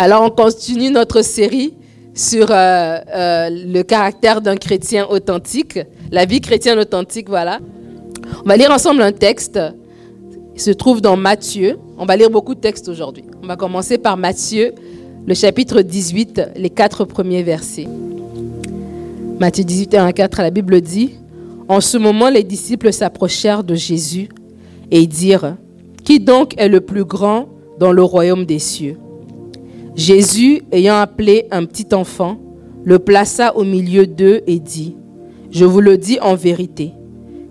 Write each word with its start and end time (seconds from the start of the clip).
Alors, 0.00 0.22
on 0.22 0.30
continue 0.30 0.90
notre 0.92 1.22
série 1.22 1.74
sur 2.14 2.52
euh, 2.52 2.98
euh, 3.12 3.50
le 3.50 3.82
caractère 3.82 4.40
d'un 4.40 4.54
chrétien 4.54 5.04
authentique, 5.10 5.80
la 6.12 6.24
vie 6.24 6.40
chrétienne 6.40 6.78
authentique, 6.78 7.28
voilà. 7.28 7.58
On 8.44 8.48
va 8.48 8.56
lire 8.56 8.70
ensemble 8.70 9.02
un 9.02 9.10
texte. 9.10 9.58
Il 10.54 10.60
se 10.60 10.70
trouve 10.70 11.00
dans 11.00 11.16
Matthieu. 11.16 11.78
On 11.98 12.06
va 12.06 12.16
lire 12.16 12.30
beaucoup 12.30 12.54
de 12.54 12.60
textes 12.60 12.88
aujourd'hui. 12.88 13.24
On 13.42 13.48
va 13.48 13.56
commencer 13.56 13.98
par 13.98 14.16
Matthieu, 14.16 14.72
le 15.26 15.34
chapitre 15.34 15.82
18, 15.82 16.42
les 16.54 16.70
quatre 16.70 17.04
premiers 17.04 17.42
versets. 17.42 17.88
Matthieu 19.40 19.64
18, 19.64 19.94
1 19.96 20.06
à 20.06 20.12
4, 20.12 20.42
la 20.42 20.50
Bible 20.50 20.80
dit 20.80 21.14
En 21.66 21.80
ce 21.80 21.98
moment, 21.98 22.28
les 22.28 22.44
disciples 22.44 22.92
s'approchèrent 22.92 23.64
de 23.64 23.74
Jésus 23.74 24.28
et 24.92 25.08
dirent 25.08 25.56
Qui 26.04 26.20
donc 26.20 26.54
est 26.56 26.68
le 26.68 26.80
plus 26.80 27.04
grand 27.04 27.48
dans 27.80 27.90
le 27.90 28.04
royaume 28.04 28.44
des 28.44 28.60
cieux? 28.60 28.96
Jésus, 29.98 30.62
ayant 30.70 30.94
appelé 30.94 31.46
un 31.50 31.64
petit 31.64 31.92
enfant, 31.92 32.38
le 32.84 33.00
plaça 33.00 33.56
au 33.56 33.64
milieu 33.64 34.06
d'eux 34.06 34.42
et 34.46 34.60
dit, 34.60 34.94
Je 35.50 35.64
vous 35.64 35.80
le 35.80 35.98
dis 35.98 36.20
en 36.20 36.36
vérité, 36.36 36.92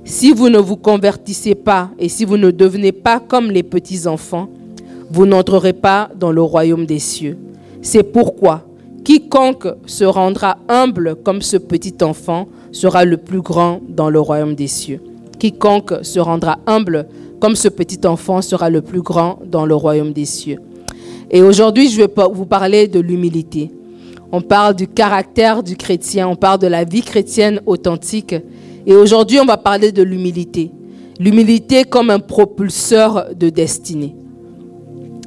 si 0.06 0.32
vous 0.32 0.48
ne 0.48 0.58
vous 0.58 0.78
convertissez 0.78 1.56
pas 1.56 1.90
et 2.00 2.08
si 2.08 2.24
vous 2.24 2.38
ne 2.38 2.50
devenez 2.52 2.94
pas 2.94 3.20
comme 3.20 3.52
les 3.52 3.64
petits 3.64 4.08
enfants, 4.08 4.48
vous 5.12 5.26
n'entrerez 5.26 5.74
pas 5.74 6.10
dans 6.18 6.32
le 6.32 6.42
royaume 6.42 6.86
des 6.86 7.00
cieux. 7.00 7.38
C'est 7.82 8.04
pourquoi 8.14 8.64
quiconque 9.04 9.68
se 9.86 10.06
rendra 10.06 10.58
humble 10.70 11.18
comme 11.26 11.42
ce 11.42 11.58
petit 11.58 12.02
enfant 12.02 12.48
sera 12.72 13.04
le 13.04 13.18
plus 13.18 13.42
grand 13.42 13.82
dans 13.90 14.10
le 14.10 14.22
royaume 14.22 14.56
des 14.56 14.68
cieux. 14.68 15.02
Quiconque 15.38 15.96
se 16.02 16.20
rendra 16.22 16.60
humble 16.66 17.08
comme 17.42 17.58
ce 17.58 17.68
petit 17.68 18.08
enfant 18.08 18.42
sera 18.42 18.70
le 18.70 18.82
plus 18.82 19.02
grand 19.02 19.40
dans 19.46 19.66
le 19.66 19.76
royaume 19.76 20.14
des 20.14 20.24
cieux. 20.26 20.60
Et 21.30 21.42
aujourd'hui, 21.42 21.90
je 21.90 21.98
vais 21.98 22.08
vous 22.32 22.46
parler 22.46 22.88
de 22.88 23.00
l'humilité. 23.00 23.72
On 24.32 24.42
parle 24.42 24.76
du 24.76 24.88
caractère 24.88 25.64
du 25.64 25.76
chrétien, 25.76 26.28
on 26.28 26.36
parle 26.36 26.60
de 26.60 26.68
la 26.68 26.84
vie 26.84 27.02
chrétienne 27.02 27.62
authentique. 27.66 28.36
Et 28.86 28.94
aujourd'hui, 28.94 29.40
on 29.40 29.46
va 29.46 29.58
parler 29.58 29.92
de 29.92 30.04
l'humilité. 30.04 30.72
L'humilité 31.20 31.84
comme 31.84 32.10
un 32.10 32.20
propulseur 32.20 33.34
de 33.36 33.50
destinée. 33.50 34.16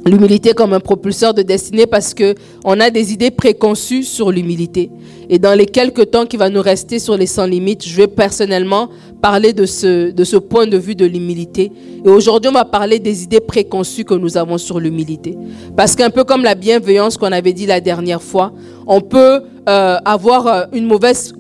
L'humilité 0.06 0.53
comme 0.53 0.73
un 0.73 0.81
propulseur 0.81 1.34
de 1.34 1.43
destinée 1.43 1.87
parce 1.87 2.15
que 2.15 2.34
on 2.65 2.81
a 2.81 2.91
des 2.91 3.12
idées 3.12 3.31
préconçues 3.31 4.03
sur 4.03 4.31
l'humilité. 4.31 4.91
Et 5.29 5.39
dans 5.39 5.55
les 5.57 5.67
quelques 5.67 6.11
temps 6.11 6.27
qui 6.27 6.37
va 6.37 6.48
nous 6.48 6.62
rester 6.62 6.98
sur 6.98 7.17
les 7.17 7.27
sans 7.27 7.47
limites, 7.47 7.87
je 7.87 7.95
vais 7.97 8.09
personnellement 8.09 8.89
parler 9.20 9.53
de 9.53 9.67
ce, 9.67 10.37
point 10.39 10.67
de 10.67 10.79
vue 10.79 10.95
de 10.95 11.05
l'humilité. 11.05 11.70
Et 12.05 12.09
aujourd'hui, 12.09 12.48
on 12.51 12.55
va 12.55 12.65
parler 12.65 12.98
des 12.98 13.25
idées 13.25 13.41
préconçues 13.41 14.05
que 14.05 14.15
nous 14.15 14.37
avons 14.37 14.59
sur 14.59 14.81
l'humilité. 14.81 15.37
Parce 15.77 15.95
qu'un 15.95 16.11
peu 16.11 16.25
comme 16.25 16.42
la 16.42 16.55
bienveillance 16.55 17.17
qu'on 17.17 17.33
avait 17.33 17.53
dit 17.53 17.67
la 17.67 17.81
dernière 17.81 18.23
fois, 18.23 18.53
on 18.87 19.01
peut 19.01 19.42
euh, 19.69 19.97
avoir 20.05 20.47
euh, 20.47 20.62
une 20.73 20.87
mauvaise 20.87 21.35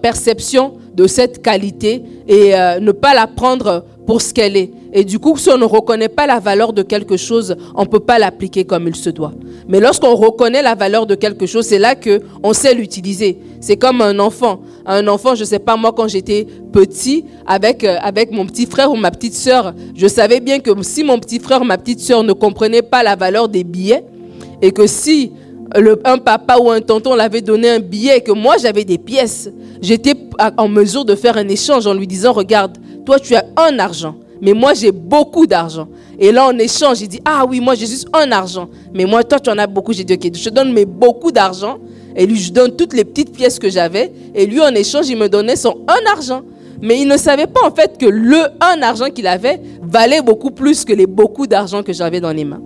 perception 0.00 0.74
de 0.94 1.06
cette 1.06 1.42
qualité 1.42 2.02
et 2.28 2.54
euh, 2.54 2.78
ne 2.78 2.92
pas 2.92 3.12
la 3.14 3.26
prendre 3.26 3.84
pour 4.06 4.20
ce 4.20 4.32
qu'elle 4.34 4.56
est. 4.56 4.70
Et 4.92 5.04
du 5.04 5.18
coup, 5.18 5.36
si 5.36 5.48
on 5.50 5.58
ne 5.58 5.64
reconnaît 5.64 6.08
pas 6.08 6.26
la 6.26 6.38
valeur 6.38 6.72
de 6.72 6.82
quelque 6.82 7.16
chose, 7.16 7.56
on 7.74 7.82
ne 7.82 7.88
peut 7.88 8.00
pas 8.00 8.18
l'appliquer 8.18 8.64
comme 8.64 8.86
il 8.86 8.94
se 8.94 9.10
doit. 9.10 9.32
Mais 9.68 9.80
lorsqu'on 9.80 10.14
reconnaît 10.14 10.62
la 10.62 10.74
valeur 10.74 11.06
de 11.06 11.14
quelque 11.14 11.46
chose, 11.46 11.66
c'est 11.66 11.78
là 11.78 11.94
que 11.94 12.20
on 12.42 12.52
sait 12.52 12.74
l'utiliser. 12.74 13.38
C'est 13.60 13.76
comme 13.76 14.00
un 14.02 14.18
enfant. 14.18 14.60
Un 14.86 15.08
enfant, 15.08 15.34
je 15.34 15.44
sais 15.44 15.58
pas 15.58 15.76
moi 15.76 15.92
quand 15.96 16.08
j'étais 16.08 16.46
petit 16.72 17.24
avec 17.46 17.84
euh, 17.84 17.96
avec 18.00 18.30
mon 18.30 18.46
petit 18.46 18.66
frère 18.66 18.92
ou 18.92 18.96
ma 18.96 19.10
petite 19.10 19.34
sœur, 19.34 19.74
je 19.94 20.06
savais 20.06 20.40
bien 20.40 20.58
que 20.60 20.70
si 20.82 21.02
mon 21.02 21.18
petit 21.18 21.38
frère 21.38 21.62
ou 21.62 21.64
ma 21.64 21.78
petite 21.78 22.00
sœur 22.00 22.22
ne 22.22 22.32
comprenaient 22.32 22.82
pas 22.82 23.02
la 23.02 23.16
valeur 23.16 23.48
des 23.48 23.64
billets 23.64 24.04
et 24.60 24.70
que 24.70 24.86
si 24.86 25.32
un 26.04 26.18
papa 26.18 26.58
ou 26.58 26.70
un 26.70 26.80
tonton 26.80 27.14
l'avait 27.14 27.40
donné 27.40 27.70
un 27.70 27.80
billet 27.80 28.18
et 28.18 28.20
que 28.20 28.32
moi 28.32 28.56
j'avais 28.58 28.84
des 28.84 28.98
pièces, 28.98 29.50
j'étais 29.80 30.14
en 30.56 30.68
mesure 30.68 31.04
de 31.04 31.14
faire 31.14 31.36
un 31.36 31.48
échange 31.48 31.86
en 31.86 31.94
lui 31.94 32.06
disant 32.06 32.32
regarde, 32.32 32.78
toi 33.04 33.18
tu 33.18 33.34
as 33.34 33.44
un 33.56 33.78
argent 33.78 34.16
mais 34.40 34.52
moi 34.52 34.74
j'ai 34.74 34.92
beaucoup 34.92 35.46
d'argent. 35.46 35.88
Et 36.18 36.30
là, 36.30 36.46
en 36.46 36.58
échange, 36.58 37.00
il 37.00 37.08
dit, 37.08 37.20
ah 37.24 37.44
oui, 37.48 37.60
moi 37.60 37.74
j'ai 37.74 37.86
juste 37.86 38.08
un 38.12 38.30
argent. 38.30 38.68
Mais 38.92 39.04
moi, 39.04 39.24
toi, 39.24 39.40
tu 39.40 39.50
en 39.50 39.58
as 39.58 39.66
beaucoup. 39.66 39.92
J'ai 39.92 40.04
dit, 40.04 40.14
ok, 40.14 40.30
je 40.34 40.44
te 40.44 40.54
donne 40.54 40.72
mes 40.72 40.84
beaucoup 40.84 41.32
d'argent. 41.32 41.78
Et 42.14 42.26
lui, 42.26 42.38
je 42.38 42.52
donne 42.52 42.76
toutes 42.76 42.92
les 42.94 43.04
petites 43.04 43.32
pièces 43.32 43.58
que 43.58 43.68
j'avais. 43.68 44.12
Et 44.34 44.46
lui, 44.46 44.60
en 44.60 44.74
échange, 44.74 45.08
il 45.08 45.16
me 45.16 45.28
donnait 45.28 45.56
son 45.56 45.78
un 45.88 46.12
argent. 46.12 46.42
Mais 46.82 47.00
il 47.00 47.08
ne 47.08 47.16
savait 47.16 47.46
pas 47.46 47.60
en 47.66 47.74
fait 47.74 47.96
que 47.98 48.06
le 48.06 48.36
un 48.60 48.82
argent 48.82 49.08
qu'il 49.08 49.26
avait 49.26 49.60
valait 49.82 50.20
beaucoup 50.20 50.50
plus 50.50 50.84
que 50.84 50.92
les 50.92 51.06
beaucoup 51.06 51.46
d'argent 51.46 51.82
que 51.82 51.92
j'avais 51.92 52.20
dans 52.20 52.32
les 52.32 52.44
mains. 52.44 52.60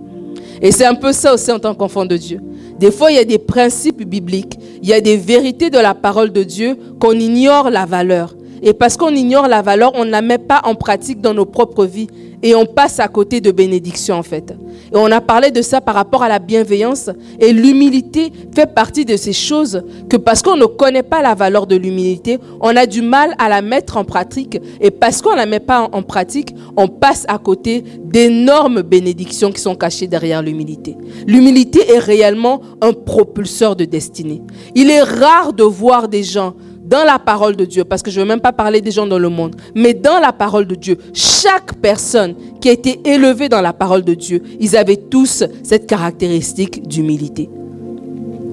Et 0.61 0.71
c'est 0.71 0.85
un 0.85 0.95
peu 0.95 1.13
ça 1.13 1.33
aussi 1.33 1.51
en 1.51 1.59
tant 1.59 1.73
qu'enfant 1.73 2.05
de 2.05 2.17
Dieu. 2.17 2.41
Des 2.77 2.91
fois, 2.91 3.11
il 3.11 3.15
y 3.15 3.19
a 3.19 3.23
des 3.23 3.37
principes 3.37 4.03
bibliques, 4.03 4.59
il 4.81 4.89
y 4.89 4.93
a 4.93 4.99
des 4.99 5.15
vérités 5.15 5.69
de 5.69 5.77
la 5.77 5.93
parole 5.93 6.31
de 6.31 6.43
Dieu 6.43 6.77
qu'on 6.99 7.13
ignore 7.13 7.69
la 7.69 7.85
valeur. 7.85 8.35
Et 8.61 8.73
parce 8.73 8.97
qu'on 8.97 9.13
ignore 9.13 9.47
la 9.47 9.61
valeur, 9.61 9.91
on 9.95 10.05
ne 10.05 10.11
la 10.11 10.21
met 10.21 10.37
pas 10.37 10.61
en 10.63 10.75
pratique 10.75 11.21
dans 11.21 11.33
nos 11.33 11.45
propres 11.45 11.85
vies 11.85 12.07
et 12.41 12.55
on 12.55 12.65
passe 12.65 12.99
à 12.99 13.07
côté 13.07 13.41
de 13.41 13.51
bénédictions 13.51 14.15
en 14.15 14.23
fait. 14.23 14.51
Et 14.91 14.95
on 14.95 15.11
a 15.11 15.21
parlé 15.21 15.51
de 15.51 15.61
ça 15.61 15.81
par 15.81 15.95
rapport 15.95 16.23
à 16.23 16.29
la 16.29 16.39
bienveillance 16.39 17.09
et 17.39 17.51
l'humilité 17.51 18.31
fait 18.55 18.73
partie 18.73 19.05
de 19.05 19.17
ces 19.17 19.33
choses 19.33 19.83
que 20.09 20.17
parce 20.17 20.41
qu'on 20.41 20.55
ne 20.55 20.65
connaît 20.65 21.03
pas 21.03 21.21
la 21.21 21.35
valeur 21.35 21.67
de 21.67 21.75
l'humilité, 21.75 22.39
on 22.61 22.75
a 22.75 22.85
du 22.85 23.01
mal 23.01 23.35
à 23.39 23.49
la 23.49 23.61
mettre 23.61 23.97
en 23.97 24.05
pratique 24.05 24.59
et 24.79 24.91
parce 24.91 25.21
qu'on 25.21 25.31
ne 25.31 25.37
la 25.37 25.45
met 25.45 25.59
pas 25.59 25.89
en 25.91 26.01
pratique, 26.01 26.55
on 26.77 26.87
passe 26.87 27.25
à 27.27 27.37
côté 27.37 27.83
d'énormes 28.03 28.81
bénédictions 28.81 29.51
qui 29.51 29.61
sont 29.61 29.75
cachées 29.75 30.07
derrière 30.07 30.41
l'humilité. 30.41 30.95
L'humilité 31.27 31.91
est 31.91 31.99
réellement 31.99 32.61
un 32.81 32.93
propulseur 32.93 33.75
de 33.75 33.85
destinée. 33.85 34.41
Il 34.75 34.89
est 34.89 35.03
rare 35.03 35.53
de 35.53 35.63
voir 35.63 36.07
des 36.07 36.23
gens 36.23 36.53
dans 36.89 37.03
la 37.03 37.19
parole 37.19 37.55
de 37.55 37.65
Dieu, 37.65 37.83
parce 37.85 38.01
que 38.01 38.09
je 38.09 38.19
ne 38.19 38.25
veux 38.25 38.27
même 38.29 38.41
pas 38.41 38.51
parler 38.51 38.81
des 38.81 38.91
gens 38.91 39.05
dans 39.05 39.19
le 39.19 39.29
monde, 39.29 39.55
mais 39.75 39.93
dans 39.93 40.19
la 40.19 40.33
parole 40.33 40.65
de 40.65 40.73
Dieu, 40.75 40.97
chaque 41.13 41.75
personne 41.75 42.35
qui 42.59 42.69
a 42.69 42.71
été 42.71 42.99
élevée 43.05 43.47
dans 43.47 43.61
la 43.61 43.73
parole 43.73 44.03
de 44.03 44.15
Dieu, 44.15 44.41
ils 44.59 44.75
avaient 44.75 44.97
tous 44.97 45.43
cette 45.63 45.85
caractéristique 45.85 46.87
d'humilité. 46.87 47.47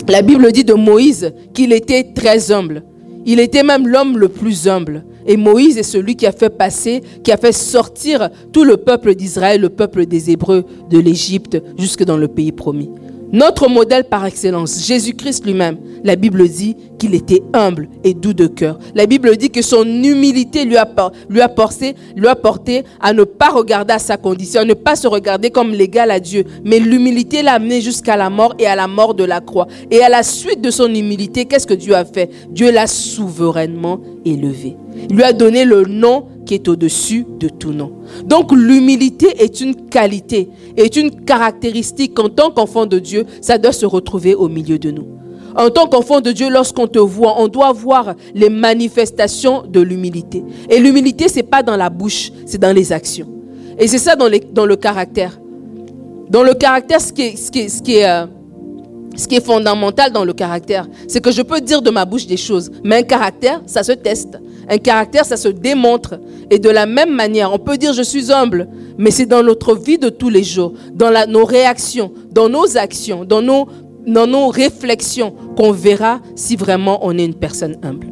La 0.06 0.22
Bible 0.22 0.52
dit 0.52 0.64
de 0.64 0.74
Moïse 0.74 1.32
qu'il 1.54 1.72
était 1.72 2.12
très 2.14 2.52
humble. 2.52 2.84
Il 3.24 3.40
était 3.40 3.64
même 3.64 3.88
l'homme 3.88 4.18
le 4.18 4.28
plus 4.28 4.68
humble. 4.68 5.04
Et 5.26 5.36
Moïse 5.36 5.78
est 5.78 5.82
celui 5.82 6.14
qui 6.14 6.26
a 6.26 6.32
fait 6.32 6.50
passer, 6.50 7.02
qui 7.24 7.32
a 7.32 7.36
fait 7.36 7.50
sortir 7.50 8.28
tout 8.52 8.62
le 8.62 8.76
peuple 8.76 9.16
d'Israël, 9.16 9.60
le 9.60 9.68
peuple 9.68 10.06
des 10.06 10.30
Hébreux 10.30 10.64
de 10.88 10.98
l'Égypte 10.98 11.60
jusque 11.76 12.04
dans 12.04 12.16
le 12.16 12.28
pays 12.28 12.52
promis. 12.52 12.90
Notre 13.32 13.68
modèle 13.68 14.04
par 14.04 14.24
excellence, 14.24 14.86
Jésus-Christ 14.86 15.44
lui-même, 15.44 15.78
la 16.04 16.14
Bible 16.14 16.48
dit 16.48 16.76
qu'il 16.98 17.14
était 17.14 17.42
humble 17.52 17.88
et 18.04 18.14
doux 18.14 18.32
de 18.32 18.46
cœur. 18.46 18.78
La 18.94 19.06
Bible 19.06 19.36
dit 19.36 19.50
que 19.50 19.62
son 19.62 19.84
humilité 19.84 20.64
lui 20.64 20.76
a, 20.76 20.86
porté, 20.86 21.94
porté 22.42 22.84
à 23.00 23.12
ne 23.12 23.24
pas 23.24 23.50
regarder 23.50 23.94
à 23.94 23.98
sa 23.98 24.16
condition, 24.16 24.60
à 24.60 24.64
ne 24.64 24.74
pas 24.74 24.96
se 24.96 25.06
regarder 25.06 25.50
comme 25.50 25.72
l'égal 25.72 26.10
à 26.10 26.20
Dieu. 26.20 26.44
Mais 26.64 26.78
l'humilité 26.78 27.42
l'a 27.42 27.54
amené 27.54 27.80
jusqu'à 27.80 28.16
la 28.16 28.30
mort 28.30 28.54
et 28.58 28.66
à 28.66 28.76
la 28.76 28.88
mort 28.88 29.14
de 29.14 29.24
la 29.24 29.40
croix. 29.40 29.66
Et 29.90 30.02
à 30.02 30.08
la 30.08 30.22
suite 30.22 30.60
de 30.60 30.70
son 30.70 30.92
humilité, 30.92 31.44
qu'est-ce 31.44 31.66
que 31.66 31.74
Dieu 31.74 31.94
a 31.94 32.04
fait? 32.04 32.30
Dieu 32.50 32.70
l'a 32.70 32.86
souverainement 32.86 34.00
élevé. 34.24 34.76
Il 35.10 35.16
lui 35.16 35.22
a 35.24 35.32
donné 35.32 35.64
le 35.64 35.84
nom 35.84 36.26
qui 36.46 36.54
est 36.54 36.68
au-dessus 36.68 37.26
de 37.38 37.48
tout 37.48 37.72
nom. 37.72 37.92
Donc 38.24 38.52
l'humilité 38.52 39.42
est 39.42 39.60
une 39.60 39.74
qualité, 39.74 40.48
est 40.76 40.96
une 40.96 41.10
caractéristique 41.24 42.14
qu'en 42.14 42.28
tant 42.28 42.50
qu'enfant 42.50 42.86
de 42.86 42.98
Dieu, 42.98 43.26
ça 43.40 43.58
doit 43.58 43.72
se 43.72 43.84
retrouver 43.84 44.34
au 44.34 44.48
milieu 44.48 44.78
de 44.78 44.90
nous. 44.90 45.06
En 45.56 45.70
tant 45.70 45.86
qu'enfant 45.86 46.20
de 46.20 46.32
Dieu, 46.32 46.50
lorsqu'on 46.50 46.86
te 46.86 46.98
voit, 46.98 47.40
on 47.40 47.48
doit 47.48 47.72
voir 47.72 48.14
les 48.34 48.50
manifestations 48.50 49.62
de 49.66 49.80
l'humilité. 49.80 50.44
Et 50.68 50.78
l'humilité, 50.78 51.28
c'est 51.28 51.42
pas 51.42 51.62
dans 51.62 51.76
la 51.76 51.88
bouche, 51.88 52.30
c'est 52.44 52.58
dans 52.58 52.74
les 52.74 52.92
actions. 52.92 53.28
Et 53.78 53.88
c'est 53.88 53.98
ça 53.98 54.16
dans, 54.16 54.28
le 54.28 54.76
caractère. 54.76 55.38
Dans 56.28 56.42
le 56.42 56.54
caractère, 56.54 57.00
ce 57.00 57.12
qui 57.12 57.22
est 59.34 59.44
fondamental 59.44 60.12
dans 60.12 60.24
le 60.24 60.34
caractère, 60.34 60.86
c'est 61.08 61.22
que 61.22 61.30
je 61.30 61.40
peux 61.40 61.60
dire 61.60 61.80
de 61.80 61.90
ma 61.90 62.04
bouche 62.04 62.26
des 62.26 62.36
choses, 62.36 62.70
mais 62.84 62.96
un 62.96 63.02
caractère, 63.02 63.62
ça 63.66 63.82
se 63.82 63.92
teste. 63.92 64.38
Un 64.68 64.78
caractère, 64.78 65.24
ça 65.24 65.36
se 65.36 65.48
démontre. 65.48 66.18
Et 66.50 66.58
de 66.58 66.68
la 66.68 66.86
même 66.86 67.14
manière, 67.14 67.52
on 67.52 67.58
peut 67.58 67.76
dire 67.78 67.92
je 67.92 68.02
suis 68.02 68.32
humble, 68.32 68.68
mais 68.98 69.10
c'est 69.10 69.26
dans 69.26 69.42
notre 69.42 69.74
vie 69.74 69.98
de 69.98 70.08
tous 70.08 70.28
les 70.28 70.42
jours, 70.42 70.72
dans 70.92 71.12
nos 71.28 71.44
réactions, 71.44 72.12
dans 72.30 72.48
nos 72.48 72.76
actions, 72.76 73.24
dans 73.24 73.42
nos, 73.42 73.68
dans 74.06 74.26
nos 74.26 74.48
réflexions, 74.48 75.34
qu'on 75.56 75.72
verra 75.72 76.20
si 76.34 76.56
vraiment 76.56 76.98
on 77.02 77.16
est 77.18 77.24
une 77.24 77.34
personne 77.34 77.76
humble. 77.82 78.08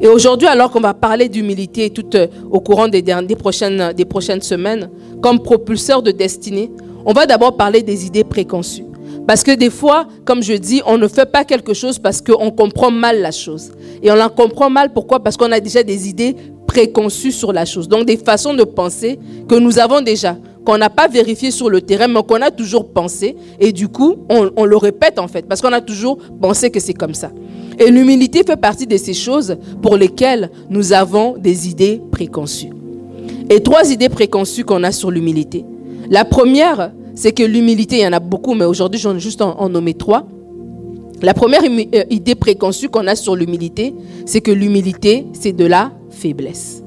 Et 0.00 0.08
aujourd'hui, 0.08 0.48
alors 0.48 0.70
qu'on 0.70 0.80
va 0.80 0.94
parler 0.94 1.28
d'humilité 1.28 1.88
tout 1.90 2.16
euh, 2.16 2.26
au 2.50 2.60
courant 2.60 2.88
des, 2.88 3.02
des, 3.02 3.36
prochaines, 3.36 3.92
des 3.92 4.04
prochaines 4.04 4.42
semaines, 4.42 4.90
comme 5.22 5.40
propulseur 5.40 6.02
de 6.02 6.10
destinée, 6.10 6.72
on 7.06 7.12
va 7.12 7.24
d'abord 7.24 7.56
parler 7.56 7.82
des 7.82 8.04
idées 8.04 8.24
préconçues. 8.24 8.84
Parce 9.26 9.44
que 9.44 9.52
des 9.52 9.70
fois, 9.70 10.06
comme 10.24 10.42
je 10.42 10.54
dis, 10.54 10.82
on 10.86 10.98
ne 10.98 11.06
fait 11.06 11.30
pas 11.30 11.44
quelque 11.44 11.74
chose 11.74 12.00
parce 12.00 12.20
qu'on 12.20 12.50
comprend 12.50 12.90
mal 12.90 13.20
la 13.20 13.30
chose. 13.30 13.70
Et 14.02 14.10
on 14.10 14.16
la 14.16 14.28
comprend 14.28 14.68
mal 14.68 14.92
pourquoi? 14.92 15.20
Parce 15.20 15.36
qu'on 15.36 15.52
a 15.52 15.60
déjà 15.60 15.84
des 15.84 16.08
idées 16.08 16.34
préconçues 16.66 17.30
sur 17.30 17.52
la 17.52 17.64
chose. 17.64 17.88
Donc 17.88 18.06
des 18.06 18.16
façons 18.16 18.54
de 18.54 18.64
penser 18.64 19.20
que 19.48 19.54
nous 19.54 19.78
avons 19.78 20.00
déjà. 20.00 20.36
Qu'on 20.64 20.78
n'a 20.78 20.90
pas 20.90 21.08
vérifié 21.08 21.50
sur 21.50 21.68
le 21.68 21.80
terrain, 21.80 22.08
mais 22.08 22.22
qu'on 22.22 22.40
a 22.40 22.50
toujours 22.50 22.92
pensé. 22.92 23.36
Et 23.58 23.72
du 23.72 23.88
coup, 23.88 24.16
on, 24.28 24.64
le 24.64 24.76
répète 24.76 25.18
en 25.18 25.28
fait, 25.28 25.46
parce 25.46 25.60
qu'on 25.60 25.72
a 25.72 25.80
toujours 25.80 26.18
pensé 26.40 26.70
que 26.70 26.80
c'est 26.80 26.94
comme 26.94 27.14
ça. 27.14 27.30
Et 27.78 27.90
l'humilité 27.90 28.42
fait 28.46 28.56
partie 28.56 28.86
de 28.86 28.96
ces 28.96 29.14
choses 29.14 29.56
pour 29.80 29.96
lesquelles 29.96 30.50
nous 30.70 30.92
avons 30.92 31.36
des 31.38 31.68
idées 31.68 32.00
préconçues. 32.10 32.70
Et 33.50 33.60
trois 33.60 33.90
idées 33.90 34.08
préconçues 34.08 34.64
qu'on 34.64 34.84
a 34.84 34.92
sur 34.92 35.10
l'humilité. 35.10 35.64
La 36.10 36.24
première, 36.24 36.92
c'est 37.14 37.32
que 37.32 37.42
l'humilité, 37.42 37.96
il 37.96 38.02
y 38.02 38.06
en 38.06 38.12
a 38.12 38.20
beaucoup, 38.20 38.54
mais 38.54 38.64
aujourd'hui, 38.64 39.00
j'en 39.00 39.16
ai 39.16 39.20
juste 39.20 39.42
en, 39.42 39.68
nommé 39.68 39.94
trois. 39.94 40.26
La 41.22 41.34
première 41.34 41.62
euh, 41.62 42.04
idée 42.10 42.34
préconçue 42.34 42.88
qu'on 42.88 43.06
a 43.06 43.14
sur 43.14 43.36
l'humilité, 43.36 43.94
c'est 44.26 44.40
que 44.40 44.50
l'humilité, 44.50 45.26
c'est 45.32 45.52
de 45.52 45.64
la 45.64 45.92
faiblesse. 46.10 46.82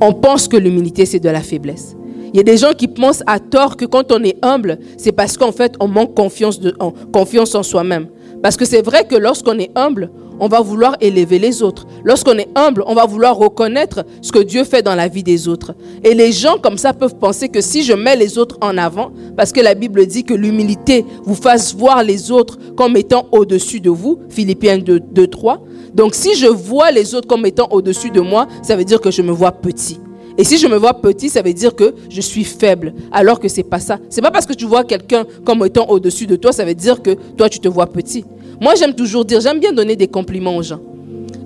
On 0.00 0.12
pense 0.12 0.48
que 0.48 0.56
l'humilité, 0.56 1.06
c'est 1.06 1.20
de 1.20 1.28
la 1.28 1.40
faiblesse. 1.40 1.96
Il 2.34 2.38
y 2.38 2.40
a 2.40 2.42
des 2.42 2.56
gens 2.56 2.72
qui 2.72 2.88
pensent 2.88 3.22
à 3.28 3.38
tort 3.38 3.76
que 3.76 3.84
quand 3.84 4.10
on 4.10 4.20
est 4.24 4.36
humble, 4.42 4.80
c'est 4.98 5.12
parce 5.12 5.36
qu'en 5.38 5.52
fait, 5.52 5.74
on 5.78 5.86
manque 5.86 6.14
confiance, 6.14 6.58
en, 6.80 6.90
confiance 6.90 7.54
en 7.54 7.62
soi-même. 7.62 8.08
Parce 8.42 8.56
que 8.56 8.64
c'est 8.64 8.82
vrai 8.82 9.06
que 9.06 9.14
lorsqu'on 9.14 9.56
est 9.60 9.70
humble, 9.76 10.10
on 10.40 10.48
va 10.48 10.60
vouloir 10.60 10.96
élever 11.00 11.38
les 11.38 11.62
autres. 11.62 11.86
Lorsqu'on 12.02 12.36
est 12.36 12.48
humble, 12.56 12.82
on 12.88 12.94
va 12.94 13.06
vouloir 13.06 13.36
reconnaître 13.36 14.04
ce 14.20 14.32
que 14.32 14.40
Dieu 14.40 14.64
fait 14.64 14.82
dans 14.82 14.96
la 14.96 15.06
vie 15.06 15.22
des 15.22 15.46
autres. 15.46 15.76
Et 16.02 16.12
les 16.12 16.32
gens 16.32 16.58
comme 16.58 16.76
ça 16.76 16.92
peuvent 16.92 17.14
penser 17.14 17.48
que 17.48 17.60
si 17.60 17.84
je 17.84 17.92
mets 17.92 18.16
les 18.16 18.36
autres 18.36 18.58
en 18.60 18.76
avant, 18.78 19.12
parce 19.36 19.52
que 19.52 19.60
la 19.60 19.76
Bible 19.76 20.04
dit 20.04 20.24
que 20.24 20.34
l'humilité 20.34 21.04
vous 21.22 21.36
fasse 21.36 21.72
voir 21.72 22.02
les 22.02 22.32
autres 22.32 22.58
comme 22.76 22.96
étant 22.96 23.28
au-dessus 23.30 23.80
de 23.80 23.90
vous, 23.90 24.18
Philippiens 24.28 24.78
2, 24.78 24.98
2, 24.98 25.26
3. 25.28 25.62
Donc 25.94 26.16
si 26.16 26.34
je 26.34 26.48
vois 26.48 26.90
les 26.90 27.14
autres 27.14 27.28
comme 27.28 27.46
étant 27.46 27.68
au-dessus 27.70 28.10
de 28.10 28.20
moi, 28.20 28.48
ça 28.64 28.74
veut 28.74 28.84
dire 28.84 29.00
que 29.00 29.12
je 29.12 29.22
me 29.22 29.30
vois 29.30 29.52
petit. 29.52 30.00
Et 30.36 30.44
si 30.44 30.58
je 30.58 30.66
me 30.66 30.76
vois 30.76 30.94
petit, 30.94 31.28
ça 31.28 31.42
veut 31.42 31.52
dire 31.52 31.76
que 31.76 31.94
je 32.08 32.20
suis 32.20 32.44
faible, 32.44 32.92
alors 33.12 33.38
que 33.38 33.48
c'est 33.48 33.62
pas 33.62 33.78
ça. 33.78 33.98
C'est 34.10 34.22
pas 34.22 34.32
parce 34.32 34.46
que 34.46 34.52
tu 34.52 34.64
vois 34.64 34.82
quelqu'un 34.82 35.24
comme 35.44 35.64
étant 35.64 35.86
au-dessus 35.88 36.26
de 36.26 36.36
toi, 36.36 36.52
ça 36.52 36.64
veut 36.64 36.74
dire 36.74 37.02
que 37.02 37.16
toi 37.36 37.48
tu 37.48 37.60
te 37.60 37.68
vois 37.68 37.86
petit. 37.86 38.24
Moi, 38.60 38.74
j'aime 38.76 38.94
toujours 38.94 39.24
dire, 39.24 39.40
j'aime 39.40 39.60
bien 39.60 39.72
donner 39.72 39.96
des 39.96 40.08
compliments 40.08 40.56
aux 40.56 40.62
gens. 40.62 40.80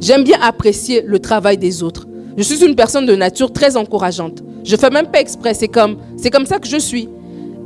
J'aime 0.00 0.24
bien 0.24 0.38
apprécier 0.40 1.02
le 1.04 1.18
travail 1.18 1.58
des 1.58 1.82
autres. 1.82 2.06
Je 2.36 2.42
suis 2.42 2.64
une 2.64 2.76
personne 2.76 3.04
de 3.04 3.14
nature 3.14 3.52
très 3.52 3.76
encourageante. 3.76 4.42
Je 4.64 4.76
fais 4.76 4.90
même 4.90 5.06
pas 5.06 5.20
exprès, 5.20 5.54
c'est 5.54 5.68
comme 5.68 5.96
c'est 6.16 6.30
comme 6.30 6.46
ça 6.46 6.58
que 6.58 6.68
je 6.68 6.76
suis. 6.76 7.08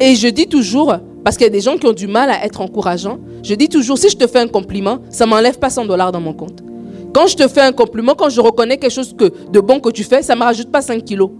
Et 0.00 0.14
je 0.14 0.28
dis 0.28 0.46
toujours 0.46 0.96
parce 1.22 1.36
qu'il 1.36 1.44
y 1.44 1.50
a 1.50 1.52
des 1.52 1.60
gens 1.60 1.76
qui 1.76 1.86
ont 1.86 1.92
du 1.92 2.08
mal 2.08 2.30
à 2.30 2.44
être 2.44 2.60
encourageants, 2.60 3.19
je 3.44 3.54
dis 3.54 3.69
toujours 3.69 3.98
si 3.98 4.08
je 4.08 4.16
te 4.16 4.26
fais 4.26 4.40
un 4.40 4.48
compliment, 4.48 4.98
ça 5.10 5.26
m'enlève 5.26 5.58
pas 5.58 5.70
100 5.70 5.86
dollars 5.86 6.10
dans 6.10 6.20
mon 6.20 6.32
compte. 6.32 6.62
Quand 7.12 7.26
je 7.26 7.36
te 7.36 7.46
fais 7.48 7.60
un 7.60 7.72
compliment, 7.72 8.14
quand 8.14 8.30
je 8.30 8.40
reconnais 8.40 8.78
quelque 8.78 8.92
chose 8.92 9.14
de 9.14 9.60
bon 9.60 9.80
que 9.80 9.90
tu 9.90 10.04
fais, 10.04 10.22
ça 10.22 10.34
ne 10.34 10.40
me 10.40 10.44
rajoute 10.44 10.70
pas 10.70 10.82
5 10.82 11.04
kilos. 11.04 11.30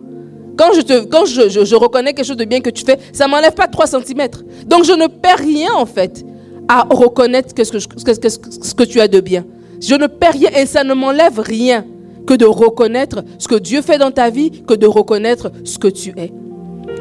Quand, 0.57 0.73
je, 0.75 1.75
reconnais 1.75 2.13
quelque 2.13 2.27
chose 2.27 2.37
de 2.37 2.45
bien 2.45 2.61
que 2.61 2.71
tu 2.71 2.85
fais, 2.85 2.99
ça 3.13 3.27
ne 3.27 3.31
m'enlève 3.31 3.55
pas 3.55 3.67
3 3.67 3.87
cm. 3.87 4.29
Donc 4.67 4.85
je 4.85 4.93
ne 4.93 5.07
perds 5.07 5.39
rien 5.39 5.73
en 5.75 5.87
fait 5.87 6.25
à 6.69 6.87
reconnaître 6.89 7.49
ce 7.57 7.73
que, 7.73 8.29
ce 8.29 8.75
que 8.75 8.85
tu 8.85 9.01
as 9.01 9.09
de 9.09 9.21
bien. 9.21 9.45
Je 9.81 9.95
ne 9.95 10.07
perds 10.07 10.33
rien 10.35 10.51
et 10.51 10.67
ça 10.67 10.85
ne 10.85 10.95
m'enlève 10.95 11.41
rien 11.41 11.85
que 12.27 12.35
de 12.35 12.45
reconnaître 12.45 13.25
ce 13.39 13.49
que 13.49 13.57
Dieu 13.57 13.83
fait 13.83 13.99
dans 13.99 14.11
ta 14.11 14.31
vie, 14.31 14.63
que 14.63 14.75
de 14.75 14.87
reconnaître 14.87 15.51
ce 15.65 15.79
que 15.79 15.89
tu 15.89 16.11
es. 16.17 16.33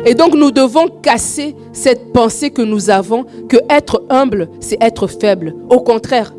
Et 0.05 0.15
donc 0.15 0.33
nous 0.33 0.51
devons 0.51 0.87
casser 0.87 1.55
cette 1.73 2.11
pensée 2.13 2.49
que 2.49 2.61
nous 2.61 2.89
avons 2.89 3.25
que 3.49 3.57
être 3.69 4.03
humble, 4.09 4.49
c'est 4.59 4.81
être 4.81 5.07
faible. 5.07 5.55
Au 5.69 5.81
contraire, 5.81 6.33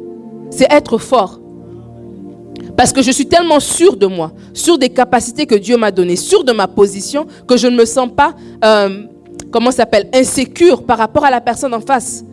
c'est 0.50 0.70
être 0.72 0.98
fort. 0.98 1.41
Parce 2.76 2.92
que 2.92 3.02
je 3.02 3.10
suis 3.10 3.26
tellement 3.26 3.60
sûr 3.60 3.96
de 3.96 4.06
moi, 4.06 4.32
sûr 4.54 4.78
des 4.78 4.88
capacités 4.88 5.46
que 5.46 5.54
Dieu 5.54 5.76
m'a 5.76 5.90
données, 5.90 6.16
sûr 6.16 6.44
de 6.44 6.52
ma 6.52 6.66
position, 6.66 7.26
que 7.46 7.56
je 7.56 7.66
ne 7.66 7.76
me 7.76 7.84
sens 7.84 8.08
pas, 8.14 8.34
euh, 8.64 9.04
comment 9.50 9.70
s'appelle, 9.70 10.08
insécure 10.14 10.82
par 10.84 10.98
rapport 10.98 11.24
à 11.24 11.30
la 11.30 11.40
personne 11.40 11.74
en 11.74 11.80
face. 11.80 12.24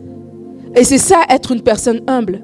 Et 0.74 0.84
c'est 0.84 0.98
ça, 0.98 1.22
être 1.28 1.52
une 1.52 1.62
personne 1.62 2.00
humble. 2.06 2.42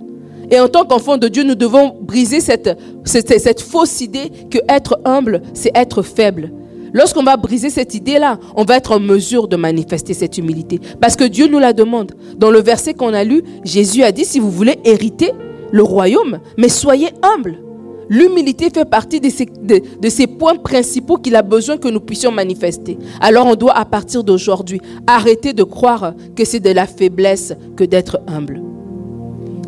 Et 0.50 0.60
en 0.60 0.68
tant 0.68 0.84
qu'enfant 0.84 1.16
de 1.16 1.28
Dieu, 1.28 1.42
nous 1.42 1.54
devons 1.54 1.96
briser 2.00 2.40
cette, 2.40 2.78
cette, 3.04 3.40
cette 3.40 3.60
fausse 3.60 4.00
idée 4.00 4.30
que 4.50 4.58
être 4.68 4.98
humble, 5.04 5.42
c'est 5.54 5.72
être 5.74 6.02
faible. 6.02 6.52
Lorsqu'on 6.92 7.24
va 7.24 7.36
briser 7.36 7.68
cette 7.68 7.94
idée-là, 7.94 8.38
on 8.54 8.64
va 8.64 8.76
être 8.76 8.92
en 8.92 9.00
mesure 9.00 9.48
de 9.48 9.56
manifester 9.56 10.14
cette 10.14 10.38
humilité. 10.38 10.80
Parce 11.00 11.16
que 11.16 11.24
Dieu 11.24 11.48
nous 11.48 11.58
la 11.58 11.72
demande. 11.72 12.12
Dans 12.36 12.50
le 12.50 12.60
verset 12.60 12.94
qu'on 12.94 13.12
a 13.12 13.24
lu, 13.24 13.42
Jésus 13.64 14.02
a 14.02 14.12
dit, 14.12 14.24
si 14.24 14.38
vous 14.38 14.50
voulez 14.50 14.78
hériter 14.84 15.32
le 15.72 15.82
royaume, 15.82 16.38
mais 16.56 16.68
soyez 16.68 17.08
humble. 17.22 17.58
L'humilité 18.08 18.70
fait 18.72 18.84
partie 18.84 19.20
de 19.20 20.08
ces, 20.08 20.26
points 20.26 20.56
principaux 20.56 21.16
qu'il 21.16 21.34
a 21.34 21.42
besoin 21.42 21.76
que 21.76 21.88
nous 21.88 22.00
puissions 22.00 22.30
manifester. 22.30 22.98
Alors 23.20 23.46
on 23.46 23.56
doit 23.56 23.76
à 23.76 23.84
partir 23.84 24.22
d'aujourd'hui 24.22 24.80
arrêter 25.06 25.52
de 25.52 25.64
croire 25.64 26.14
que 26.36 26.44
c'est 26.44 26.60
de 26.60 26.70
la 26.70 26.86
faiblesse 26.86 27.52
que 27.76 27.84
d'être 27.84 28.20
humble. 28.28 28.62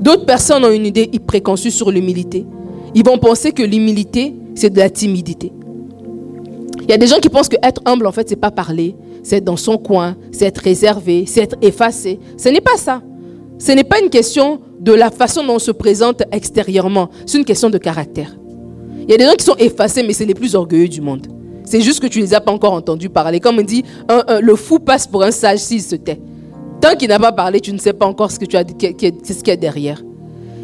D'autres 0.00 0.26
personnes 0.26 0.64
ont 0.64 0.70
une 0.70 0.86
idée 0.86 1.10
préconçue 1.26 1.72
sur 1.72 1.90
l'humilité. 1.90 2.46
Ils 2.94 3.04
vont 3.04 3.18
penser 3.18 3.52
que 3.52 3.62
l'humilité, 3.62 4.34
c'est 4.54 4.70
de 4.70 4.78
la 4.78 4.88
timidité. 4.88 5.52
Il 6.82 6.90
y 6.90 6.94
a 6.94 6.98
des 6.98 7.06
gens 7.06 7.18
qui 7.18 7.28
pensent 7.28 7.48
que 7.48 7.56
être 7.62 7.82
humble, 7.84 8.06
en 8.06 8.12
fait, 8.12 8.28
c'est 8.28 8.36
pas 8.36 8.50
parler, 8.50 8.96
c'est 9.22 9.36
être 9.36 9.44
dans 9.44 9.56
son 9.56 9.76
coin, 9.76 10.16
c'est 10.32 10.46
être 10.46 10.58
réservé, 10.58 11.24
c'est 11.26 11.42
être 11.42 11.56
effacé. 11.60 12.18
Ce 12.38 12.48
n'est 12.48 12.62
pas 12.62 12.76
ça. 12.78 13.02
Ce 13.58 13.72
n'est 13.72 13.84
pas 13.84 14.00
une 14.00 14.08
question 14.08 14.60
de 14.88 14.94
la 14.94 15.10
façon 15.10 15.44
dont 15.44 15.56
on 15.56 15.58
se 15.58 15.70
présente 15.70 16.22
extérieurement. 16.32 17.10
C'est 17.26 17.36
une 17.36 17.44
question 17.44 17.68
de 17.68 17.76
caractère. 17.76 18.34
Il 19.02 19.10
y 19.10 19.14
a 19.14 19.18
des 19.18 19.24
gens 19.24 19.34
qui 19.36 19.44
sont 19.44 19.56
effacés, 19.58 20.02
mais 20.02 20.14
c'est 20.14 20.24
les 20.24 20.32
plus 20.32 20.54
orgueilleux 20.54 20.88
du 20.88 21.02
monde. 21.02 21.26
C'est 21.66 21.82
juste 21.82 22.00
que 22.00 22.06
tu 22.06 22.20
ne 22.20 22.24
les 22.24 22.32
as 22.32 22.40
pas 22.40 22.52
encore 22.52 22.72
entendus 22.72 23.10
parler. 23.10 23.38
Comme 23.38 23.58
on 23.58 23.62
dit, 23.62 23.84
le 24.40 24.56
fou 24.56 24.78
passe 24.78 25.06
pour 25.06 25.22
un 25.22 25.30
sage 25.30 25.58
s'il 25.58 25.82
se 25.82 25.94
tait. 25.94 26.18
Tant 26.80 26.94
qu'il 26.96 27.10
n'a 27.10 27.18
pas 27.18 27.32
parlé, 27.32 27.60
tu 27.60 27.70
ne 27.70 27.78
sais 27.78 27.92
pas 27.92 28.06
encore 28.06 28.30
ce 28.30 28.38
que 28.38 28.46
tu 28.46 28.56
as, 28.56 28.60
ce 28.60 28.64
qu'il 28.72 29.48
y 29.48 29.50
a 29.50 29.56
derrière. 29.56 30.02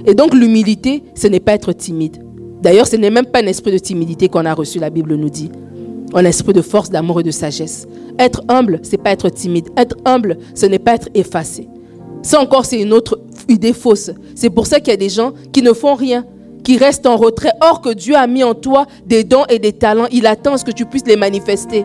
Et 0.07 0.15
donc 0.15 0.33
l'humilité, 0.33 1.03
ce 1.15 1.27
n'est 1.27 1.41
pas 1.41 1.53
être 1.53 1.75
timide. 1.75 2.25
D'ailleurs, 2.63 2.87
ce 2.87 2.97
n'est 2.97 3.11
même 3.11 3.27
pas 3.27 3.43
un 3.43 3.47
esprit 3.47 3.73
de 3.73 3.79
timidité 3.79 4.29
qu'on 4.29 4.47
a 4.47 4.55
reçu, 4.55 4.79
la 4.79 4.89
Bible 4.89 5.17
nous 5.17 5.29
dit. 5.29 5.51
Un 6.15 6.25
esprit 6.25 6.55
de 6.55 6.63
force, 6.63 6.89
d'amour 6.89 7.21
et 7.21 7.25
de 7.25 7.31
sagesse. 7.31 7.87
Être 8.19 8.43
humble, 8.49 8.81
c'est 8.85 8.97
pas 8.97 9.11
être 9.11 9.29
timide. 9.29 9.69
Être 9.77 9.97
humble, 10.07 10.39
ce 10.55 10.65
n'est 10.65 10.79
pas 10.79 10.95
être 10.95 11.11
effacé. 11.13 11.69
Ça 12.23 12.41
encore, 12.41 12.65
c'est 12.65 12.81
une 12.81 12.95
autre 12.95 13.21
idée 13.49 13.73
fausse. 13.73 14.11
C'est 14.35 14.51
pour 14.51 14.67
ça 14.67 14.81
qu'il 14.81 14.89
y 14.89 14.95
a 14.95 14.99
des 14.99 15.09
gens 15.09 15.33
qui 15.53 15.63
ne 15.63 15.73
font 15.73 15.95
rien, 15.95 16.25
qui 16.63 16.79
restent 16.79 17.07
en 17.07 17.17
retrait. 17.17 17.53
Or 17.61 17.81
que 17.81 17.91
Dieu 17.91 18.17
a 18.17 18.27
mis 18.27 18.45
en 18.45 18.55
toi 18.55 18.87
des 19.07 19.25
dons 19.25 19.45
et 19.49 19.59
des 19.59 19.73
talents, 19.73 20.09
il 20.11 20.27
attend 20.27 20.55
à 20.55 20.59
ce 20.59 20.65
que 20.65 20.73
tu 20.73 20.87
puisses 20.87 21.07
les 21.07 21.17
manifester. 21.17 21.85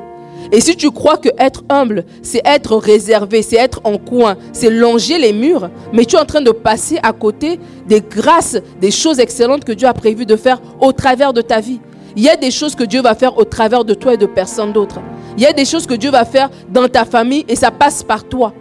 Et 0.51 0.61
si 0.61 0.75
tu 0.75 0.89
crois 0.89 1.17
que 1.17 1.29
être 1.37 1.63
humble, 1.69 2.05
c'est 2.23 2.41
être 2.45 2.75
réservé, 2.77 3.41
c'est 3.41 3.57
être 3.57 3.81
en 3.83 3.97
coin, 3.97 4.37
c'est 4.53 4.69
longer 4.69 5.19
les 5.19 5.33
murs, 5.33 5.69
mais 5.93 6.05
tu 6.05 6.15
es 6.15 6.19
en 6.19 6.25
train 6.25 6.41
de 6.41 6.51
passer 6.51 6.97
à 7.03 7.11
côté 7.11 7.59
des 7.87 8.01
grâces, 8.01 8.57
des 8.79 8.89
choses 8.89 9.19
excellentes 9.19 9.65
que 9.65 9.73
Dieu 9.73 9.87
a 9.87 9.93
prévu 9.93 10.25
de 10.25 10.35
faire 10.35 10.61
au 10.79 10.91
travers 10.91 11.33
de 11.33 11.41
ta 11.41 11.59
vie. 11.59 11.79
Il 12.15 12.23
y 12.23 12.29
a 12.29 12.35
des 12.35 12.51
choses 12.51 12.73
que 12.73 12.83
Dieu 12.83 13.01
va 13.01 13.15
faire 13.15 13.37
au 13.37 13.43
travers 13.43 13.85
de 13.85 13.93
toi 13.93 14.13
et 14.15 14.17
de 14.17 14.25
personne 14.25 14.73
d'autre. 14.73 14.99
Il 15.37 15.43
y 15.43 15.45
a 15.45 15.53
des 15.53 15.65
choses 15.65 15.85
que 15.85 15.93
Dieu 15.93 16.09
va 16.09 16.25
faire 16.25 16.49
dans 16.69 16.87
ta 16.87 17.05
famille 17.05 17.45
et 17.47 17.55
ça 17.55 17.69
passe 17.69 18.03
par 18.03 18.23
toi. 18.23 18.53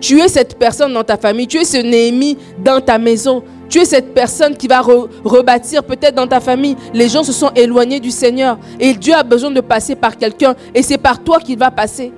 Tu 0.00 0.20
es 0.20 0.28
cette 0.28 0.58
personne 0.58 0.92
dans 0.92 1.04
ta 1.04 1.16
famille, 1.16 1.46
tu 1.46 1.58
es 1.58 1.64
ce 1.64 1.78
Néhémie 1.78 2.36
dans 2.58 2.80
ta 2.80 2.98
maison. 2.98 3.42
Tu 3.68 3.78
es 3.78 3.84
cette 3.84 4.14
personne 4.14 4.56
qui 4.56 4.68
va 4.68 4.80
rebâtir 4.80 5.82
peut-être 5.82 6.14
dans 6.14 6.26
ta 6.26 6.40
famille. 6.40 6.76
Les 6.94 7.08
gens 7.08 7.24
se 7.24 7.32
sont 7.32 7.50
éloignés 7.56 7.98
du 7.98 8.10
Seigneur 8.10 8.58
et 8.78 8.94
Dieu 8.94 9.14
a 9.14 9.22
besoin 9.22 9.50
de 9.50 9.60
passer 9.60 9.96
par 9.96 10.16
quelqu'un 10.16 10.54
et 10.74 10.82
c'est 10.82 10.98
par 10.98 11.22
toi 11.22 11.38
qu'il 11.40 11.58
va 11.58 11.70
passer. 11.70 12.12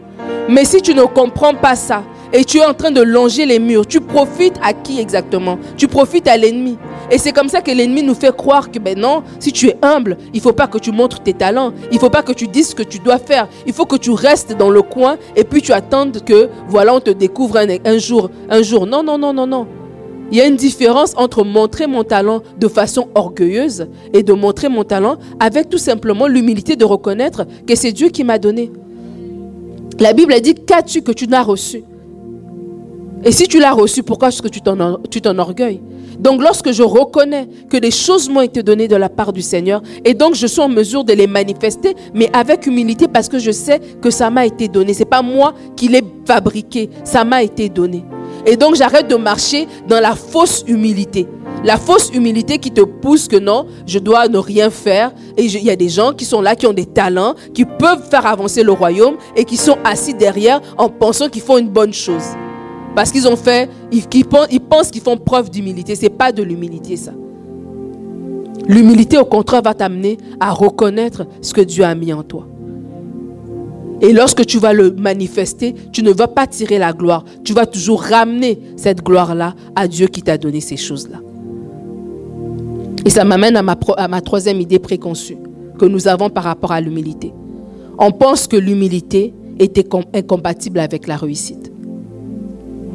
Mais 0.49 0.65
si 0.65 0.83
tu 0.83 0.95
ne 0.95 1.05
comprends 1.05 1.55
pas 1.55 1.77
ça, 1.77 2.03
et 2.33 2.45
tu 2.45 2.59
es 2.59 2.65
en 2.65 2.75
train 2.75 2.91
de 2.91 3.01
longer 3.01 3.47
les 3.47 3.59
murs. 3.59 3.87
Tu 3.87 4.01
profites 4.01 4.57
à 4.63 4.73
qui 4.73 5.01
exactement? 5.01 5.59
Tu 5.77 5.89
profites 5.89 6.29
à 6.29 6.37
l'ennemi. 6.37 6.77
Et 7.11 7.19
c'est 7.19 7.33
comme 7.33 7.49
ça 7.49 7.63
que 7.63 7.71
l'ennemi 7.71 8.03
nous 8.03 8.15
fait 8.15 8.35
croire 8.37 8.71
que 8.71 8.79
ben 8.79 8.99
non, 8.99 9.23
si 9.41 9.53
tu 9.53 9.69
es 9.69 9.77
humble, 9.83 10.19
il 10.35 10.41
faut 10.41 10.53
pas 10.53 10.67
que 10.67 10.79
tu 10.79 10.93
montres 10.93 11.23
tes 11.23 11.33
talents, 11.33 11.73
il 11.91 11.99
faut 11.99 12.11
pas 12.11 12.23
que 12.23 12.33
tu 12.33 12.47
dises 12.49 12.69
ce 12.69 12.75
que 12.75 12.83
tu 12.83 12.99
dois 12.99 13.19
faire. 13.19 13.49
Il 13.67 13.73
faut 13.73 13.87
que 13.87 13.97
tu 13.97 14.11
restes 14.11 14.57
dans 14.57 14.71
le 14.71 14.83
coin 14.83 15.17
et 15.37 15.45
puis 15.45 15.63
tu 15.63 15.73
attendes 15.73 16.23
que 16.25 16.49
voilà, 16.69 16.95
on 16.95 17.01
te 17.01 17.11
découvre 17.11 17.57
un, 17.57 17.67
un 17.85 17.99
jour, 17.99 18.31
un 18.51 18.63
jour. 18.63 18.87
Non 18.87 19.03
non 19.03 19.19
non 19.19 19.33
non 19.33 19.47
non. 19.47 19.67
Il 20.31 20.37
y 20.37 20.43
a 20.43 20.47
une 20.47 20.57
différence 20.57 21.15
entre 21.17 21.43
montrer 21.43 21.87
mon 21.87 22.05
talent 22.05 22.43
de 22.59 22.69
façon 22.69 23.09
orgueilleuse 23.15 23.87
et 24.13 24.23
de 24.23 24.35
montrer 24.35 24.69
mon 24.69 24.85
talent 24.85 25.17
avec 25.41 25.71
tout 25.71 25.79
simplement 25.79 26.27
l'humilité 26.27 26.77
de 26.77 26.85
reconnaître 26.85 27.47
que 27.67 27.75
c'est 27.75 27.93
Dieu 27.93 28.09
qui 28.11 28.25
m'a 28.25 28.39
donné. 28.39 28.71
La 29.99 30.13
Bible 30.13 30.35
a 30.35 30.41
dit 30.41 30.55
qu'as-tu 30.55 31.01
que 31.01 31.13
tu 31.13 31.27
n'as 31.27 31.43
reçu? 31.43 31.83
Et 33.25 33.33
si 33.33 33.49
tu 33.49 33.59
l'as 33.59 33.73
reçu, 33.73 34.03
pourquoi 34.03 34.29
est-ce 34.29 34.43
que 34.43 34.49
tu 34.49 34.61
t'enorgueilles? 35.21 35.81
Donc 36.19 36.43
lorsque 36.43 36.73
je 36.73 36.83
reconnais 36.83 37.49
que 37.71 37.77
les 37.77 37.91
choses 37.91 38.29
m'ont 38.29 38.41
été 38.41 38.63
données 38.63 38.89
de 38.89 38.97
la 38.97 39.09
part 39.09 39.33
du 39.33 39.43
Seigneur, 39.43 39.83
et 40.05 40.15
donc 40.15 40.35
je 40.35 40.47
suis 40.47 40.61
en 40.61 40.69
mesure 40.69 41.05
de 41.05 41.13
les 41.13 41.27
manifester, 41.27 41.95
mais 42.13 42.29
avec 42.33 42.67
humilité 42.67 43.07
parce 43.07 43.29
que 43.29 43.39
je 43.39 43.51
sais 43.51 43.81
que 44.01 44.11
ça 44.11 44.31
m'a 44.31 44.45
été 44.47 44.69
donné. 44.69 44.95
Ce 44.95 45.01
n'est 45.01 45.05
pas 45.05 45.23
moi 45.23 45.55
qui 45.77 45.89
l'ai 45.89 46.03
fabriqué, 46.27 46.91
ça 47.05 47.25
m'a 47.25 47.43
été 47.43 47.69
donné. 47.69 48.05
Et 48.47 48.57
donc 48.57 48.75
j'arrête 48.75 49.09
de 49.09 49.17
marcher 49.17 49.69
dans 49.89 50.01
la 50.01 50.15
fausse 50.15 50.65
humilité. 50.67 51.27
La 51.65 51.77
fausse 51.77 52.11
humilité 52.15 52.59
qui 52.59 52.71
te 52.71 52.83
pousse 52.83 53.27
que 53.27 53.37
non, 53.37 53.67
je 53.87 53.99
dois 53.99 54.29
ne 54.29 54.39
rien 54.39 54.71
faire. 54.71 55.13
Et 55.37 55.45
il 55.45 55.65
y 55.65 55.71
a 55.71 55.77
des 55.77 55.89
gens 55.89 56.13
qui 56.13 56.25
sont 56.25 56.41
là, 56.41 56.55
qui 56.55 56.69
ont 56.69 56.73
des 56.73 56.87
talents, 56.87 57.35
qui 57.53 57.65
peuvent 57.65 58.09
faire 58.09 58.27
avancer 58.27 58.63
le 58.63 58.71
royaume 58.71 59.17
et 59.35 59.45
qui 59.45 59.57
sont 59.57 59.77
assis 59.85 60.15
derrière 60.15 60.61
en 60.77 60.89
pensant 60.89 61.29
qu'ils 61.29 61.43
font 61.43 61.59
une 61.59 61.69
bonne 61.69 61.93
chose. 61.93 62.23
Parce 62.99 63.12
qu'ils 63.12 63.28
ont 63.28 63.37
fait, 63.37 63.71
ils, 63.93 64.61
pensent 64.61 64.90
qu'ils 64.90 65.02
font 65.02 65.17
preuve 65.17 65.50
d'humilité. 65.50 65.95
Ce 65.95 66.02
n'est 66.02 66.09
pas 66.09 66.33
de 66.33 66.43
l'humilité 66.43 66.97
ça. 66.97 67.12
L'humilité 68.67 69.17
au 69.19 69.25
contraire 69.25 69.62
va 69.62 69.73
t'amener 69.73 70.19
à 70.40 70.50
reconnaître 70.50 71.25
ce 71.40 71.55
que 71.55 71.61
Dieu 71.61 71.85
a 71.85 71.95
mis 71.95 72.12
en 72.12 72.25
toi. 72.25 72.49
Et 74.00 74.12
lorsque 74.12 74.45
tu 74.45 74.59
vas 74.59 74.73
le 74.73 74.90
manifester, 74.90 75.76
tu 75.93 76.02
ne 76.02 76.11
vas 76.11 76.26
pas 76.26 76.49
tirer 76.49 76.78
la 76.78 76.93
gloire. 76.93 77.25
Tu 77.45 77.52
vas 77.52 77.67
toujours 77.67 78.02
ramener 78.02 78.59
cette 78.76 79.05
gloire-là 79.05 79.55
à 79.76 79.87
Dieu 79.87 80.09
qui 80.09 80.23
t'a 80.23 80.37
donné 80.37 80.61
ces 80.61 80.76
choses-là. 80.76 81.19
Et 83.05 83.11
ça 83.11 83.23
m'amène 83.23 83.57
à 83.57 83.62
ma, 83.62 84.21
troisième 84.21 84.61
idée 84.61 84.81
préconçue 84.81 85.38
que 85.78 85.85
nous 85.85 86.09
avons 86.09 86.31
par 86.31 86.43
rapport 86.43 86.73
à 86.73 86.81
l'humilité. 86.81 87.33
On 87.97 88.11
pense 88.11 88.49
que 88.49 88.57
l'humilité 88.57 89.35
est 89.61 89.78
incompatible 90.17 90.81
avec 90.81 91.07
la 91.07 91.17
réussite. 91.17 91.71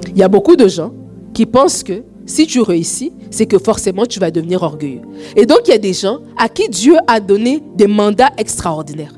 Il 0.10 0.18
y 0.18 0.24
a 0.24 0.28
beaucoup 0.28 0.56
de 0.56 0.68
gens 0.68 0.92
qui 1.34 1.46
pensent 1.46 1.84
que 1.84 2.04
si 2.26 2.48
tu 2.48 2.62
réussis, 2.62 3.12
c'est 3.32 3.46
que 3.46 3.58
forcément 3.58 4.06
tu 4.06 4.20
vas 4.20 4.32
devenir 4.32 4.64
orgueilleux. 4.64 5.02
Et 5.36 5.46
donc 5.46 5.62
il 5.66 5.72
y 5.72 5.74
a 5.74 5.80
des 5.80 5.94
gens 5.94 6.20
à 6.38 6.48
qui 6.48 6.70
Dieu 6.70 6.96
a 7.08 7.20
donné 7.20 7.62
des 7.76 7.88
mandats 7.88 8.30
extraordinaires. 8.38 9.14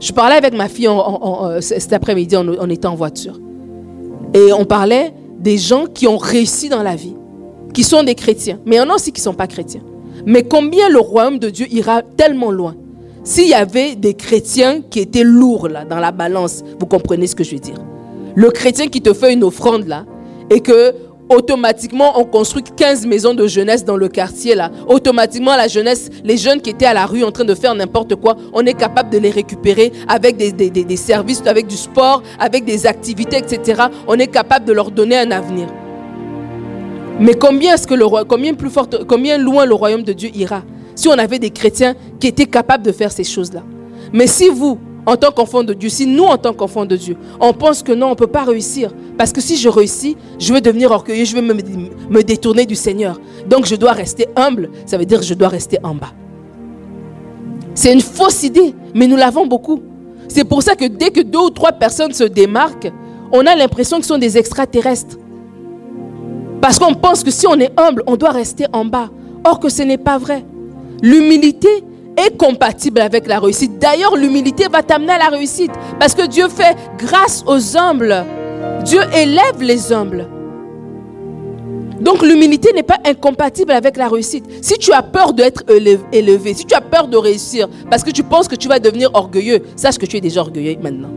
Je 0.00 0.12
parlais 0.12 0.36
avec 0.36 0.54
ma 0.54 0.68
fille 0.68 0.88
euh, 0.88 1.60
cet 1.60 1.92
après-midi 1.92 2.36
en, 2.36 2.68
étant 2.70 2.92
en 2.92 2.96
voiture. 2.96 3.38
Et 4.32 4.52
on 4.52 4.64
parlait 4.64 5.12
des 5.38 5.58
gens 5.58 5.86
qui 5.86 6.06
ont 6.08 6.16
réussi 6.16 6.68
dans 6.68 6.82
la 6.82 6.96
vie, 6.96 7.14
qui 7.74 7.84
sont 7.84 8.02
des 8.02 8.14
chrétiens. 8.14 8.58
Mais 8.64 8.76
il 8.76 8.78
y 8.78 8.82
en 8.82 8.88
a 8.88 8.94
aussi 8.94 9.12
qui 9.12 9.20
ne 9.20 9.24
sont 9.24 9.34
pas 9.34 9.46
chrétiens. 9.46 9.82
Mais 10.24 10.42
combien 10.42 10.88
le 10.88 10.98
royaume 10.98 11.38
de 11.38 11.50
Dieu 11.50 11.66
ira 11.70 12.02
tellement 12.02 12.50
loin? 12.50 12.74
S'il 13.24 13.48
y 13.48 13.54
avait 13.54 13.94
des 13.94 14.14
chrétiens 14.14 14.80
qui 14.88 15.00
étaient 15.00 15.24
lourds 15.24 15.68
là, 15.68 15.84
dans 15.84 15.98
la 15.98 16.12
balance, 16.12 16.64
vous 16.78 16.86
comprenez 16.86 17.26
ce 17.26 17.36
que 17.36 17.44
je 17.44 17.52
veux 17.52 17.60
dire. 17.60 17.76
Le 18.34 18.50
chrétien 18.50 18.88
qui 18.88 19.00
te 19.00 19.12
fait 19.12 19.32
une 19.32 19.44
offrande 19.44 19.86
là, 19.86 20.04
et 20.50 20.60
que 20.60 20.94
automatiquement, 21.30 22.18
on 22.20 22.24
construit 22.24 22.64
15 22.76 23.06
maisons 23.06 23.34
de 23.34 23.46
jeunesse 23.46 23.84
dans 23.84 23.96
le 23.96 24.08
quartier 24.08 24.54
là. 24.54 24.70
Automatiquement, 24.88 25.56
la 25.56 25.68
jeunesse, 25.68 26.10
les 26.24 26.36
jeunes 26.36 26.60
qui 26.60 26.70
étaient 26.70 26.86
à 26.86 26.92
la 26.92 27.06
rue 27.06 27.22
en 27.22 27.30
train 27.30 27.44
de 27.44 27.54
faire 27.54 27.74
n'importe 27.74 28.16
quoi, 28.16 28.36
on 28.52 28.66
est 28.66 28.74
capable 28.74 29.10
de 29.10 29.18
les 29.18 29.30
récupérer 29.30 29.92
avec 30.08 30.36
des, 30.36 30.52
des, 30.52 30.96
services, 30.96 31.42
avec 31.46 31.68
du 31.68 31.76
sport, 31.76 32.22
avec 32.38 32.64
des 32.64 32.86
activités, 32.86 33.38
etc. 33.38 33.82
On 34.08 34.18
est 34.18 34.26
capable 34.26 34.64
de 34.66 34.72
leur 34.72 34.90
donner 34.90 35.16
un 35.18 35.30
avenir. 35.30 35.68
Mais 37.20 37.34
combien 37.34 37.74
est-ce 37.74 37.86
que 37.86 37.94
le 37.94 38.06
combien 38.24 38.54
plus 38.54 38.70
fort, 38.70 38.88
combien 39.06 39.38
loin 39.38 39.66
le 39.66 39.74
royaume 39.74 40.02
de 40.02 40.12
Dieu 40.12 40.30
ira 40.34 40.62
si 40.96 41.08
on 41.08 41.12
avait 41.12 41.38
des 41.38 41.50
chrétiens 41.50 41.94
qui 42.18 42.26
étaient 42.26 42.46
capables 42.46 42.84
de 42.84 42.92
faire 42.92 43.12
ces 43.12 43.24
choses-là? 43.24 43.62
Mais 44.12 44.26
si 44.26 44.48
vous, 44.48 44.78
en 45.06 45.16
tant 45.16 45.30
qu'enfant 45.30 45.62
de 45.62 45.72
Dieu, 45.72 45.88
si 45.88 46.06
nous, 46.06 46.24
en 46.24 46.36
tant 46.36 46.52
qu'enfants 46.52 46.86
de 46.86 46.96
Dieu, 46.96 47.16
on 47.40 47.52
pense 47.52 47.82
que 47.82 47.92
non, 47.92 48.08
on 48.08 48.10
ne 48.10 48.14
peut 48.14 48.26
pas 48.26 48.44
réussir, 48.44 48.92
parce 49.16 49.32
que 49.32 49.40
si 49.40 49.56
je 49.56 49.68
réussis, 49.68 50.16
je 50.38 50.52
vais 50.52 50.60
devenir 50.60 50.90
orgueilleux, 50.90 51.24
je 51.24 51.34
vais 51.34 51.42
me, 51.42 51.54
me 51.54 52.22
détourner 52.22 52.66
du 52.66 52.74
Seigneur. 52.74 53.20
Donc 53.48 53.66
je 53.66 53.76
dois 53.76 53.92
rester 53.92 54.26
humble, 54.36 54.70
ça 54.86 54.98
veut 54.98 55.06
dire 55.06 55.20
que 55.20 55.26
je 55.26 55.34
dois 55.34 55.48
rester 55.48 55.78
en 55.82 55.94
bas. 55.94 56.12
C'est 57.74 57.92
une 57.92 58.00
fausse 58.00 58.42
idée, 58.42 58.74
mais 58.94 59.06
nous 59.06 59.16
l'avons 59.16 59.46
beaucoup. 59.46 59.80
C'est 60.28 60.44
pour 60.44 60.62
ça 60.62 60.76
que 60.76 60.84
dès 60.84 61.10
que 61.10 61.20
deux 61.20 61.38
ou 61.38 61.50
trois 61.50 61.72
personnes 61.72 62.12
se 62.12 62.24
démarquent, 62.24 62.92
on 63.32 63.46
a 63.46 63.54
l'impression 63.54 63.96
qu'ils 63.96 64.06
sont 64.06 64.18
des 64.18 64.36
extraterrestres. 64.38 65.16
Parce 66.60 66.78
qu'on 66.78 66.94
pense 66.94 67.24
que 67.24 67.30
si 67.30 67.46
on 67.46 67.58
est 67.58 67.72
humble, 67.78 68.02
on 68.06 68.16
doit 68.16 68.30
rester 68.30 68.66
en 68.72 68.84
bas. 68.84 69.08
Or 69.44 69.60
que 69.60 69.68
ce 69.68 69.82
n'est 69.82 69.98
pas 69.98 70.18
vrai. 70.18 70.44
L'humilité 71.02 71.68
est 72.16 72.36
compatible 72.36 73.00
avec 73.00 73.26
la 73.26 73.38
réussite. 73.38 73.78
D'ailleurs, 73.78 74.16
l'humilité 74.16 74.66
va 74.70 74.82
t'amener 74.82 75.12
à 75.12 75.18
la 75.18 75.28
réussite. 75.28 75.72
Parce 75.98 76.14
que 76.14 76.26
Dieu 76.26 76.48
fait 76.48 76.76
grâce 76.98 77.44
aux 77.46 77.76
humbles. 77.76 78.24
Dieu 78.84 79.00
élève 79.14 79.60
les 79.60 79.92
humbles. 79.92 80.28
Donc 82.00 82.22
l'humilité 82.22 82.72
n'est 82.74 82.82
pas 82.82 82.98
incompatible 83.04 83.72
avec 83.72 83.96
la 83.96 84.08
réussite. 84.08 84.44
Si 84.62 84.78
tu 84.78 84.92
as 84.92 85.02
peur 85.02 85.34
d'être 85.34 85.64
élevé, 86.12 86.54
si 86.54 86.64
tu 86.64 86.74
as 86.74 86.80
peur 86.80 87.08
de 87.08 87.16
réussir, 87.16 87.68
parce 87.90 88.02
que 88.02 88.10
tu 88.10 88.22
penses 88.22 88.48
que 88.48 88.56
tu 88.56 88.68
vas 88.68 88.78
devenir 88.78 89.10
orgueilleux, 89.12 89.60
sache 89.76 89.98
que 89.98 90.06
tu 90.06 90.16
es 90.16 90.20
déjà 90.20 90.40
orgueilleux 90.40 90.78
maintenant. 90.82 91.10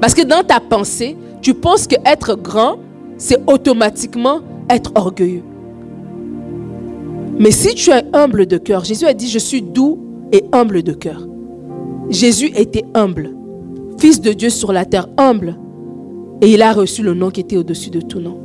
Parce 0.00 0.12
que 0.12 0.22
dans 0.22 0.42
ta 0.42 0.60
pensée, 0.60 1.16
tu 1.40 1.54
penses 1.54 1.86
que 1.86 1.96
être 2.04 2.34
grand, 2.34 2.76
c'est 3.16 3.40
automatiquement 3.46 4.40
être 4.68 4.92
orgueilleux. 4.94 5.42
Mais 7.38 7.50
si 7.50 7.74
tu 7.74 7.90
es 7.90 8.02
humble 8.12 8.44
de 8.44 8.58
cœur, 8.58 8.84
Jésus 8.84 9.06
a 9.06 9.14
dit, 9.14 9.28
je 9.30 9.38
suis 9.38 9.62
doux 9.62 9.98
et 10.32 10.44
humble 10.52 10.82
de 10.82 10.92
cœur. 10.92 11.26
Jésus 12.08 12.50
était 12.56 12.84
humble, 12.94 13.30
fils 13.98 14.20
de 14.20 14.32
Dieu 14.32 14.50
sur 14.50 14.72
la 14.72 14.84
terre, 14.84 15.08
humble. 15.16 15.56
Et 16.40 16.52
il 16.52 16.62
a 16.62 16.72
reçu 16.72 17.02
le 17.02 17.14
nom 17.14 17.30
qui 17.30 17.40
était 17.40 17.56
au-dessus 17.56 17.90
de 17.90 18.00
tout 18.00 18.20
nom. 18.20 18.38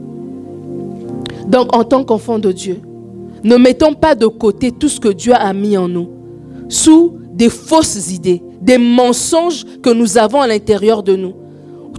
Donc 1.48 1.76
en 1.76 1.84
tant 1.84 2.04
qu'enfant 2.04 2.40
de 2.40 2.52
Dieu, 2.52 2.80
ne 3.44 3.58
mettons 3.58 3.94
pas 3.94 4.16
de 4.16 4.28
côté 4.28 4.72
tout 4.72 4.90
ce 4.90 5.00
que 5.00 5.10
Dieu 5.10 5.34
a 5.34 5.54
mis 5.54 5.78
en 5.78 5.88
nous 5.88 6.10
sous 6.68 7.14
des 7.32 7.50
fausses 7.50 8.12
idées, 8.12 8.42
des 8.62 8.78
mensonges 8.78 9.66
que 9.84 9.92
nous 9.92 10.18
avons 10.18 10.42
à 10.42 10.48
l'intérieur 10.48 11.04
de 11.04 11.16
nous. 11.16 11.34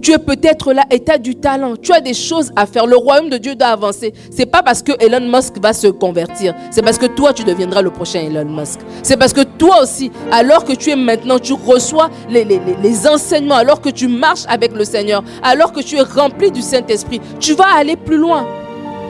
Tu 0.01 0.11
es 0.11 0.17
peut-être 0.17 0.73
là 0.73 0.83
et 0.91 1.03
tu 1.03 1.11
as 1.11 1.17
du 1.17 1.35
talent. 1.35 1.75
Tu 1.81 1.91
as 1.91 2.01
des 2.01 2.13
choses 2.13 2.51
à 2.55 2.65
faire. 2.65 2.85
Le 2.85 2.95
royaume 2.95 3.29
de 3.29 3.37
Dieu 3.37 3.55
doit 3.55 3.69
avancer. 3.69 4.13
C'est 4.31 4.45
pas 4.45 4.63
parce 4.63 4.81
que 4.81 4.91
Elon 4.99 5.27
Musk 5.27 5.57
va 5.61 5.73
se 5.73 5.87
convertir. 5.87 6.53
C'est 6.71 6.81
parce 6.81 6.97
que 6.97 7.07
toi, 7.07 7.33
tu 7.33 7.43
deviendras 7.43 7.81
le 7.81 7.89
prochain 7.89 8.21
Elon 8.21 8.45
Musk. 8.45 8.79
C'est 9.03 9.17
parce 9.17 9.33
que 9.33 9.41
toi 9.41 9.81
aussi, 9.81 10.11
alors 10.31 10.63
que 10.63 10.73
tu 10.73 10.91
es 10.91 10.95
maintenant, 10.95 11.39
tu 11.39 11.53
reçois 11.53 12.09
les, 12.29 12.45
les, 12.45 13.07
enseignements, 13.07 13.55
alors 13.55 13.81
que 13.81 13.89
tu 13.89 14.07
marches 14.07 14.45
avec 14.47 14.73
le 14.73 14.85
Seigneur, 14.85 15.23
alors 15.43 15.71
que 15.71 15.81
tu 15.81 15.97
es 15.97 16.01
rempli 16.01 16.51
du 16.51 16.61
Saint-Esprit, 16.61 17.21
tu 17.39 17.53
vas 17.53 17.75
aller 17.75 17.95
plus 17.95 18.17
loin. 18.17 18.45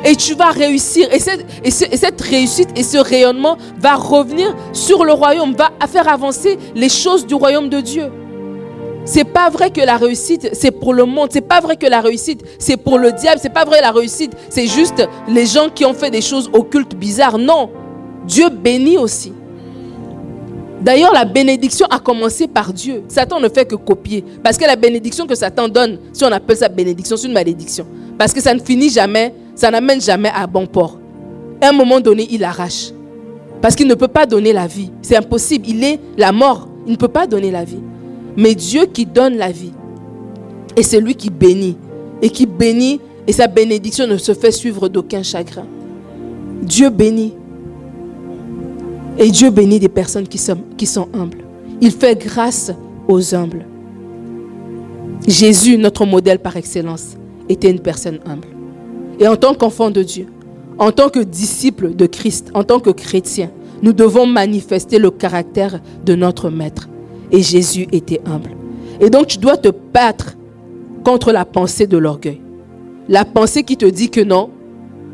Et 0.06 0.16
tu 0.16 0.36
vas 0.36 0.52
réussir. 0.52 1.08
Et 1.12 1.20
cette, 1.20 1.46
et 1.64 1.72
cette 1.72 2.22
réussite 2.22 2.70
et 2.76 2.84
ce 2.84 2.98
rayonnement 2.98 3.58
va 3.80 3.96
revenir 3.96 4.56
sur 4.72 5.04
le 5.04 5.12
royaume, 5.12 5.56
va 5.56 5.72
faire 5.88 6.08
avancer 6.08 6.58
les 6.76 6.90
choses 6.90 7.26
du 7.26 7.34
royaume 7.34 7.70
de 7.70 7.82
Dieu. 7.82 8.12
C'est 9.08 9.24
pas 9.24 9.50
vrai 9.50 9.72
que 9.72 9.80
la 9.80 9.96
réussite, 9.96 10.50
c'est 10.52 10.70
pour 10.70 10.94
le 10.94 11.06
monde. 11.06 11.30
C'est 11.32 11.40
pas 11.40 11.62
vrai 11.62 11.78
que 11.78 11.86
la 11.88 12.02
réussite, 12.02 12.44
c'est 12.60 12.76
pour 12.76 13.00
le 13.00 13.14
diable. 13.14 13.40
C'est 13.42 13.54
pas 13.54 13.64
vrai 13.64 13.80
la 13.80 13.92
réussite, 13.92 14.34
c'est 14.50 14.68
juste 14.68 15.08
les 15.30 15.46
gens 15.46 15.70
qui 15.74 15.86
ont 15.86 15.94
fait 15.94 16.12
des 16.12 16.20
choses 16.22 16.50
occultes, 16.52 16.94
bizarres. 16.94 17.38
Non. 17.38 17.70
Dieu 18.26 18.50
bénit 18.50 18.98
aussi. 18.98 19.32
D'ailleurs, 20.82 21.14
la 21.14 21.24
bénédiction 21.24 21.88
a 21.90 22.00
commencé 22.00 22.50
par 22.50 22.74
Dieu. 22.74 23.04
Satan 23.08 23.40
ne 23.40 23.48
fait 23.48 23.66
que 23.66 23.76
copier. 23.76 24.26
Parce 24.44 24.58
que 24.58 24.66
la 24.66 24.76
bénédiction 24.76 25.26
que 25.26 25.36
Satan 25.36 25.70
donne, 25.70 26.00
si 26.12 26.26
on 26.26 26.32
appelle 26.34 26.58
ça 26.58 26.68
bénédiction, 26.68 27.16
c'est 27.16 27.28
une 27.28 27.34
malédiction. 27.34 27.88
Parce 28.18 28.34
que 28.34 28.42
ça 28.42 28.54
ne 28.54 28.60
finit 28.60 28.90
jamais, 28.90 29.34
ça 29.56 29.72
n'amène 29.72 30.02
jamais 30.02 30.32
à 30.36 30.46
bon 30.48 30.68
port. 30.68 31.00
À 31.62 31.70
un 31.70 31.72
moment 31.72 32.02
donné, 32.02 32.28
il 32.30 32.44
arrache. 32.44 32.92
Parce 33.62 33.74
qu'il 33.74 33.88
ne 33.88 33.96
peut 33.96 34.10
pas 34.10 34.26
donner 34.26 34.52
la 34.52 34.68
vie. 34.68 34.92
C'est 35.02 35.16
impossible. 35.16 35.66
Il 35.70 35.82
est 35.86 35.98
la 36.18 36.34
mort. 36.34 36.68
Il 36.86 36.92
ne 36.92 36.98
peut 36.98 37.08
pas 37.08 37.26
donner 37.26 37.52
la 37.52 37.64
vie 37.64 37.80
mais 38.38 38.54
Dieu 38.54 38.86
qui 38.86 39.06
donne 39.06 39.36
la 39.36 39.52
vie. 39.52 39.74
Et 40.76 40.84
c'est 40.84 41.02
lui 41.02 41.16
qui 41.16 41.32
bénit. 41.32 41.76
Et 42.22 42.30
qui 42.30 42.46
bénit, 42.46 43.02
et 43.26 43.34
sa 43.34 43.48
bénédiction 43.48 44.08
ne 44.08 44.18
se 44.18 44.34
fait 44.34 44.52
suivre 44.52 44.88
d'aucun 44.88 45.24
chagrin. 45.24 45.66
Dieu 46.62 46.90
bénit. 46.90 47.34
Et 49.18 49.32
Dieu 49.32 49.50
bénit 49.50 49.80
des 49.80 49.90
personnes 49.90 50.28
qui 50.28 50.38
sont, 50.38 50.58
qui 50.78 50.86
sont 50.86 51.10
humbles. 51.14 51.40
Il 51.82 51.92
fait 51.92 52.16
grâce 52.16 52.72
aux 53.08 53.34
humbles. 53.36 53.66
Jésus, 55.28 55.78
notre 55.78 56.06
modèle 56.06 56.40
par 56.40 56.56
excellence, 56.58 57.18
était 57.50 57.72
une 57.72 57.80
personne 57.80 58.20
humble. 58.26 58.48
Et 59.20 59.28
en 59.28 59.36
tant 59.36 59.56
qu'enfant 59.56 59.90
de 59.90 60.04
Dieu, 60.04 60.28
en 60.78 60.92
tant 60.92 61.10
que 61.10 61.20
disciple 61.20 61.96
de 61.96 62.06
Christ, 62.06 62.52
en 62.54 62.64
tant 62.64 62.80
que 62.80 62.92
chrétien, 62.92 63.50
nous 63.82 63.94
devons 63.94 64.28
manifester 64.28 65.00
le 65.00 65.10
caractère 65.10 65.80
de 66.06 66.14
notre 66.14 66.52
Maître. 66.52 66.88
Et 67.32 67.42
Jésus 67.42 67.88
était 67.92 68.22
humble. 68.26 68.52
Et 69.00 69.10
donc 69.10 69.28
tu 69.28 69.38
dois 69.38 69.58
te 69.58 69.70
battre 69.70 70.38
contre 71.04 71.32
la 71.32 71.46
pensée 71.46 71.88
de 71.88 71.98
l'orgueil. 71.98 72.42
La 73.10 73.26
pensée 73.26 73.64
qui 73.64 73.78
te 73.78 73.86
dit 73.86 74.10
que 74.10 74.22
non, 74.22 74.50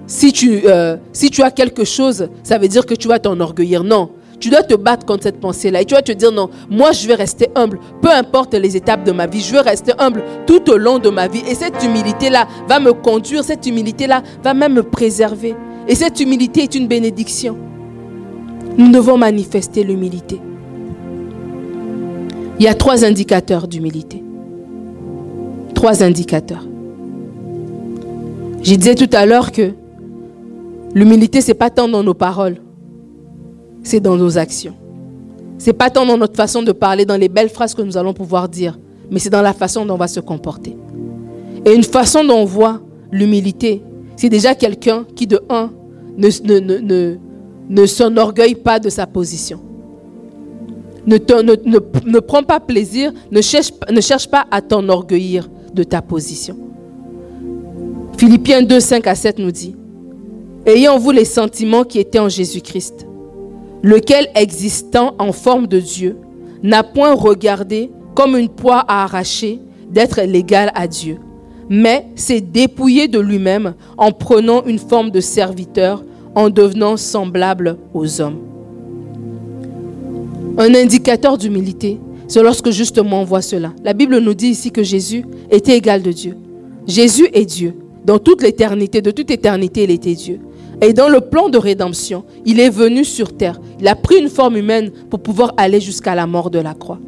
si 0.08 0.34
tu, 0.34 0.62
euh, 0.66 0.98
si 1.12 1.30
tu 1.30 1.42
as 1.44 1.52
quelque 1.52 1.84
chose, 1.84 2.28
ça 2.44 2.58
veut 2.58 2.68
dire 2.68 2.86
que 2.86 2.94
tu 2.94 3.08
vas 3.08 3.20
t'enorgueillir. 3.20 3.84
Non, 3.84 4.10
tu 4.40 4.50
dois 4.50 4.64
te 4.64 4.76
battre 4.76 5.06
contre 5.06 5.24
cette 5.24 5.40
pensée-là. 5.40 5.82
Et 5.82 5.86
tu 5.86 5.94
vas 5.94 6.02
te 6.02 6.12
dire, 6.12 6.32
non, 6.32 6.50
moi 6.70 6.92
je 6.92 7.08
vais 7.08 7.16
rester 7.16 7.48
humble. 7.56 7.80
Peu 8.02 8.10
importe 8.10 8.54
les 8.56 8.76
étapes 8.76 9.06
de 9.06 9.12
ma 9.12 9.26
vie, 9.26 9.40
je 9.40 9.54
vais 9.54 9.62
rester 9.62 9.94
humble 10.00 10.24
tout 10.46 10.70
au 10.70 10.78
long 10.78 11.00
de 11.00 11.10
ma 11.10 11.28
vie. 11.28 11.44
Et 11.48 11.56
cette 11.56 11.82
humilité-là 11.84 12.48
va 12.68 12.80
me 12.80 12.92
conduire, 12.92 13.44
cette 13.44 13.66
humilité-là 13.66 14.22
va 14.44 14.54
même 14.54 14.74
me 14.74 14.84
préserver. 14.84 15.56
Et 15.88 15.96
cette 15.96 16.20
humilité 16.20 16.64
est 16.64 16.76
une 16.76 16.88
bénédiction. 16.88 17.58
Nous 18.78 18.92
devons 18.92 19.18
manifester 19.18 19.84
l'humilité. 19.84 20.42
Il 22.60 22.66
y 22.66 22.68
a 22.68 22.74
trois 22.76 23.04
indicateurs 23.04 23.68
d'humilité. 23.68 24.24
Trois 25.74 26.04
indicateurs. 26.04 26.66
Je 28.62 28.76
disais 28.76 28.96
tout 28.96 29.10
à 29.12 29.26
l'heure 29.26 29.52
que 29.52 29.74
L'humilité, 30.94 31.42
c'est 31.42 31.56
pas 31.56 31.72
tant 31.72 31.88
dans 31.88 32.04
nos 32.04 32.14
paroles, 32.14 32.58
c'est 33.82 34.00
dans 34.00 34.16
nos 34.16 34.38
actions. 34.38 34.76
C'est 35.58 35.74
pas 35.74 35.90
tant 35.90 36.06
dans 36.06 36.18
notre 36.18 36.36
façon 36.36 36.62
de 36.62 36.72
parler, 36.72 37.06
dans 37.06 37.18
les 37.18 37.30
belles 37.30 37.50
phrases 37.50 37.74
que 37.74 37.82
nous 37.82 37.98
allons 37.98 38.14
pouvoir 38.14 38.48
dire, 38.48 38.78
mais 39.10 39.20
c'est 39.20 39.32
dans 39.32 39.42
la 39.42 39.54
façon 39.54 39.86
dont 39.86 39.96
on 39.96 39.98
va 39.98 40.08
se 40.08 40.20
comporter. 40.20 40.78
Et 41.66 41.74
une 41.74 41.84
façon 41.84 42.24
dont 42.24 42.38
on 42.38 42.46
voit 42.46 42.82
l'humilité, 43.12 43.82
c'est 44.16 44.30
déjà 44.30 44.54
quelqu'un 44.54 45.06
qui, 45.16 45.26
de 45.26 45.42
un, 45.50 45.72
ne, 46.18 46.28
ne, 46.44 46.80
ne, 46.80 47.16
ne 47.70 47.86
s'enorgueille 47.88 48.56
pas 48.56 48.80
de 48.80 48.90
sa 48.90 49.08
position. 49.08 49.60
Ne, 51.06 52.20
prends 52.20 52.44
pas 52.44 52.60
plaisir, 52.60 53.12
ne 53.32 53.42
cherche, 53.42 54.28
pas 54.30 54.46
à 54.52 54.62
t'enorgueillir 54.62 55.50
de 55.74 55.84
ta 55.84 56.02
position. 56.02 56.58
Philippiens 58.18 58.62
2, 58.62 58.80
5 58.80 59.08
à 59.08 59.16
7 59.16 59.40
nous 59.40 59.52
dit, 59.52 59.76
Ayez 60.66 60.88
en 60.88 60.98
vous 60.98 61.12
les 61.12 61.26
sentiments 61.26 61.84
qui 61.84 62.00
étaient 62.00 62.20
en 62.20 62.30
Jésus-Christ, 62.30 63.06
lequel, 63.82 64.30
existant 64.36 65.14
en 65.20 65.34
forme 65.34 65.68
de 65.68 65.80
Dieu, 65.80 66.18
n'a 66.62 66.84
point 66.84 67.14
regardé 67.14 67.92
comme 68.16 68.38
une 68.38 68.50
poix 68.50 68.86
à 68.88 69.04
arracher 69.04 69.60
d'être 69.90 70.22
l'égal 70.22 70.72
à 70.74 70.88
Dieu, 70.88 71.18
mais 71.70 72.08
s'est 72.16 72.40
dépouillé 72.40 73.10
de 73.10 73.20
lui-même 73.20 73.74
en 73.98 74.12
prenant 74.12 74.64
une 74.64 74.80
forme 74.80 75.12
de 75.12 75.20
serviteur, 75.20 76.04
en 76.36 76.50
devenant 76.50 76.98
semblable 76.98 77.78
aux 77.94 78.22
hommes. 78.22 78.53
Un 80.56 80.76
indicateur 80.76 81.38
d'humilité, 81.38 82.00
c'est 82.28 82.44
lorsque 82.44 82.70
justement 82.70 83.22
on 83.22 83.24
voit 83.24 83.42
cela. 83.42 83.74
La 83.84 83.94
Bible 83.94 84.20
nous 84.20 84.36
dit 84.36 84.50
ici 84.50 84.72
que 84.72 84.84
Jésus 84.84 85.26
était 85.50 85.76
égal 85.76 86.04
de 86.04 86.12
Dieu. 86.12 86.38
Jésus 86.86 87.28
est 87.34 87.46
Dieu. 87.46 87.76
Dans 88.06 88.20
toute 88.20 88.44
l'éternité, 88.44 89.02
de 89.02 89.10
toute 89.10 89.32
éternité, 89.32 89.84
il 89.84 89.92
était 89.92 90.14
Dieu. 90.14 90.40
Et 90.80 90.94
dans 90.94 91.10
le 91.10 91.22
plan 91.22 91.50
de 91.50 91.58
rédemption, 91.58 92.24
il 92.46 92.60
est 92.60 92.70
venu 92.70 93.04
sur 93.04 93.36
terre. 93.36 93.60
Il 93.80 93.88
a 93.88 93.96
pris 93.96 94.18
une 94.20 94.30
forme 94.30 94.58
humaine 94.58 94.92
pour 95.10 95.22
pouvoir 95.22 95.54
aller 95.58 95.82
jusqu'à 95.82 96.14
la 96.14 96.28
mort 96.28 96.52
de 96.52 96.60
la 96.60 96.76
croix. 96.76 97.00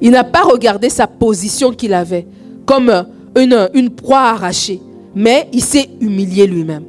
Il 0.00 0.10
n'a 0.10 0.24
pas 0.24 0.42
regardé 0.42 0.88
sa 0.88 1.06
position 1.06 1.70
qu'il 1.70 1.94
avait 1.94 2.26
comme 2.66 2.90
une, 3.38 3.68
une 3.74 3.90
proie 3.90 4.20
arrachée, 4.20 4.80
mais 5.14 5.48
il 5.52 5.62
s'est 5.62 5.90
humilié 6.00 6.46
lui-même. 6.46 6.84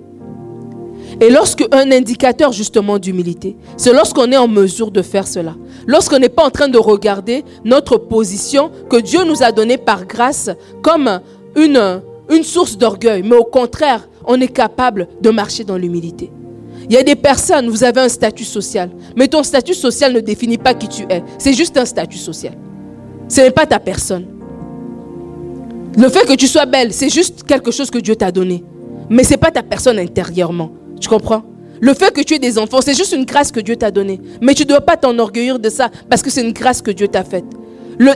Et 1.22 1.30
lorsque 1.30 1.63
un 1.72 1.92
indicateur 1.92 2.51
justement 2.51 2.98
d'humilité, 2.98 3.56
c'est 3.78 3.94
lorsqu'on 3.94 4.32
est 4.32 4.38
en 4.38 4.48
mesure 4.48 4.90
de 4.90 5.04
faire 5.04 5.28
cela. 5.28 5.56
Lorsqu'on 5.86 6.18
n'est 6.18 6.30
pas 6.30 6.44
en 6.44 6.50
train 6.50 6.68
de 6.68 6.80
regarder 6.80 7.46
notre 7.63 7.98
position 7.98 8.72
que 8.90 8.98
Dieu 8.98 9.24
nous 9.24 9.44
a 9.44 9.51
donnée 9.51 9.78
par 9.78 10.08
grâce 10.08 10.50
comme 10.82 11.22
une, 11.56 12.01
une 12.32 12.44
source 12.44 12.75
d'orgueil, 12.75 13.22
mais 13.24 13.36
au 13.36 13.44
contraire, 13.44 14.10
on 14.25 14.42
est 14.42 14.48
capable 14.48 15.08
de 15.22 15.30
marcher 15.30 15.63
dans 15.63 15.78
l'humilité. 15.78 16.32
Il 16.90 16.94
y 16.94 16.98
a 16.98 17.04
des 17.04 17.16
personnes, 17.16 17.70
vous 17.70 17.84
avez 17.84 18.01
un 18.01 18.10
statut 18.10 18.44
social, 18.44 18.90
mais 19.16 19.28
ton 19.28 19.44
statut 19.44 19.75
social 19.75 20.13
ne 20.13 20.22
définit 20.22 20.58
pas 20.58 20.74
qui 20.74 20.88
tu 20.88 21.04
es. 21.04 21.24
C'est 21.38 21.54
juste 21.54 21.78
un 21.78 21.86
statut 21.86 22.18
social. 22.18 22.54
Ce 23.28 23.42
n'est 23.42 23.51
pas 23.51 23.68
ta 23.68 23.80
personne. 23.80 24.25
Le 25.96 26.10
fait 26.10 26.25
que 26.25 26.34
tu 26.34 26.48
sois 26.48 26.66
belle, 26.66 26.92
c'est 26.92 27.10
juste 27.10 27.44
quelque 27.44 27.70
chose 27.70 27.92
que 27.92 28.00
Dieu 28.00 28.16
t'a 28.16 28.32
donné. 28.32 28.63
Mais 29.08 29.24
ce 29.24 29.32
n'est 29.32 29.38
pas 29.38 29.51
ta 29.51 29.62
personne 29.62 30.00
intérieurement. 30.00 30.72
Tu 31.01 31.10
comprends? 31.10 31.43
Le 31.81 31.96
fait 31.96 32.13
que 32.13 32.22
tu 32.22 32.36
aies 32.36 32.39
des 32.39 32.60
enfants, 32.60 32.79
c'est 32.79 32.96
juste 32.96 33.12
une 33.12 33.25
grâce 33.25 33.51
que 33.51 33.60
Dieu 33.60 33.75
t'a 33.75 33.89
donnée. 33.89 34.22
Mais 34.39 34.53
tu 34.53 34.63
ne 34.63 34.67
dois 34.67 34.81
pas 34.81 34.96
t'enorgueillir 34.96 35.58
de 35.58 35.70
ça 35.70 35.89
parce 36.10 36.22
que 36.22 36.29
c'est 36.29 36.41
une 36.41 36.53
grâce 36.53 36.81
que 36.81 36.91
Dieu 36.91 37.08
t'a 37.08 37.24
faite. 37.24 37.46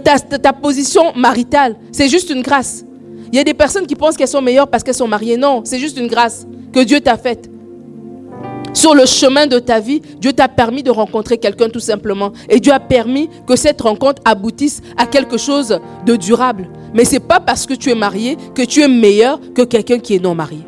Ta, 0.04 0.20
ta 0.20 0.54
position 0.54 1.12
maritale, 1.16 1.76
c'est 1.92 2.08
juste 2.08 2.30
une 2.30 2.44
grâce. 2.44 2.86
Il 3.32 3.36
y 3.36 3.40
a 3.40 3.44
des 3.44 3.56
personnes 3.56 3.88
qui 3.88 3.96
pensent 3.96 4.16
qu'elles 4.16 4.28
sont 4.28 4.42
meilleures 4.42 4.68
parce 4.68 4.84
qu'elles 4.84 4.94
sont 4.94 5.08
mariées. 5.08 5.36
Non, 5.36 5.64
c'est 5.66 5.80
juste 5.80 5.98
une 5.98 6.08
grâce 6.08 6.46
que 6.72 6.80
Dieu 6.82 7.02
t'a 7.02 7.18
faite. 7.18 7.50
Sur 8.74 8.94
le 8.94 9.06
chemin 9.08 9.48
de 9.48 9.58
ta 9.58 9.80
vie, 9.80 10.02
Dieu 10.20 10.32
t'a 10.32 10.48
permis 10.48 10.84
de 10.84 10.92
rencontrer 10.92 11.40
quelqu'un 11.40 11.70
tout 11.70 11.80
simplement. 11.80 12.34
Et 12.50 12.60
Dieu 12.60 12.72
a 12.72 12.80
permis 12.80 13.30
que 13.48 13.56
cette 13.56 13.82
rencontre 13.82 14.22
aboutisse 14.26 14.82
à 14.96 15.08
quelque 15.08 15.38
chose 15.38 15.80
de 16.06 16.16
durable. 16.16 16.70
Mais 16.94 17.04
ce 17.04 17.14
n'est 17.14 17.20
pas 17.20 17.40
parce 17.40 17.66
que 17.66 17.74
tu 17.74 17.90
es 17.90 17.96
marié 17.96 18.38
que 18.54 18.62
tu 18.62 18.82
es 18.82 18.88
meilleur 18.88 19.40
que 19.56 19.64
quelqu'un 19.64 19.98
qui 19.98 20.16
est 20.16 20.20
non 20.20 20.36
marié. 20.36 20.60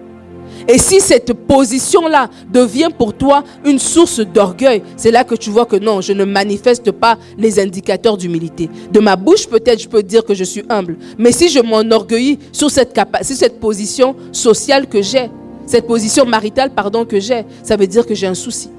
Et 0.67 0.77
si 0.77 0.99
cette 0.99 1.33
position-là 1.33 2.29
devient 2.51 2.89
pour 2.95 3.13
toi 3.13 3.43
une 3.63 3.79
source 3.79 4.19
d'orgueil, 4.19 4.83
c'est 4.97 5.11
là 5.11 5.23
que 5.23 5.35
tu 5.35 5.49
vois 5.49 5.65
que 5.65 5.77
non, 5.77 6.01
je 6.01 6.11
ne 6.11 6.25
manifeste 6.25 6.91
pas 6.91 7.17
les 7.37 7.59
indicateurs 7.59 8.17
d'humilité. 8.17 8.69
De 8.91 8.99
ma 8.99 9.15
bouche, 9.15 9.47
peut-être, 9.47 9.81
je 9.81 9.87
peux 9.87 10.03
dire 10.03 10.25
que 10.25 10.33
je 10.33 10.43
suis 10.43 10.63
humble. 10.69 10.97
Mais 11.17 11.31
si 11.31 11.47
je 11.47 11.59
m'enorgueillis 11.59 12.39
sur 12.51 12.69
cette, 12.69 12.99
sur 13.21 13.35
cette 13.35 13.59
position 13.59 14.15
sociale 14.33 14.87
que 14.87 15.01
j'ai, 15.01 15.29
cette 15.65 15.87
position 15.87 16.25
maritale, 16.25 16.71
pardon, 16.71 17.05
que 17.05 17.19
j'ai, 17.19 17.45
ça 17.63 17.77
veut 17.77 17.87
dire 17.87 18.05
que 18.05 18.13
j'ai 18.15 18.27
un 18.27 18.35
souci. 18.35 18.69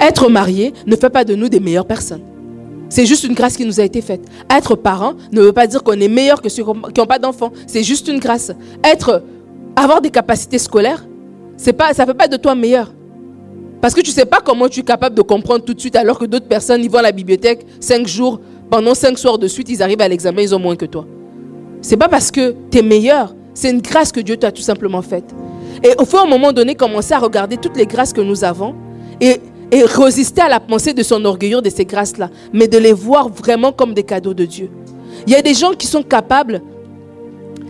Être 0.00 0.28
marié 0.30 0.72
ne 0.86 0.96
fait 0.96 1.10
pas 1.10 1.24
de 1.24 1.34
nous 1.34 1.48
des 1.48 1.60
meilleures 1.60 1.86
personnes. 1.86 2.22
C'est 2.88 3.06
juste 3.06 3.22
une 3.22 3.34
grâce 3.34 3.56
qui 3.56 3.64
nous 3.64 3.78
a 3.78 3.84
été 3.84 4.00
faite. 4.02 4.22
Être 4.50 4.74
parent 4.74 5.14
ne 5.30 5.42
veut 5.42 5.52
pas 5.52 5.68
dire 5.68 5.84
qu'on 5.84 6.00
est 6.00 6.08
meilleur 6.08 6.42
que 6.42 6.48
ceux 6.48 6.64
qui 6.64 7.00
n'ont 7.00 7.06
pas 7.06 7.20
d'enfants. 7.20 7.52
C'est 7.68 7.84
juste 7.84 8.08
une 8.08 8.18
grâce. 8.18 8.50
Être 8.82 9.22
avoir 9.76 10.00
des 10.00 10.10
capacités 10.10 10.58
scolaires, 10.58 11.06
pas, 11.76 11.92
ça 11.92 12.04
ne 12.04 12.08
fait 12.08 12.14
pas 12.14 12.28
de 12.28 12.36
toi 12.36 12.54
meilleur. 12.54 12.92
Parce 13.80 13.94
que 13.94 14.00
tu 14.00 14.10
ne 14.10 14.14
sais 14.14 14.26
pas 14.26 14.40
comment 14.44 14.68
tu 14.68 14.80
es 14.80 14.82
capable 14.82 15.16
de 15.16 15.22
comprendre 15.22 15.64
tout 15.64 15.74
de 15.74 15.80
suite 15.80 15.96
alors 15.96 16.18
que 16.18 16.26
d'autres 16.26 16.48
personnes, 16.48 16.82
ils 16.82 16.90
vont 16.90 16.98
à 16.98 17.02
la 17.02 17.12
bibliothèque 17.12 17.66
cinq 17.80 18.06
jours, 18.06 18.40
pendant 18.70 18.94
cinq 18.94 19.18
soirs 19.18 19.38
de 19.38 19.48
suite, 19.48 19.68
ils 19.68 19.82
arrivent 19.82 20.00
à 20.00 20.08
l'examen, 20.08 20.42
ils 20.42 20.54
ont 20.54 20.58
moins 20.58 20.76
que 20.76 20.86
toi. 20.86 21.06
C'est 21.80 21.96
pas 21.96 22.08
parce 22.08 22.30
que 22.30 22.54
tu 22.70 22.78
es 22.78 22.82
meilleur, 22.82 23.34
c'est 23.54 23.70
une 23.70 23.80
grâce 23.80 24.12
que 24.12 24.20
Dieu 24.20 24.36
t'a 24.36 24.52
tout 24.52 24.62
simplement 24.62 25.02
faite. 25.02 25.24
Et 25.82 25.90
il 25.98 26.06
faut 26.06 26.18
à 26.18 26.22
un 26.22 26.28
moment 26.28 26.52
donné 26.52 26.74
commencer 26.74 27.14
à 27.14 27.18
regarder 27.18 27.56
toutes 27.56 27.76
les 27.76 27.86
grâces 27.86 28.12
que 28.12 28.20
nous 28.20 28.44
avons 28.44 28.74
et, 29.20 29.40
résister 29.72 30.42
à 30.42 30.48
la 30.48 30.58
pensée 30.58 30.92
de 30.92 31.02
son 31.02 31.24
orgueil 31.24 31.54
de 31.62 31.70
ces 31.70 31.84
grâces-là, 31.84 32.28
mais 32.52 32.66
de 32.66 32.76
les 32.76 32.92
voir 32.92 33.28
vraiment 33.28 33.70
comme 33.70 33.94
des 33.94 34.02
cadeaux 34.02 34.34
de 34.34 34.44
Dieu. 34.44 34.68
Il 35.26 35.32
y 35.32 35.36
a 35.36 35.42
des 35.42 35.54
gens 35.54 35.72
qui 35.72 35.86
sont 35.86 36.02
capables 36.02 36.60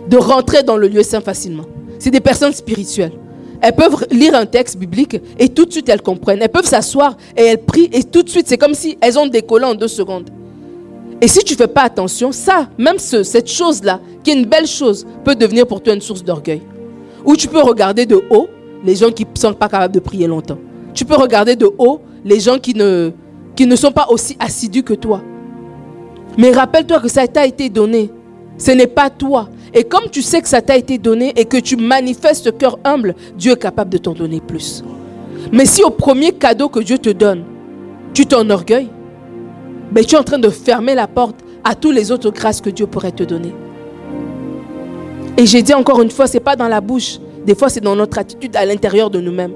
de 0.08 0.16
rentrer 0.16 0.62
dans 0.62 0.78
le 0.78 0.88
lieu 0.88 1.02
saint 1.02 1.20
facilement. 1.20 1.64
C'est 2.00 2.10
des 2.10 2.20
personnes 2.20 2.52
spirituelles. 2.52 3.12
Elles 3.60 3.74
peuvent 3.74 4.06
lire 4.10 4.34
un 4.34 4.46
texte 4.46 4.78
biblique 4.78 5.20
et 5.38 5.48
tout 5.50 5.66
de 5.66 5.70
suite 5.70 5.88
elles 5.88 6.00
comprennent. 6.02 6.40
Elles 6.40 6.48
peuvent 6.48 6.66
s'asseoir 6.66 7.16
et 7.36 7.42
elles 7.42 7.62
prient 7.62 7.90
et 7.92 8.02
tout 8.02 8.22
de 8.22 8.28
suite 8.28 8.48
c'est 8.48 8.58
comme 8.58 8.74
si 8.74 8.96
elles 9.00 9.18
ont 9.18 9.26
décollé 9.26 9.66
en 9.66 9.74
deux 9.74 9.86
secondes. 9.88 10.30
Et 11.20 11.28
si 11.28 11.40
tu 11.40 11.52
ne 11.52 11.58
fais 11.58 11.68
pas 11.68 11.82
attention, 11.82 12.32
ça, 12.32 12.68
même 12.78 12.98
cette 12.98 13.50
chose-là, 13.50 14.00
qui 14.24 14.30
est 14.30 14.34
une 14.34 14.46
belle 14.46 14.66
chose, 14.66 15.06
peut 15.22 15.34
devenir 15.34 15.66
pour 15.66 15.82
toi 15.82 15.92
une 15.92 16.00
source 16.00 16.24
d'orgueil. 16.24 16.62
Ou 17.26 17.36
tu 17.36 17.46
peux 17.46 17.60
regarder 17.60 18.06
de 18.06 18.18
haut 18.30 18.48
les 18.82 18.96
gens 18.96 19.10
qui 19.10 19.26
ne 19.26 19.38
sont 19.38 19.52
pas 19.52 19.68
capables 19.68 19.94
de 19.94 20.00
prier 20.00 20.26
longtemps. 20.26 20.56
Tu 20.94 21.04
peux 21.04 21.16
regarder 21.16 21.56
de 21.56 21.70
haut 21.76 22.00
les 22.24 22.40
gens 22.40 22.58
qui 22.58 22.72
ne, 22.74 23.10
qui 23.54 23.66
ne 23.66 23.76
sont 23.76 23.92
pas 23.92 24.06
aussi 24.08 24.34
assidus 24.40 24.82
que 24.82 24.94
toi. 24.94 25.20
Mais 26.38 26.52
rappelle-toi 26.52 27.00
que 27.00 27.08
ça 27.08 27.28
t'a 27.28 27.46
été 27.46 27.68
donné. 27.68 28.10
Ce 28.58 28.70
n'est 28.72 28.86
pas 28.86 29.10
toi. 29.10 29.48
Et 29.72 29.84
comme 29.84 30.10
tu 30.10 30.22
sais 30.22 30.42
que 30.42 30.48
ça 30.48 30.60
t'a 30.60 30.76
été 30.76 30.98
donné 30.98 31.32
et 31.36 31.44
que 31.44 31.56
tu 31.56 31.76
manifestes 31.76 32.44
ce 32.44 32.50
cœur 32.50 32.78
humble, 32.84 33.14
Dieu 33.36 33.52
est 33.52 33.58
capable 33.60 33.90
de 33.90 33.98
t'en 33.98 34.12
donner 34.12 34.40
plus. 34.40 34.84
Mais 35.52 35.64
si 35.64 35.82
au 35.82 35.90
premier 35.90 36.32
cadeau 36.32 36.68
que 36.68 36.80
Dieu 36.80 36.98
te 36.98 37.10
donne, 37.10 37.44
tu 38.12 38.26
t'enorgueilles, 38.26 38.90
ben 39.92 40.04
tu 40.04 40.14
es 40.14 40.18
en 40.18 40.24
train 40.24 40.38
de 40.38 40.48
fermer 40.48 40.94
la 40.94 41.06
porte 41.06 41.36
à 41.64 41.74
toutes 41.74 41.94
les 41.94 42.10
autres 42.10 42.30
grâces 42.30 42.60
que 42.60 42.70
Dieu 42.70 42.86
pourrait 42.86 43.12
te 43.12 43.22
donner. 43.22 43.54
Et 45.36 45.46
j'ai 45.46 45.62
dit 45.62 45.74
encore 45.74 46.02
une 46.02 46.10
fois, 46.10 46.26
ce 46.26 46.34
n'est 46.34 46.40
pas 46.40 46.56
dans 46.56 46.68
la 46.68 46.80
bouche, 46.80 47.18
des 47.46 47.54
fois 47.54 47.68
c'est 47.68 47.80
dans 47.80 47.96
notre 47.96 48.18
attitude 48.18 48.56
à 48.56 48.66
l'intérieur 48.66 49.10
de 49.10 49.20
nous-mêmes. 49.20 49.54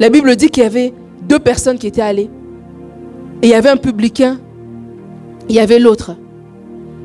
La 0.00 0.08
Bible 0.08 0.34
dit 0.36 0.48
qu'il 0.48 0.62
y 0.62 0.66
avait 0.66 0.92
deux 1.22 1.38
personnes 1.38 1.78
qui 1.78 1.86
étaient 1.86 2.02
allées. 2.02 2.30
Et 3.42 3.46
il 3.46 3.50
y 3.50 3.54
avait 3.54 3.68
un 3.68 3.76
publicain, 3.76 4.38
il 5.48 5.54
y 5.54 5.60
avait 5.60 5.78
l'autre. 5.78 6.16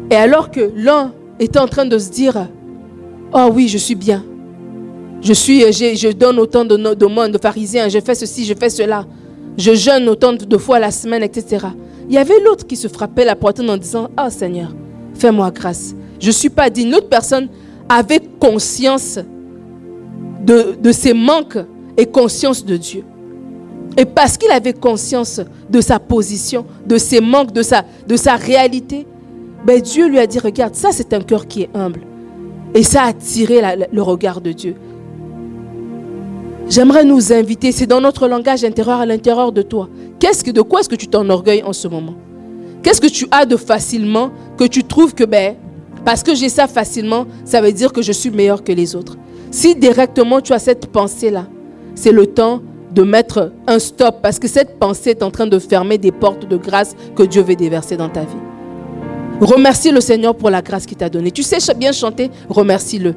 Et 0.09 0.15
alors 0.15 0.51
que 0.51 0.71
l'un 0.75 1.13
était 1.39 1.59
en 1.59 1.67
train 1.67 1.85
de 1.85 1.97
se 1.97 2.09
dire, 2.09 2.47
oh 3.33 3.49
oui, 3.53 3.67
je 3.67 3.77
suis 3.77 3.95
bien. 3.95 4.23
Je, 5.21 5.33
suis, 5.33 5.61
je 5.71 6.11
donne 6.11 6.39
autant 6.39 6.63
de, 6.63 6.77
de 6.77 7.05
monde, 7.05 7.31
de 7.31 7.37
pharisiens, 7.37 7.89
je 7.89 7.99
fais 7.99 8.15
ceci, 8.15 8.45
je 8.45 8.53
fais 8.53 8.69
cela. 8.69 9.05
Je 9.57 9.73
jeûne 9.73 10.07
autant 10.07 10.33
de 10.33 10.57
fois 10.57 10.79
la 10.79 10.91
semaine, 10.91 11.23
etc. 11.23 11.67
Il 12.07 12.13
y 12.13 12.17
avait 12.17 12.39
l'autre 12.39 12.65
qui 12.65 12.75
se 12.75 12.87
frappait 12.87 13.25
la 13.25 13.35
poitrine 13.35 13.69
en 13.69 13.77
disant, 13.77 14.09
oh 14.17 14.29
Seigneur, 14.29 14.73
fais-moi 15.15 15.51
grâce. 15.51 15.95
Je 16.19 16.27
ne 16.27 16.31
suis 16.31 16.49
pas 16.49 16.69
digne. 16.69 16.91
L'autre 16.91 17.09
personne 17.09 17.49
avait 17.89 18.21
conscience 18.39 19.19
de, 20.45 20.77
de 20.81 20.91
ses 20.91 21.13
manques 21.13 21.57
et 21.97 22.05
conscience 22.05 22.63
de 22.63 22.77
Dieu. 22.77 23.03
Et 23.97 24.05
parce 24.05 24.37
qu'il 24.37 24.51
avait 24.51 24.73
conscience 24.73 25.41
de 25.69 25.81
sa 25.81 25.99
position, 25.99 26.65
de 26.85 26.97
ses 26.97 27.19
manques, 27.19 27.51
de 27.51 27.63
sa, 27.63 27.83
de 28.07 28.15
sa 28.15 28.35
réalité, 28.35 29.07
ben 29.65 29.81
Dieu 29.81 30.07
lui 30.07 30.19
a 30.19 30.27
dit, 30.27 30.39
regarde, 30.39 30.75
ça 30.75 30.89
c'est 30.91 31.13
un 31.13 31.21
cœur 31.21 31.47
qui 31.47 31.63
est 31.63 31.69
humble. 31.73 32.01
Et 32.73 32.83
ça 32.83 33.03
a 33.03 33.07
attiré 33.07 33.61
le 33.91 34.01
regard 34.01 34.41
de 34.41 34.51
Dieu. 34.51 34.75
J'aimerais 36.69 37.05
nous 37.05 37.31
inviter, 37.31 37.71
c'est 37.71 37.87
dans 37.87 38.01
notre 38.01 38.27
langage 38.27 38.63
intérieur 38.65 38.99
à 38.99 39.05
l'intérieur 39.05 39.51
de 39.51 39.61
toi. 39.61 39.87
Que, 40.19 40.51
de 40.51 40.61
quoi 40.61 40.81
est-ce 40.81 40.89
que 40.89 40.95
tu 40.95 41.07
t'enorgueilles 41.07 41.63
en 41.63 41.73
ce 41.73 41.87
moment? 41.87 42.15
Qu'est-ce 42.83 42.99
que 42.99 43.07
tu 43.07 43.25
as 43.31 43.45
de 43.45 43.55
facilement 43.55 44.31
que 44.57 44.65
tu 44.65 44.83
trouves 44.83 45.13
que 45.13 45.23
ben, 45.23 45.55
parce 46.03 46.23
que 46.23 46.35
j'ai 46.35 46.49
ça 46.49 46.67
facilement, 46.67 47.25
ça 47.45 47.61
veut 47.61 47.71
dire 47.71 47.93
que 47.93 48.01
je 48.01 48.11
suis 48.11 48.29
meilleur 48.29 48.63
que 48.63 48.71
les 48.71 48.95
autres? 48.95 49.17
Si 49.49 49.75
directement 49.75 50.41
tu 50.41 50.53
as 50.53 50.59
cette 50.59 50.87
pensée-là, 50.87 51.47
c'est 51.95 52.11
le 52.11 52.27
temps 52.27 52.61
de 52.93 53.03
mettre 53.03 53.53
un 53.65 53.79
stop 53.79 54.17
parce 54.21 54.39
que 54.39 54.47
cette 54.47 54.77
pensée 54.77 55.11
est 55.11 55.23
en 55.23 55.31
train 55.31 55.47
de 55.47 55.59
fermer 55.59 55.97
des 55.97 56.11
portes 56.11 56.47
de 56.47 56.57
grâce 56.57 56.95
que 57.15 57.23
Dieu 57.23 57.41
veut 57.41 57.55
déverser 57.55 57.95
dans 57.95 58.09
ta 58.09 58.21
vie. 58.21 58.46
Remercie 59.39 59.91
le 59.91 60.01
Seigneur 60.01 60.35
pour 60.35 60.49
la 60.49 60.61
grâce 60.61 60.85
qu'il 60.85 60.97
t'a 60.97 61.09
donnée. 61.09 61.31
Tu 61.31 61.43
sais 61.43 61.57
bien 61.75 61.91
chanter, 61.91 62.31
remercie-le. 62.49 63.13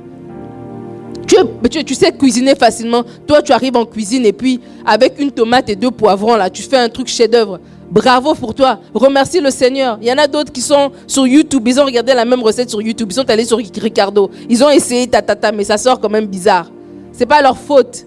Tu, 1.26 1.94
sais 1.94 2.12
cuisiner 2.12 2.54
facilement. 2.54 3.04
Toi, 3.26 3.40
tu 3.40 3.52
arrives 3.52 3.76
en 3.76 3.84
cuisine 3.84 4.26
et 4.26 4.32
puis 4.32 4.60
avec 4.84 5.20
une 5.20 5.30
tomate 5.30 5.68
et 5.68 5.76
deux 5.76 5.90
poivrons, 5.90 6.34
là, 6.34 6.50
tu 6.50 6.62
fais 6.62 6.76
un 6.76 6.88
truc 6.88 7.06
chef-d'œuvre. 7.06 7.60
Bravo 7.90 8.34
pour 8.34 8.54
toi. 8.54 8.80
Remercie 8.92 9.40
le 9.40 9.50
Seigneur. 9.50 9.98
Il 10.02 10.08
y 10.08 10.12
en 10.12 10.18
a 10.18 10.26
d'autres 10.26 10.52
qui 10.52 10.60
sont 10.60 10.90
sur 11.06 11.26
YouTube. 11.26 11.66
Ils 11.66 11.80
ont 11.80 11.84
regardé 11.84 12.14
la 12.14 12.24
même 12.24 12.42
recette 12.42 12.68
sur 12.68 12.82
YouTube. 12.82 13.08
Ils 13.10 13.14
sont 13.14 13.30
allés 13.30 13.44
sur 13.44 13.58
Ricardo. 13.58 14.30
Ils 14.48 14.62
ont 14.62 14.70
essayé 14.70 15.06
ta, 15.06 15.22
ta, 15.22 15.34
ta 15.34 15.52
mais 15.52 15.64
ça 15.64 15.78
sort 15.78 16.00
quand 16.00 16.08
même 16.08 16.26
bizarre. 16.26 16.70
C'est 17.12 17.26
pas 17.26 17.40
leur 17.42 17.56
faute. 17.56 18.06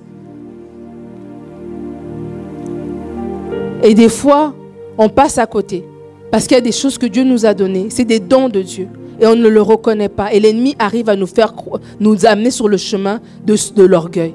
Et 3.81 3.93
des 3.93 4.09
fois, 4.09 4.53
on 4.97 5.09
passe 5.09 5.37
à 5.37 5.45
côté. 5.45 5.85
Parce 6.33 6.47
qu'il 6.47 6.55
y 6.55 6.57
a 6.57 6.61
des 6.61 6.71
choses 6.71 6.97
que 6.97 7.05
Dieu 7.05 7.23
nous 7.23 7.45
a 7.45 7.53
données. 7.53 7.89
C'est 7.91 8.05
des 8.05 8.19
dons 8.19 8.49
de 8.49 8.63
Dieu. 8.63 8.87
Et 9.19 9.27
on 9.27 9.35
ne 9.35 9.47
le 9.47 9.61
reconnaît 9.61 10.09
pas. 10.09 10.33
Et 10.33 10.39
l'ennemi 10.39 10.75
arrive 10.79 11.07
à 11.07 11.15
nous 11.15 11.27
faire 11.27 11.53
nous 11.99 12.25
amener 12.25 12.49
sur 12.49 12.67
le 12.67 12.77
chemin 12.77 13.21
de, 13.45 13.83
l'orgueil. 13.83 14.33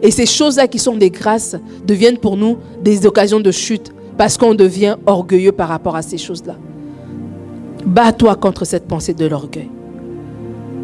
Et 0.00 0.12
ces 0.12 0.26
choses-là 0.26 0.68
qui 0.68 0.78
sont 0.78 0.94
des 0.94 1.10
grâces 1.10 1.56
deviennent 1.84 2.18
pour 2.18 2.36
nous 2.36 2.58
des 2.84 3.04
occasions 3.04 3.40
de 3.40 3.50
chute. 3.50 3.92
Parce 4.16 4.36
qu'on 4.38 4.54
devient 4.54 4.94
orgueilleux 5.06 5.50
par 5.50 5.68
rapport 5.68 5.96
à 5.96 6.02
ces 6.02 6.18
choses-là. 6.18 6.54
Bats-toi 7.84 8.36
contre 8.36 8.64
cette 8.64 8.86
pensée 8.86 9.14
de 9.14 9.26
l'orgueil. 9.26 9.70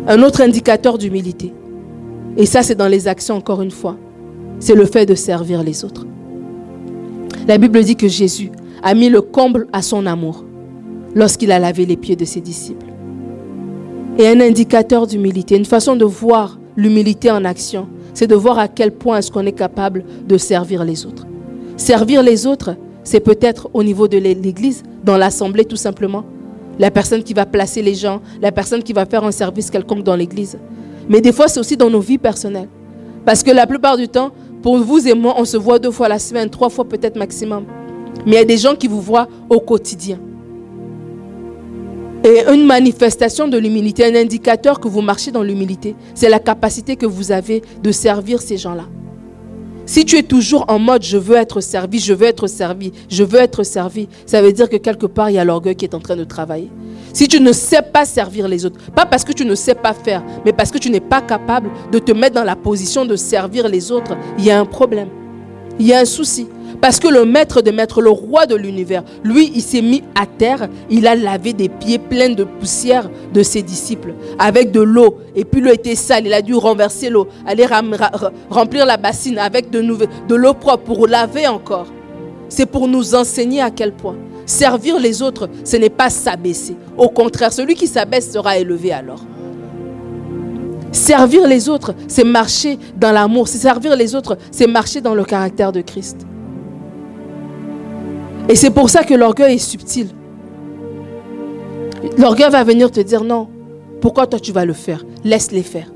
Un 0.09 0.21
autre 0.25 0.41
indicateur 0.41 0.99
d'humilité. 0.99 1.53
Et 2.37 2.45
ça, 2.45 2.65
c'est 2.65 2.75
dans 2.75 2.89
les 2.89 3.07
actions, 3.07 3.37
encore 3.37 3.63
une 3.63 3.71
fois. 3.71 3.97
C'est 4.59 4.75
le 4.75 4.85
fait 4.85 5.07
de 5.07 5.15
servir 5.15 5.63
les 5.63 5.85
autres. 5.85 6.09
La 7.47 7.57
Bible 7.57 7.85
dit 7.85 7.95
que 7.95 8.09
Jésus 8.09 8.51
a 8.83 8.95
mis 8.95 9.11
le 9.11 9.21
comble 9.23 9.69
à 9.73 9.81
son 9.81 10.07
amour 10.07 10.46
lorsqu'il 11.17 11.51
a 11.51 11.59
lavé 11.59 11.87
les 11.87 11.97
pieds 11.97 12.15
de 12.15 12.27
ses 12.27 12.41
disciples. 12.41 12.87
Et 14.19 14.29
un 14.29 14.41
indicateur 14.41 15.07
d'humilité, 15.07 15.57
une 15.57 15.65
façon 15.65 15.97
de 15.97 16.05
voir 16.05 16.61
l'humilité 16.77 17.31
en 17.31 17.45
action, 17.45 17.89
c'est 18.15 18.27
de 18.27 18.35
voir 18.35 18.59
à 18.59 18.69
quel 18.69 18.93
point 18.93 19.19
est-ce 19.19 19.31
qu'on 19.33 19.45
est 19.47 19.53
capable 19.53 20.05
de 20.29 20.39
servir 20.39 20.85
les 20.85 21.07
autres. 21.07 21.27
Servir 21.77 22.23
les 22.23 22.47
autres, 22.47 22.77
c'est 23.03 23.21
peut-être 23.21 23.69
au 23.73 23.83
niveau 23.83 24.09
de 24.09 24.19
l'Église, 24.19 24.83
dans 25.05 25.17
l'Assemblée 25.17 25.65
tout 25.65 25.77
simplement. 25.77 26.25
La 26.79 26.91
personne 26.91 27.23
qui 27.23 27.33
va 27.33 27.47
placer 27.47 27.81
les 27.81 27.95
gens, 27.95 28.21
la 28.43 28.53
personne 28.53 28.83
qui 28.83 28.93
va 28.93 29.07
faire 29.07 29.25
un 29.25 29.33
service 29.33 29.71
quelconque 29.71 30.03
dans 30.03 30.17
l'Église. 30.17 30.59
Mais 31.09 31.23
des 31.23 31.33
fois, 31.33 31.49
c'est 31.49 31.61
aussi 31.61 31.77
dans 31.77 31.89
nos 31.89 32.01
vies 32.01 32.19
personnelles. 32.19 32.69
Parce 33.25 33.43
que 33.43 33.51
la 33.51 33.67
plupart 33.67 33.97
du 33.97 34.09
temps, 34.09 34.33
pour 34.63 34.77
vous 34.79 35.07
et 35.09 35.15
moi, 35.15 35.35
on 35.39 35.47
se 35.47 35.57
voit 35.57 35.79
deux 35.79 35.91
fois 35.91 36.09
la 36.09 36.19
semaine, 36.19 36.51
trois 36.51 36.69
fois 36.69 36.85
peut-être 36.87 37.17
maximum. 37.17 37.65
Mais 38.27 38.33
il 38.33 38.39
y 38.39 38.39
a 38.39 38.45
des 38.45 38.59
gens 38.59 38.75
qui 38.75 38.89
vous 38.89 39.01
voient 39.01 39.29
au 39.49 39.61
quotidien. 39.61 40.19
Et 42.27 42.43
une 42.53 42.67
manifestation 42.67 43.47
de 43.47 43.57
l'humilité, 43.57 44.05
un 44.05 44.17
indicateur 44.17 44.81
que 44.81 44.89
vous 44.89 45.01
marchez 45.01 45.31
dans 45.31 45.45
l'humilité, 45.45 45.95
c'est 46.12 46.29
la 46.29 46.41
capacité 46.41 46.97
que 46.97 47.07
vous 47.07 47.31
avez 47.31 47.62
de 47.85 47.93
servir 47.93 48.43
ces 48.43 48.57
gens-là. 48.57 48.87
Si 49.85 50.05
tu 50.05 50.17
es 50.17 50.25
toujours 50.25 50.65
en 50.67 50.81
mode 50.81 51.05
je 51.05 51.19
veux 51.19 51.37
être 51.37 51.61
servi, 51.61 52.01
je 52.01 52.12
veux 52.12 52.27
être 52.27 52.49
servi, 52.49 52.91
je 53.09 53.23
veux 53.23 53.39
être 53.39 53.62
servi, 53.62 54.09
ça 54.27 54.43
veut 54.43 54.53
dire 54.53 54.69
que 54.69 54.77
quelque 54.77 55.07
part 55.07 55.31
il 55.31 55.35
y 55.35 55.39
a 55.39 55.45
l'orgueil 55.45 55.77
qui 55.77 55.85
est 55.85 55.95
en 55.95 56.01
train 56.01 56.17
de 56.17 56.25
travailler. 56.25 56.69
Si 57.12 57.29
tu 57.29 57.41
ne 57.41 57.53
sais 57.53 57.83
pas 57.83 58.05
servir 58.05 58.49
les 58.49 58.67
autres, 58.67 58.81
pas 58.91 59.07
parce 59.07 59.23
que 59.23 59.33
tu 59.33 59.45
ne 59.45 59.55
sais 59.55 59.77
pas 59.77 59.95
faire, 59.95 60.25
mais 60.45 60.53
parce 60.53 60.73
que 60.73 60.79
tu 60.79 60.91
n'es 60.91 60.99
pas 60.99 61.21
capable 61.21 61.71
de 61.93 62.01
te 62.01 62.11
mettre 62.11 62.35
dans 62.35 62.43
la 62.43 62.57
position 62.57 63.05
de 63.05 63.15
servir 63.15 63.69
les 63.69 63.93
autres, 63.93 64.17
il 64.37 64.45
y 64.47 64.51
a 64.51 64.59
un 64.59 64.67
problème. 64.67 65.11
Il 65.79 65.87
y 65.87 65.93
a 65.93 66.01
un 66.01 66.05
souci. 66.05 66.49
Parce 66.87 67.01
que 67.01 67.09
le 67.09 67.25
maître 67.25 67.62
de 67.62 67.72
maître, 67.72 68.01
le 68.01 68.11
roi 68.11 68.46
de 68.46 68.55
l'univers, 68.55 69.03
lui, 69.25 69.51
il 69.57 69.61
s'est 69.61 69.83
mis 69.83 70.05
à 70.14 70.25
terre, 70.25 70.68
il 70.88 71.09
a 71.09 71.16
lavé 71.16 71.53
des 71.53 71.68
pieds 71.68 71.99
pleins 71.99 72.29
de 72.29 72.44
poussière 72.44 73.11
de 73.35 73.42
ses 73.42 73.62
disciples 73.62 74.14
avec 74.38 74.70
de 74.70 74.83
l'eau. 74.83 75.16
Et 75.35 75.44
puis 75.44 75.61
l'eau 75.61 75.72
était 75.72 75.96
sale, 75.96 76.27
il 76.27 76.33
a 76.33 76.42
dû 76.42 76.55
renverser 76.55 77.11
l'eau, 77.11 77.27
aller 77.44 77.66
remplir 78.51 78.87
la 78.87 78.99
bassine 78.99 79.37
avec 79.37 79.68
de, 79.70 79.81
l'eau 79.81 80.55
propre 80.55 80.85
pour 80.85 81.09
laver 81.09 81.49
encore. 81.49 81.88
C'est 82.49 82.66
pour 82.66 82.87
nous 82.87 83.16
enseigner 83.16 83.61
à 83.61 83.72
quel 83.72 83.90
point 83.90 84.14
Servir 84.46 85.01
les 85.01 85.22
autres, 85.22 85.49
ce 85.64 85.77
n'est 85.79 85.90
pas 85.90 86.09
s'abaisser. 86.09 86.77
Au 86.96 87.09
contraire, 87.09 87.53
celui 87.53 87.75
qui 87.75 87.88
s'abaisse 87.88 88.31
sera 88.31 88.59
élevé 88.59 88.92
alors. 88.92 89.25
Servir 90.92 91.49
les 91.49 91.68
autres, 91.68 91.96
c'est 92.07 92.22
marcher 92.22 92.79
dans 92.96 93.11
l'amour. 93.11 93.49
Servir 93.49 93.96
les 93.96 94.14
autres, 94.14 94.38
c'est 94.53 94.68
marcher 94.68 95.01
dans 95.01 95.16
le 95.16 95.25
caractère 95.25 95.72
de 95.72 95.81
Christ. 95.81 96.18
Et 98.49 98.55
c'est 98.55 98.71
pour 98.71 98.91
ça 98.91 99.03
que 99.03 99.15
l'orgueil 99.15 99.55
est 99.55 99.59
subtil. 99.59 100.09
L'orgueil 102.19 102.51
va 102.51 102.63
venir 102.65 102.91
te 102.91 103.01
dire 103.01 103.25
non. 103.25 103.49
Pourquoi 104.01 104.27
toi 104.27 104.39
tu 104.39 104.53
vas 104.53 104.65
le 104.65 104.73
faire? 104.73 105.05
Laisse-les 105.25 105.63
faire. 105.63 105.93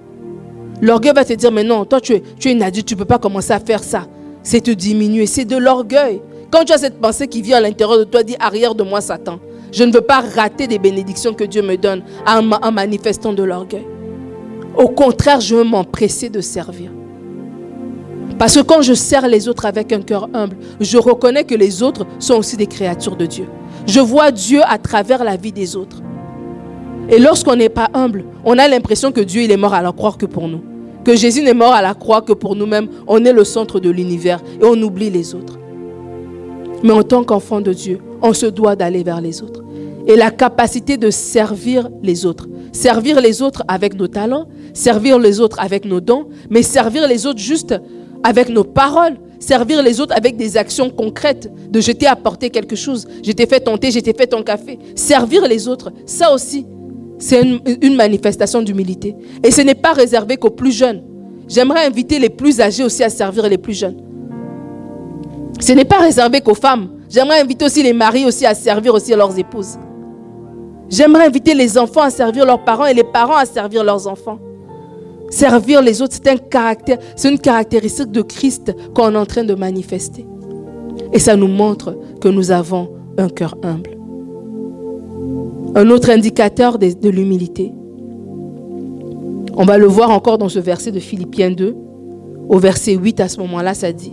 L'orgueil 0.83 1.13
va 1.15 1.25
te 1.25 1.33
dire 1.33 1.53
mais 1.53 1.63
non, 1.63 1.85
toi 1.85 2.01
tu 2.01 2.15
es, 2.15 2.23
tu 2.39 2.49
es 2.49 2.53
une 2.53 2.63
adulte, 2.63 2.87
tu 2.87 2.95
ne 2.95 2.99
peux 2.99 3.05
pas 3.05 3.19
commencer 3.19 3.53
à 3.53 3.61
faire 3.61 3.83
ça. 3.83 4.07
C'est 4.43 4.63
te 4.63 4.71
diminuer, 4.71 5.27
c'est 5.27 5.45
de 5.45 5.57
l'orgueil. 5.57 6.23
Quand 6.51 6.65
tu 6.65 6.73
as 6.73 6.79
cette 6.79 7.01
pensée 7.01 7.29
qui 7.29 7.43
vient 7.43 7.59
à 7.59 7.61
l'intérieur 7.61 7.99
de 7.99 8.05
toi, 8.05 8.23
dis 8.23 8.37
arrière 8.41 8.75
de 8.75 8.83
moi 8.83 9.01
Satan. 9.01 9.39
Je 9.73 9.85
ne 9.85 9.93
veux 9.93 10.01
pas 10.01 10.21
rater 10.21 10.67
des 10.67 10.79
bénédictions 10.79 11.33
que 11.33 11.45
Dieu 11.45 11.63
me 11.63 11.77
donne 11.77 12.03
en, 12.27 12.73
manifestant 12.73 13.33
de 13.33 13.45
l'orgueil. 13.45 13.87
Au 14.77 14.89
contraire, 14.89 15.41
je 15.41 15.55
veux 15.55 15.65
m'empresser 15.65 16.29
de 16.29 16.41
servir. 16.41 16.91
Parce 18.40 18.55
que 18.55 18.62
quand 18.62 18.81
je 18.81 18.94
sers 18.94 19.29
les 19.29 19.48
autres 19.50 19.66
avec 19.66 19.92
un 19.92 20.00
cœur 20.00 20.31
humble, 20.33 20.57
je 20.81 20.96
reconnais 20.96 21.44
que 21.44 21.55
les 21.55 21.83
autres 21.83 22.07
sont 22.18 22.37
aussi 22.37 22.57
des 22.57 22.66
créatures 22.66 23.14
de 23.14 23.26
Dieu. 23.26 23.44
Je 23.87 24.00
vois 24.00 24.31
Dieu 24.31 24.62
à 24.66 24.79
travers 24.79 25.22
la 25.22 25.37
vie 25.37 25.53
des 25.53 25.76
autres. 25.76 25.98
Et 27.11 27.18
lorsqu'on 27.18 27.57
n'est 27.57 27.68
pas 27.68 27.90
humble, 27.92 28.24
on 28.46 28.57
a 28.57 28.66
l'impression 28.66 29.12
que 29.12 29.20
Dieu 29.20 29.42
il 29.42 29.50
est 29.50 29.59
mort 29.59 29.74
à 29.74 29.83
la 29.83 29.92
croix 29.92 30.14
que 30.18 30.24
pour 30.24 30.48
nous. 30.48 30.62
Que 31.05 31.14
Jésus 31.16 31.42
n'est 31.42 31.53
mort 31.53 31.74
à 31.74 31.83
la 31.83 31.92
croix 31.92 32.22
que 32.22 32.33
pour 32.33 32.57
nous-mêmes. 32.57 32.88
On 33.07 33.22
est 33.26 33.33
le 33.35 33.44
centre 33.44 33.79
de 33.79 33.90
l'univers 33.90 34.40
et 34.59 34.64
on 34.64 34.81
oublie 34.81 35.11
les 35.11 35.35
autres. 35.35 35.59
Mais 36.83 36.92
en 36.92 37.03
tant 37.03 37.24
qu'enfant 37.24 37.61
de 37.61 37.74
Dieu, 37.74 37.98
on 38.22 38.33
se 38.33 38.46
doit 38.46 38.74
d'aller 38.74 39.03
vers 39.03 39.20
les 39.20 39.42
autres. 39.42 39.62
Et 40.07 40.16
la 40.16 40.31
capacité 40.31 40.96
de 40.96 41.11
servir 41.11 41.90
les 42.03 42.24
autres. 42.24 42.48
Servir 42.72 43.20
les 43.20 43.42
autres 43.42 43.64
avec 43.68 43.98
nos 43.98 44.09
talents, 44.09 44.46
servir 44.72 45.18
les 45.18 45.40
autres 45.40 45.61
avec 45.61 45.85
nos 45.85 46.00
dons, 46.00 46.29
mais 46.48 46.62
servir 46.62 47.07
les 47.07 47.26
autres 47.26 47.38
juste 47.38 47.74
avec 48.23 48.49
nos 48.49 48.65
paroles, 48.65 49.17
servir 49.39 49.83
les 49.83 50.01
autres 50.01 50.15
avec 50.17 50.37
des 50.37 50.57
actions 50.57 50.91
concrètes, 50.91 51.51
de 51.71 51.81
je 51.81 51.93
t'ai 51.93 52.07
apporté 52.07 52.51
quelque 52.51 52.77
chose, 52.77 53.07
je 53.25 53.33
t'ai 53.33 53.47
fait 53.47 53.61
ton 53.61 53.77
thé, 53.79 53.91
je 53.91 54.01
t'ai 54.01 54.13
fait 54.13 54.27
ton 54.27 54.43
café. 54.43 54.79
Servir 54.95 55.47
les 55.47 55.69
autres, 55.69 55.93
ça 56.07 56.33
aussi, 56.33 56.67
c'est 57.19 57.43
une, 57.43 57.97
manifestation 57.97 58.63
d'humilité. 58.63 59.15
Et 59.43 59.51
ce 59.51 59.61
n'est 59.61 59.75
pas 59.75 59.93
réservé 59.93 60.37
qu'aux 60.37 60.51
plus 60.51 60.73
jeunes. 60.73 61.03
J'aimerais 61.49 61.85
inviter 61.85 62.19
les 62.19 62.31
plus 62.31 62.61
âgés 62.61 62.85
aussi 62.85 63.03
à 63.03 63.11
servir 63.11 63.49
les 63.49 63.59
plus 63.59 63.75
jeunes. 63.75 63.97
Ce 65.61 65.73
n'est 65.73 65.85
pas 65.85 65.99
réservé 65.99 66.41
qu'aux 66.41 66.55
femmes. 66.55 66.91
J'aimerais 67.09 67.41
inviter 67.41 67.65
aussi 67.65 67.83
les 67.83 67.93
maris 67.93 68.25
à 68.45 68.55
servir 68.55 68.95
aussi 68.95 69.13
leurs 69.13 69.39
épouses. 69.39 69.77
J'aimerais 70.89 71.27
inviter 71.27 71.55
les 71.55 71.77
enfants 71.77 72.03
à 72.03 72.11
servir 72.11 72.47
leurs 72.47 72.65
parents 72.65 72.87
et 72.87 72.95
les 72.95 73.05
parents 73.05 73.37
à 73.37 73.45
servir 73.45 73.85
leurs 73.85 74.07
enfants. 74.07 74.39
Servir 75.31 75.81
les 75.81 76.03
autres, 76.03 76.14
c'est 76.14 76.29
un 76.29 76.37
caractère, 76.37 76.99
c'est 77.16 77.31
une 77.31 77.38
caractéristique 77.38 78.11
de 78.11 78.23
Christ 78.23 78.75
qu'on 78.95 79.14
est 79.14 79.19
en 79.19 79.27
train 79.27 79.45
de 79.45 79.55
manifester. 79.55 80.27
Et 81.12 81.19
ça 81.19 81.37
nous 81.37 81.49
montre 81.49 81.97
que 82.21 82.29
nous 82.29 82.51
avons 82.51 82.90
un 83.16 83.29
cœur 83.29 83.57
humble. 83.62 83.97
Un 85.75 85.88
autre 85.90 86.11
indicateur 86.11 86.79
de, 86.79 86.93
de 86.93 87.09
l'humilité. 87.09 87.73
On 89.57 89.64
va 89.64 89.79
le 89.79 89.87
voir 89.87 90.11
encore 90.11 90.38
dans 90.38 90.49
ce 90.49 90.59
verset 90.59 90.90
de 90.90 91.01
Philippiens 91.01 91.51
2. 91.51 91.77
Au 92.49 92.59
verset 92.59 92.95
8, 92.95 93.21
à 93.21 93.29
ce 93.29 93.38
moment-là, 93.38 93.75
ça 93.75 93.93
dit 93.93 94.12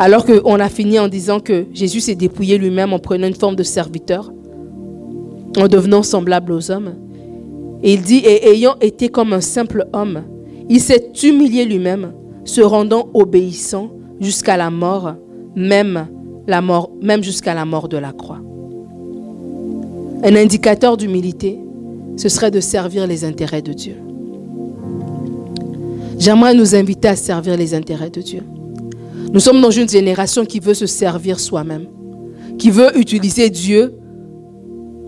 alors 0.00 0.24
qu'on 0.24 0.54
a 0.58 0.68
fini 0.70 0.98
en 0.98 1.08
disant 1.08 1.40
que 1.40 1.66
Jésus 1.74 2.00
s'est 2.00 2.14
dépouillé 2.14 2.56
lui-même 2.56 2.94
en 2.94 2.98
prenant 2.98 3.26
une 3.26 3.34
forme 3.34 3.54
de 3.54 3.62
serviteur, 3.62 4.32
en 5.58 5.68
devenant 5.68 6.02
semblable 6.02 6.52
aux 6.52 6.70
hommes. 6.70 6.94
Et 7.82 7.94
il 7.94 8.02
dit, 8.02 8.18
et 8.18 8.48
ayant 8.50 8.76
été 8.80 9.08
comme 9.08 9.32
un 9.32 9.40
simple 9.40 9.86
homme, 9.92 10.22
il 10.68 10.80
s'est 10.80 11.10
humilié 11.22 11.64
lui-même, 11.64 12.12
se 12.44 12.60
rendant 12.60 13.08
obéissant 13.14 13.90
jusqu'à 14.20 14.56
la 14.56 14.70
mort, 14.70 15.14
même 15.56 16.06
jusqu'à 17.22 17.54
la 17.54 17.64
mort 17.64 17.88
de 17.88 17.96
la 17.96 18.12
croix. 18.12 18.40
Un 20.22 20.36
indicateur 20.36 20.96
d'humilité, 20.96 21.58
ce 22.16 22.28
serait 22.28 22.50
de 22.50 22.60
servir 22.60 23.06
les 23.06 23.24
intérêts 23.24 23.62
de 23.62 23.72
Dieu. 23.72 23.96
J'aimerais 26.18 26.54
nous 26.54 26.74
inviter 26.74 27.08
à 27.08 27.16
servir 27.16 27.56
les 27.56 27.72
intérêts 27.72 28.10
de 28.10 28.20
Dieu. 28.20 28.42
Nous 29.32 29.40
sommes 29.40 29.62
dans 29.62 29.70
une 29.70 29.88
génération 29.88 30.44
qui 30.44 30.60
veut 30.60 30.74
se 30.74 30.86
servir 30.86 31.40
soi-même, 31.40 31.86
qui 32.58 32.70
veut 32.70 32.98
utiliser 32.98 33.48
Dieu 33.48 33.94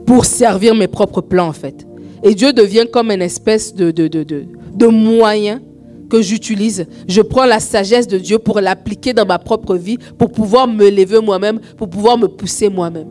pour 0.07 0.25
servir 0.25 0.75
mes 0.75 0.89
propres 0.89 1.21
plans 1.21 1.49
en 1.49 1.53
fait. 1.53 1.87
Et 2.23 2.35
Dieu 2.35 2.53
devient 2.53 2.87
comme 2.91 3.11
une 3.11 3.23
espèce 3.23 3.75
de, 3.75 4.87
moyen 4.87 5.61
que 6.09 6.23
j'utilise, 6.23 6.87
je 7.09 7.23
prends 7.23 7.47
la 7.47 7.59
sagesse 7.59 8.07
de 8.07 8.19
Dieu 8.19 8.39
pour 8.39 8.61
l'appliquer 8.61 9.13
dans 9.13 9.27
ma 9.27 9.39
propre 9.39 9.77
vie, 9.77 9.99
pour 10.19 10.31
pouvoir 10.31 10.69
me 10.69 10.89
lever 10.91 11.21
moi-même, 11.21 11.59
pour 11.77 11.89
pouvoir 11.89 12.19
me 12.19 12.29
pousser 12.29 12.69
moi-même. 12.69 13.09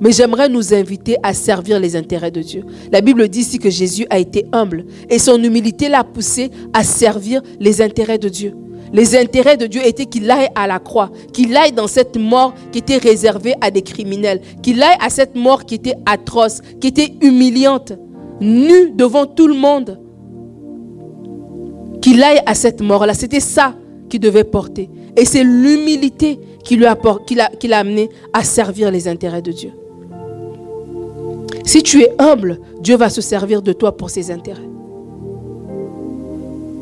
Mais 0.00 0.10
j'aimerais 0.10 0.48
nous 0.48 0.74
inviter 0.74 1.16
à 1.22 1.32
servir 1.32 1.78
les 1.78 1.94
intérêts 1.94 2.32
de 2.32 2.42
Dieu. 2.42 2.64
La 2.90 3.00
Bible 3.00 3.28
dit 3.28 3.40
ici 3.40 3.58
que 3.58 3.70
Jésus 3.70 4.06
a 4.10 4.18
été 4.18 4.46
humble 4.52 4.84
et 5.08 5.18
son 5.20 5.40
humilité 5.42 5.88
l'a 5.88 6.02
poussé 6.02 6.50
à 6.72 6.82
servir 6.82 7.40
les 7.60 7.80
intérêts 7.80 8.18
de 8.18 8.28
Dieu. 8.28 8.54
Les 8.92 9.16
intérêts 9.16 9.56
de 9.56 9.66
Dieu 9.66 9.80
étaient 9.86 10.06
qu'il 10.06 10.30
aille 10.30 10.48
à 10.54 10.66
la 10.66 10.78
croix, 10.78 11.10
qu'il 11.32 11.56
aille 11.56 11.72
dans 11.72 11.86
cette 11.86 12.16
mort 12.16 12.52
qui 12.72 12.80
était 12.80 12.98
réservée 12.98 13.54
à 13.60 13.70
des 13.70 13.82
criminels, 13.82 14.40
qu'il 14.62 14.82
aille 14.82 14.98
à 15.00 15.08
cette 15.08 15.34
mort 15.34 15.64
qui 15.64 15.76
était 15.76 15.94
atroce, 16.04 16.60
qui 16.80 16.88
était 16.88 17.14
humiliante, 17.22 17.92
nu 18.40 18.90
devant 18.90 19.26
tout 19.26 19.46
le 19.46 19.54
monde. 19.54 19.98
Qu'il 22.00 22.22
aille 22.22 22.40
à 22.46 22.54
cette 22.54 22.80
mort-là. 22.80 23.14
C'était 23.14 23.40
ça 23.40 23.74
qu'il 24.08 24.20
devait 24.20 24.44
porter. 24.44 24.90
Et 25.16 25.24
c'est 25.24 25.44
l'humilité 25.44 26.38
qui 26.64 26.76
l'a 26.76 26.96
amené 27.72 28.08
à 28.32 28.44
servir 28.44 28.90
les 28.90 29.08
intérêts 29.08 29.42
de 29.42 29.52
Dieu. 29.52 29.70
Si 31.64 31.82
tu 31.82 32.02
es 32.02 32.12
humble, 32.18 32.58
Dieu 32.80 32.96
va 32.96 33.08
se 33.08 33.20
servir 33.20 33.62
de 33.62 33.72
toi 33.72 33.96
pour 33.96 34.10
ses 34.10 34.30
intérêts. 34.30 34.68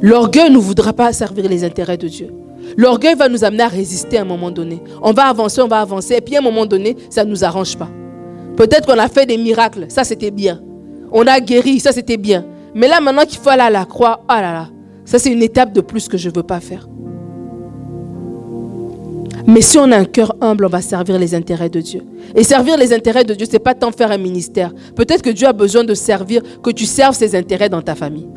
L'orgueil 0.00 0.50
ne 0.50 0.58
voudra 0.58 0.94
pas 0.94 1.12
servir 1.12 1.48
les 1.48 1.64
intérêts 1.64 1.98
de 1.98 2.08
Dieu. 2.08 2.30
L'orgueil 2.76 3.14
va 3.14 3.28
nous 3.28 3.44
amener 3.44 3.64
à 3.64 3.68
résister 3.68 4.16
à 4.16 4.22
un 4.22 4.24
moment 4.24 4.50
donné. 4.50 4.80
On 5.02 5.12
va 5.12 5.24
avancer, 5.24 5.60
on 5.60 5.68
va 5.68 5.80
avancer, 5.80 6.14
et 6.14 6.20
puis 6.20 6.36
à 6.36 6.38
un 6.38 6.42
moment 6.42 6.64
donné, 6.64 6.96
ça 7.10 7.24
ne 7.24 7.30
nous 7.30 7.44
arrange 7.44 7.76
pas. 7.76 7.90
Peut-être 8.56 8.86
qu'on 8.86 8.98
a 8.98 9.08
fait 9.08 9.26
des 9.26 9.36
miracles, 9.36 9.86
ça 9.88 10.04
c'était 10.04 10.30
bien. 10.30 10.62
On 11.12 11.26
a 11.26 11.40
guéri, 11.40 11.80
ça 11.80 11.92
c'était 11.92 12.16
bien. 12.16 12.44
Mais 12.74 12.88
là, 12.88 13.00
maintenant 13.00 13.24
qu'il 13.24 13.38
faut 13.38 13.50
aller 13.50 13.62
à 13.62 13.70
la 13.70 13.84
croix, 13.84 14.22
ah 14.28 14.40
là 14.40 14.52
là, 14.52 14.68
ça 15.04 15.18
c'est 15.18 15.32
une 15.32 15.42
étape 15.42 15.72
de 15.72 15.80
plus 15.80 16.08
que 16.08 16.16
je 16.16 16.28
ne 16.28 16.34
veux 16.34 16.42
pas 16.42 16.60
faire. 16.60 16.88
Mais 19.46 19.62
si 19.62 19.78
on 19.78 19.90
a 19.90 19.96
un 19.96 20.04
cœur 20.04 20.36
humble, 20.40 20.66
on 20.66 20.68
va 20.68 20.80
servir 20.80 21.18
les 21.18 21.34
intérêts 21.34 21.68
de 21.68 21.80
Dieu. 21.80 22.02
Et 22.36 22.44
servir 22.44 22.76
les 22.76 22.92
intérêts 22.92 23.24
de 23.24 23.34
Dieu, 23.34 23.46
ce 23.46 23.52
n'est 23.52 23.58
pas 23.58 23.74
tant 23.74 23.90
faire 23.90 24.12
un 24.12 24.18
ministère. 24.18 24.72
Peut-être 24.94 25.22
que 25.22 25.30
Dieu 25.30 25.48
a 25.48 25.52
besoin 25.52 25.82
de 25.82 25.94
servir, 25.94 26.42
que 26.62 26.70
tu 26.70 26.84
serves 26.84 27.16
ses 27.16 27.34
intérêts 27.34 27.68
dans 27.68 27.82
ta 27.82 27.94
famille. 27.94 28.28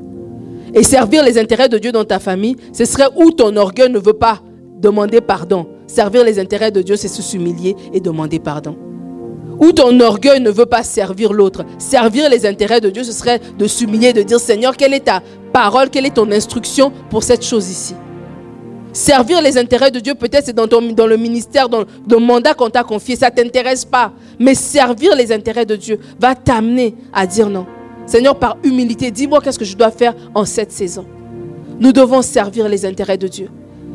Et 0.74 0.82
servir 0.82 1.24
les 1.24 1.38
intérêts 1.38 1.70
de 1.70 1.78
Dieu 1.78 1.92
dans 1.92 2.06
ta 2.06 2.20
famille, 2.20 2.56
ce 2.72 2.86
serait 2.86 3.10
où 3.16 3.30
ton 3.30 3.56
orgueil 3.58 3.92
ne 3.92 4.00
veut 4.00 4.14
pas 4.14 4.40
demander 4.82 5.22
pardon. 5.22 5.68
Servir 5.86 6.24
les 6.24 6.40
intérêts 6.40 6.72
de 6.72 6.82
Dieu, 6.82 6.96
c'est 6.96 7.08
se 7.08 7.22
s'humilier 7.22 7.76
et 7.94 8.00
demander 8.00 8.40
pardon. 8.40 8.76
Où 9.60 9.72
ton 9.72 10.00
orgueil 10.00 10.40
ne 10.40 10.50
veut 10.50 10.66
pas 10.66 10.84
servir 10.84 11.34
l'autre. 11.34 11.66
Servir 11.78 12.30
les 12.30 12.46
intérêts 12.46 12.82
de 12.82 12.90
Dieu, 12.90 13.04
ce 13.04 13.12
serait 13.12 13.40
de 13.58 13.68
s'humilier, 13.68 14.14
de 14.14 14.24
dire 14.24 14.40
Seigneur, 14.40 14.76
quelle 14.76 14.94
est 14.94 15.06
ta 15.06 15.22
parole, 15.52 15.90
quelle 15.90 16.06
est 16.06 16.16
ton 16.16 16.32
instruction 16.32 16.92
pour 17.10 17.24
cette 17.24 17.46
chose 17.46 17.70
ici? 17.70 17.96
Servir 18.94 19.42
les 19.42 19.58
intérêts 19.58 19.90
de 19.90 20.00
Dieu, 20.00 20.14
peut-être 20.14 20.46
c'est 20.46 20.56
dans, 20.56 20.68
dans 20.68 21.08
le 21.08 21.18
ministère, 21.18 21.68
dans 21.68 21.84
le 22.10 22.18
mandat 22.18 22.54
qu'on 22.54 22.70
t'a 22.70 22.84
confié, 22.84 23.16
ça 23.16 23.32
ne 23.32 23.36
t'intéresse 23.36 23.86
pas. 23.86 24.14
Mais 24.40 24.54
servir 24.54 25.16
les 25.16 25.32
intérêts 25.32 25.66
de 25.66 25.76
Dieu 25.76 26.00
va 26.20 26.36
t'amener 26.36 26.96
à 27.12 27.26
dire 27.26 27.50
non. 27.50 27.66
Seigneur, 28.06 28.38
par 28.38 28.58
humilité, 28.64 29.10
dis-moi 29.10 29.42
qu'est-ce 29.42 29.58
que 29.58 29.66
je 29.66 29.76
dois 29.76 29.90
faire 29.90 30.14
en 30.36 30.46
cette 30.46 30.72
saison. 30.72 31.06
Nous 31.80 31.92
devons 31.92 32.22
servir 32.22 32.70
les 32.70 32.86
intérêts 32.86 33.18
de 33.18 33.28
Dieu. 33.28 33.50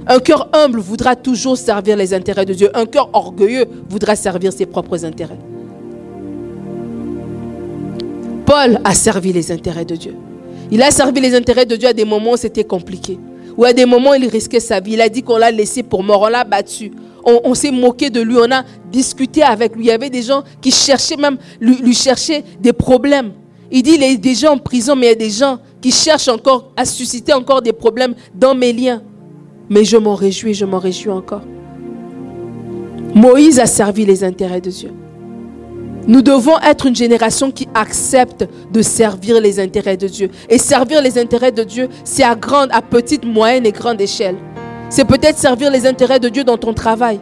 Un 0.06 0.18
cœur 0.18 0.48
humble 0.52 0.80
voudra 0.80 1.14
toujours 1.14 1.56
servir 1.56 1.96
les 1.96 2.14
intérêts 2.14 2.46
de 2.46 2.54
Dieu. 2.54 2.70
Un 2.74 2.86
cœur 2.86 3.10
orgueilleux 3.12 3.66
voudra 3.88 4.16
servir 4.16 4.52
ses 4.52 4.66
propres 4.66 5.04
intérêts. 5.04 5.38
Paul 8.48 8.80
a 8.82 8.94
servi 8.94 9.32
les 9.32 9.52
intérêts 9.52 9.84
de 9.84 9.94
Dieu. 9.94 10.16
Il 10.70 10.82
a 10.82 10.90
servi 10.90 11.20
les 11.20 11.34
intérêts 11.34 11.66
de 11.66 11.76
Dieu 11.76 11.88
à 11.88 11.92
des 11.92 12.06
moments 12.06 12.32
où 12.32 12.36
c'était 12.36 12.64
compliqué 12.64 13.18
où 13.58 13.64
à 13.64 13.72
des 13.72 13.84
moments 13.84 14.14
il 14.14 14.26
risquait 14.28 14.60
sa 14.60 14.78
vie. 14.78 14.92
Il 14.92 15.00
a 15.00 15.08
dit 15.08 15.22
qu'on 15.22 15.36
l'a 15.36 15.50
laissé 15.50 15.82
pour 15.82 16.04
mort, 16.04 16.22
on 16.22 16.28
l'a 16.28 16.44
battu. 16.44 16.92
On, 17.24 17.52
s'est 17.52 17.72
moqué 17.72 18.08
de 18.08 18.22
lui, 18.22 18.36
on 18.38 18.50
a 18.50 18.62
discuté 18.90 19.42
avec 19.42 19.74
lui. 19.76 19.86
Il 19.86 19.88
y 19.88 19.90
avait 19.90 20.08
des 20.08 20.22
gens 20.22 20.44
qui 20.62 20.70
cherchaient 20.70 21.16
même, 21.16 21.36
lui, 21.60 21.76
lui 21.76 21.92
cherchaient 21.92 22.42
des 22.60 22.72
problèmes. 22.72 23.32
Il 23.70 23.82
dit, 23.82 23.96
il 23.96 24.02
est 24.02 24.16
déjà 24.16 24.50
en 24.50 24.56
prison, 24.56 24.96
mais 24.96 25.06
il 25.06 25.08
y 25.10 25.12
a 25.12 25.14
des 25.16 25.28
gens 25.28 25.58
qui 25.82 25.90
cherchent 25.90 26.28
encore 26.28 26.72
à 26.74 26.86
susciter 26.86 27.34
encore 27.34 27.60
des 27.60 27.74
problèmes 27.74 28.14
dans 28.34 28.54
mes 28.54 28.72
liens. 28.72 29.02
Mais 29.68 29.84
je 29.84 29.98
m'en 29.98 30.14
réjouis, 30.14 30.54
je 30.54 30.64
m'en 30.64 30.78
réjouis 30.78 31.10
encore. 31.10 31.42
Moïse 33.14 33.58
a 33.58 33.66
servi 33.66 34.06
les 34.06 34.24
intérêts 34.24 34.60
de 34.62 34.70
Dieu. 34.70 34.90
Nous 36.06 36.22
devons 36.22 36.58
être 36.60 36.86
une 36.86 36.96
génération 36.96 37.50
qui 37.50 37.68
accepte 37.74 38.46
de 38.72 38.82
servir 38.82 39.40
les 39.40 39.60
intérêts 39.60 39.96
de 39.96 40.08
Dieu. 40.08 40.30
Et 40.48 40.58
servir 40.58 41.02
les 41.02 41.18
intérêts 41.18 41.52
de 41.52 41.62
Dieu, 41.62 41.88
c'est 42.04 42.22
à 42.22 42.34
grande, 42.34 42.70
à 42.72 42.80
petite, 42.80 43.24
moyenne 43.24 43.66
et 43.66 43.72
grande 43.72 44.00
échelle. 44.00 44.36
C'est 44.88 45.04
peut-être 45.04 45.36
servir 45.36 45.70
les 45.70 45.86
intérêts 45.86 46.20
de 46.20 46.28
Dieu 46.28 46.44
dans 46.44 46.56
ton 46.56 46.72
travail. 46.72 47.20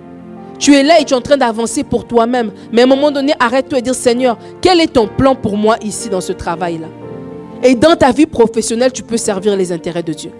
Tu 0.58 0.74
es 0.74 0.82
là 0.82 1.00
et 1.00 1.04
tu 1.04 1.14
es 1.14 1.16
en 1.16 1.20
train 1.20 1.36
d'avancer 1.36 1.82
pour 1.82 2.06
toi-même. 2.06 2.52
Mais 2.72 2.82
à 2.82 2.84
un 2.84 2.88
moment 2.88 3.10
donné, 3.10 3.34
arrête-toi 3.40 3.78
et 3.78 3.82
dire 3.82 3.94
Seigneur, 3.94 4.38
quel 4.60 4.80
est 4.80 4.92
ton 4.92 5.08
plan 5.08 5.34
pour 5.34 5.56
moi 5.56 5.76
ici 5.82 6.08
dans 6.08 6.20
ce 6.20 6.32
travail-là? 6.32 6.86
Et 7.62 7.74
dans 7.74 7.96
ta 7.96 8.12
vie 8.12 8.26
professionnelle, 8.26 8.92
tu 8.92 9.02
peux 9.02 9.16
servir 9.16 9.56
les 9.56 9.72
intérêts 9.72 10.02
de 10.02 10.12
Dieu. 10.12 10.30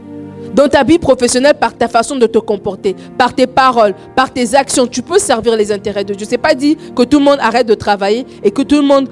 Dans 0.57 0.69
ta 0.69 0.83
vie 0.85 0.99
professionnelle, 0.99 1.53
par 1.61 1.77
ta 1.77 1.87
façon 1.87 2.17
de 2.17 2.27
te 2.27 2.39
comporter, 2.39 2.97
par 3.19 3.35
tes 3.35 3.47
paroles, 3.47 3.95
par 4.15 4.33
tes 4.33 4.55
actions, 4.55 4.87
tu 4.87 5.03
peux 5.03 5.19
servir 5.19 5.55
les 5.55 5.71
intérêts 5.71 6.03
de 6.03 6.15
Dieu. 6.15 6.25
Ce 6.25 6.31
n'est 6.31 6.39
pas 6.39 6.55
dit 6.55 6.79
que 6.97 7.03
tout 7.03 7.19
le 7.19 7.27
monde 7.27 7.37
arrête 7.41 7.67
de 7.67 7.75
travailler 7.75 8.25
et 8.43 8.51
que 8.51 8.63
tout 8.63 8.77
le 8.77 8.87
monde 8.87 9.07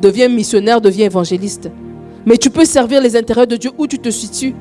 devient 0.00 0.28
missionnaire, 0.28 0.80
devient 0.80 1.02
évangéliste. 1.02 1.68
Mais 2.24 2.36
tu 2.36 2.48
peux 2.48 2.64
servir 2.64 3.00
les 3.00 3.16
intérêts 3.16 3.48
de 3.48 3.56
Dieu 3.56 3.72
où 3.76 3.88
tu 3.88 3.98
te 3.98 4.08
situes. 4.08 4.54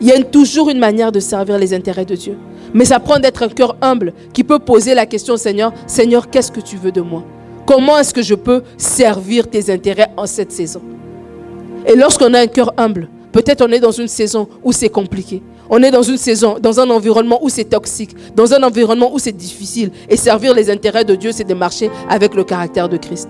Il 0.00 0.06
y 0.06 0.12
a 0.12 0.22
toujours 0.22 0.70
une 0.70 0.78
manière 0.78 1.10
de 1.10 1.18
servir 1.18 1.58
les 1.58 1.74
intérêts 1.74 2.04
de 2.04 2.14
Dieu. 2.14 2.38
Mais 2.72 2.84
ça 2.84 3.00
prend 3.00 3.18
d'être 3.18 3.42
un 3.42 3.48
cœur 3.48 3.76
humble 3.82 4.12
qui 4.32 4.44
peut 4.44 4.60
poser 4.60 4.94
la 4.94 5.06
question, 5.06 5.36
Seigneur, 5.36 5.72
Seigneur, 5.88 6.30
qu'est-ce 6.30 6.52
que 6.52 6.60
tu 6.60 6.76
veux 6.76 6.92
de 6.92 7.00
moi? 7.00 7.24
Comment 7.66 7.98
est-ce 7.98 8.14
que 8.14 8.22
je 8.22 8.36
peux 8.36 8.62
servir 8.76 9.50
tes 9.50 9.72
intérêts 9.72 10.12
en 10.16 10.26
cette 10.26 10.52
saison? 10.52 10.82
Et 11.84 11.96
lorsqu'on 11.96 12.32
a 12.32 12.38
un 12.38 12.46
cœur 12.46 12.72
humble, 12.76 13.08
peut-être 13.32 13.66
on 13.66 13.72
est 13.72 13.80
dans 13.80 13.90
une 13.90 14.06
saison 14.06 14.48
où 14.62 14.70
c'est 14.70 14.88
compliqué. 14.88 15.42
On 15.70 15.82
est 15.82 15.90
dans 15.90 16.02
une 16.02 16.18
saison, 16.18 16.56
dans 16.60 16.80
un 16.80 16.90
environnement 16.90 17.38
où 17.42 17.48
c'est 17.48 17.64
toxique, 17.64 18.14
dans 18.34 18.52
un 18.52 18.62
environnement 18.62 19.12
où 19.12 19.18
c'est 19.18 19.32
difficile. 19.32 19.90
Et 20.08 20.16
servir 20.16 20.54
les 20.54 20.70
intérêts 20.70 21.04
de 21.04 21.14
Dieu, 21.14 21.32
c'est 21.32 21.44
de 21.44 21.54
marcher 21.54 21.90
avec 22.08 22.34
le 22.34 22.44
caractère 22.44 22.88
de 22.88 22.96
Christ. 22.96 23.28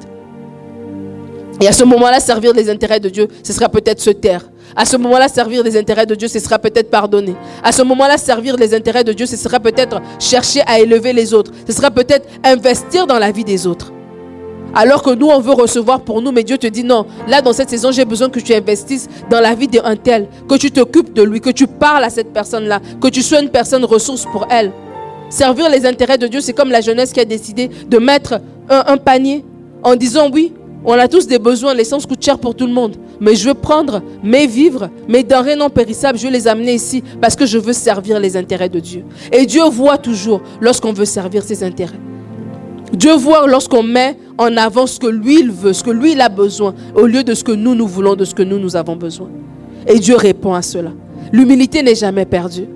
Et 1.61 1.68
à 1.68 1.73
ce 1.73 1.85
moment-là, 1.85 2.18
servir 2.18 2.53
les 2.53 2.68
intérêts 2.68 3.01
de 3.01 3.09
Dieu, 3.09 3.29
ce 3.42 3.53
sera 3.53 3.68
peut-être 3.68 4.01
se 4.01 4.11
taire. 4.11 4.51
À 4.75 4.85
ce 4.85 4.97
moment-là, 4.97 5.29
servir 5.29 5.62
les 5.62 5.77
intérêts 5.77 6.07
de 6.07 6.14
Dieu, 6.16 6.27
ce 6.27 6.40
sera 6.40 6.59
peut-être 6.59 6.90
pardonner. 6.90 7.37
À 7.62 7.70
ce 7.70 7.83
moment-là, 7.83 8.18
servir 8.18 8.57
les 8.57 8.75
intérêts 8.75 9.05
de 9.05 9.12
Dieu, 9.12 9.27
ce 9.27 9.37
sera 9.37 9.61
peut-être 9.61 10.01
chercher 10.18 10.62
à 10.66 10.81
élever 10.81 11.12
les 11.12 11.33
autres. 11.33 11.53
Ce 11.68 11.73
sera 11.73 11.90
peut-être 11.92 12.27
investir 12.42 13.07
dans 13.07 13.18
la 13.20 13.31
vie 13.31 13.44
des 13.44 13.66
autres. 13.68 13.93
Alors 14.74 15.02
que 15.02 15.10
nous, 15.10 15.28
on 15.28 15.40
veut 15.40 15.52
recevoir 15.52 16.00
pour 16.00 16.20
nous, 16.20 16.32
mais 16.32 16.42
Dieu 16.42 16.58
te 16.58 16.66
dit 16.66 16.82
non. 16.82 17.06
Là, 17.28 17.40
dans 17.40 17.52
cette 17.52 17.70
saison, 17.70 17.92
j'ai 17.92 18.04
besoin 18.04 18.28
que 18.28 18.40
tu 18.40 18.52
investisses 18.52 19.08
dans 19.30 19.40
la 19.40 19.54
vie 19.54 19.68
d'un 19.68 19.96
tel, 19.96 20.28
que 20.48 20.56
tu 20.56 20.70
t'occupes 20.70 21.12
de 21.12 21.22
lui, 21.22 21.40
que 21.40 21.50
tu 21.50 21.66
parles 21.66 22.02
à 22.02 22.10
cette 22.10 22.32
personne-là, 22.32 22.80
que 23.00 23.08
tu 23.08 23.22
sois 23.22 23.40
une 23.40 23.50
personne 23.50 23.84
ressource 23.84 24.24
pour 24.24 24.46
elle. 24.50 24.72
Servir 25.30 25.68
les 25.70 25.87
intérêts 25.87 26.18
de 26.18 26.26
Dieu, 26.26 26.40
c'est 26.40 26.52
comme 26.52 26.70
la 26.70 26.80
jeunesse 26.80 27.12
qui 27.12 27.20
a 27.20 27.24
décidé 27.24 27.70
de 27.88 27.98
mettre 27.98 28.40
un, 28.68 28.96
panier 28.96 29.44
en 29.82 29.94
disant 29.94 30.28
oui, 30.32 30.52
on 30.84 30.94
a 30.94 31.08
tous 31.08 31.26
des 31.26 31.38
besoins, 31.38 31.72
l'essence 31.72 32.04
coûte 32.04 32.22
cher 32.22 32.38
pour 32.38 32.54
tout 32.54 32.66
le 32.66 32.72
monde. 32.72 32.96
Mais 33.20 33.37
je 33.37 33.48
veux 33.48 33.54
prendre 33.54 34.02
mes 34.22 34.46
vivres, 34.46 34.90
mes 35.08 35.22
denrées 35.22 35.56
non 35.56 35.70
périssables, 35.70 36.18
je 36.18 36.26
veux 36.26 36.32
les 36.32 36.48
amener 36.48 36.74
ici 36.74 37.02
parce 37.20 37.37
que 37.37 37.46
je 37.46 37.58
veux 37.58 37.72
servir 37.72 38.18
les 38.18 38.37
intérêts 38.37 38.68
de 38.68 38.80
Dieu. 38.80 39.04
Et 39.32 39.46
Dieu 39.46 39.64
voit 39.64 39.98
toujours 39.98 40.42
lorsqu'on 40.60 40.92
veut 40.92 41.04
servir 41.04 41.42
ses 41.42 41.62
intérêts. 41.62 42.00
Dieu 42.96 43.14
voit 43.14 43.46
lorsqu'on 43.46 43.83
met 43.83 44.16
en 44.38 44.57
avant 44.57 44.87
ce 44.87 44.98
que 44.98 45.07
lui 45.07 45.40
il 45.40 45.50
veut, 45.50 45.72
ce 45.72 45.83
que 45.83 45.90
lui 45.90 46.12
il 46.12 46.20
a 46.20 46.28
besoin, 46.28 46.74
au 46.94 47.07
lieu 47.07 47.24
de 47.24 47.35
ce 47.35 47.44
que 47.44 47.52
nous 47.52 47.74
nous 47.74 47.87
voulons, 47.87 48.14
de 48.14 48.24
ce 48.24 48.35
que 48.35 48.42
nous 48.42 48.59
nous 48.59 48.76
avons 48.76 48.96
besoin. 48.96 49.28
Et 49.87 49.98
Dieu 49.98 50.16
répond 50.16 50.54
à 50.54 50.62
cela. 50.62 50.90
L'humilité 51.33 51.83
n'est 51.83 51.94
jamais 51.94 52.24
perdue. 52.24 52.66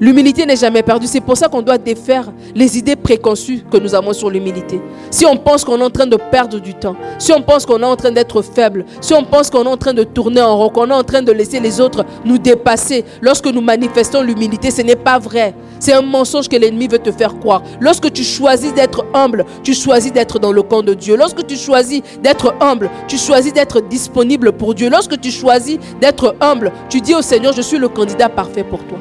L'humilité 0.00 0.46
n'est 0.46 0.56
jamais 0.56 0.82
perdue. 0.82 1.06
C'est 1.06 1.20
pour 1.20 1.36
ça 1.36 1.48
qu'on 1.48 1.60
doit 1.60 1.76
défaire 1.76 2.32
les 2.54 2.78
idées 2.78 2.96
préconçues 2.96 3.62
que 3.70 3.76
nous 3.76 3.94
avons 3.94 4.14
sur 4.14 4.30
l'humilité. 4.30 4.80
Si 5.10 5.26
on 5.26 5.36
pense 5.36 5.62
qu'on 5.62 5.78
est 5.78 5.84
en 5.84 5.90
train 5.90 6.06
de 6.06 6.16
perdre 6.16 6.58
du 6.58 6.72
temps, 6.72 6.96
si 7.18 7.32
on 7.32 7.42
pense 7.42 7.66
qu'on 7.66 7.80
est 7.80 7.84
en 7.84 7.96
train 7.96 8.10
d'être 8.10 8.40
faible, 8.40 8.86
si 9.02 9.12
on 9.12 9.24
pense 9.24 9.50
qu'on 9.50 9.64
est 9.64 9.68
en 9.68 9.76
train 9.76 9.92
de 9.92 10.04
tourner 10.04 10.40
en 10.40 10.56
rond, 10.56 10.70
qu'on 10.70 10.88
est 10.88 10.94
en 10.94 11.04
train 11.04 11.20
de 11.20 11.32
laisser 11.32 11.60
les 11.60 11.82
autres 11.82 12.06
nous 12.24 12.38
dépasser, 12.38 13.04
lorsque 13.20 13.46
nous 13.46 13.60
manifestons 13.60 14.22
l'humilité, 14.22 14.70
ce 14.70 14.80
n'est 14.80 14.96
pas 14.96 15.18
vrai. 15.18 15.54
C'est 15.78 15.92
un 15.92 16.02
mensonge 16.02 16.48
que 16.48 16.56
l'ennemi 16.56 16.88
veut 16.88 16.98
te 16.98 17.12
faire 17.12 17.38
croire. 17.38 17.62
Lorsque 17.78 18.10
tu 18.10 18.24
choisis 18.24 18.72
d'être 18.72 19.04
humble, 19.12 19.44
tu 19.62 19.74
choisis 19.74 20.12
d'être 20.12 20.38
dans 20.38 20.52
le 20.52 20.62
camp 20.62 20.82
de 20.82 20.94
Dieu. 20.94 21.16
Lorsque 21.16 21.46
tu 21.46 21.56
choisis 21.56 22.00
d'être 22.22 22.54
humble, 22.60 22.90
tu 23.06 23.18
choisis 23.18 23.52
d'être 23.52 23.82
disponible 23.82 24.52
pour 24.52 24.74
Dieu. 24.74 24.88
Lorsque 24.88 25.20
tu 25.20 25.30
choisis 25.30 25.78
d'être 26.00 26.36
humble, 26.40 26.72
tu 26.88 27.02
dis 27.02 27.14
au 27.14 27.22
Seigneur, 27.22 27.52
je 27.52 27.62
suis 27.62 27.78
le 27.78 27.88
candidat 27.88 28.30
parfait 28.30 28.64
pour 28.64 28.78
toi. 28.84 28.98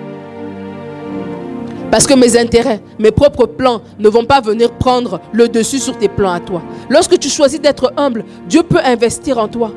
Parce 1.92 2.06
que 2.06 2.14
mes 2.14 2.38
intérêts, 2.38 2.82
mes 3.00 3.12
propres 3.12 3.48
plans 3.48 3.82
ne 3.98 4.10
vont 4.10 4.26
pas 4.26 4.42
venir 4.42 4.72
prendre 4.72 5.20
le 5.32 5.48
dessus 5.48 5.80
sur 5.80 5.98
tes 5.98 6.08
plans 6.08 6.32
à 6.32 6.40
toi. 6.40 6.62
Lorsque 6.90 7.18
tu 7.18 7.30
choisis 7.30 7.60
d'être 7.60 7.94
humble, 7.98 8.26
Dieu 8.48 8.62
peut 8.62 8.80
investir 8.84 9.40
en 9.40 9.48
toi. 9.48 9.72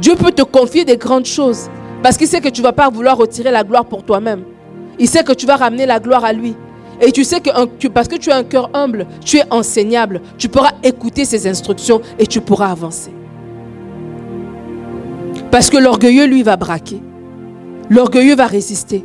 Dieu 0.00 0.16
peut 0.16 0.32
te 0.32 0.42
confier 0.42 0.84
des 0.84 0.96
grandes 0.96 1.26
choses. 1.26 1.68
Parce 2.02 2.16
qu'il 2.16 2.26
sait 2.26 2.40
que 2.40 2.48
tu 2.48 2.60
ne 2.60 2.66
vas 2.66 2.72
pas 2.72 2.90
vouloir 2.90 3.16
retirer 3.16 3.52
la 3.52 3.62
gloire 3.62 3.84
pour 3.84 4.02
toi-même. 4.04 4.42
Il 4.98 5.08
sait 5.08 5.22
que 5.22 5.32
tu 5.32 5.46
vas 5.46 5.56
ramener 5.56 5.86
la 5.86 6.00
gloire 6.00 6.24
à 6.24 6.32
lui. 6.32 6.56
Et 7.00 7.12
tu 7.12 7.24
sais 7.24 7.40
que, 7.40 7.88
parce 7.88 8.08
que 8.08 8.16
tu 8.16 8.30
as 8.30 8.36
un 8.36 8.44
cœur 8.44 8.70
humble, 8.74 9.06
tu 9.24 9.38
es 9.38 9.44
enseignable, 9.50 10.20
tu 10.38 10.48
pourras 10.48 10.72
écouter 10.82 11.24
ses 11.24 11.46
instructions 11.46 12.00
et 12.18 12.26
tu 12.26 12.40
pourras 12.40 12.70
avancer. 12.70 13.10
Parce 15.50 15.70
que 15.70 15.76
l'orgueilleux, 15.78 16.26
lui, 16.26 16.42
va 16.42 16.56
braquer. 16.56 17.00
L'orgueilleux 17.90 18.34
va 18.36 18.46
résister. 18.46 19.04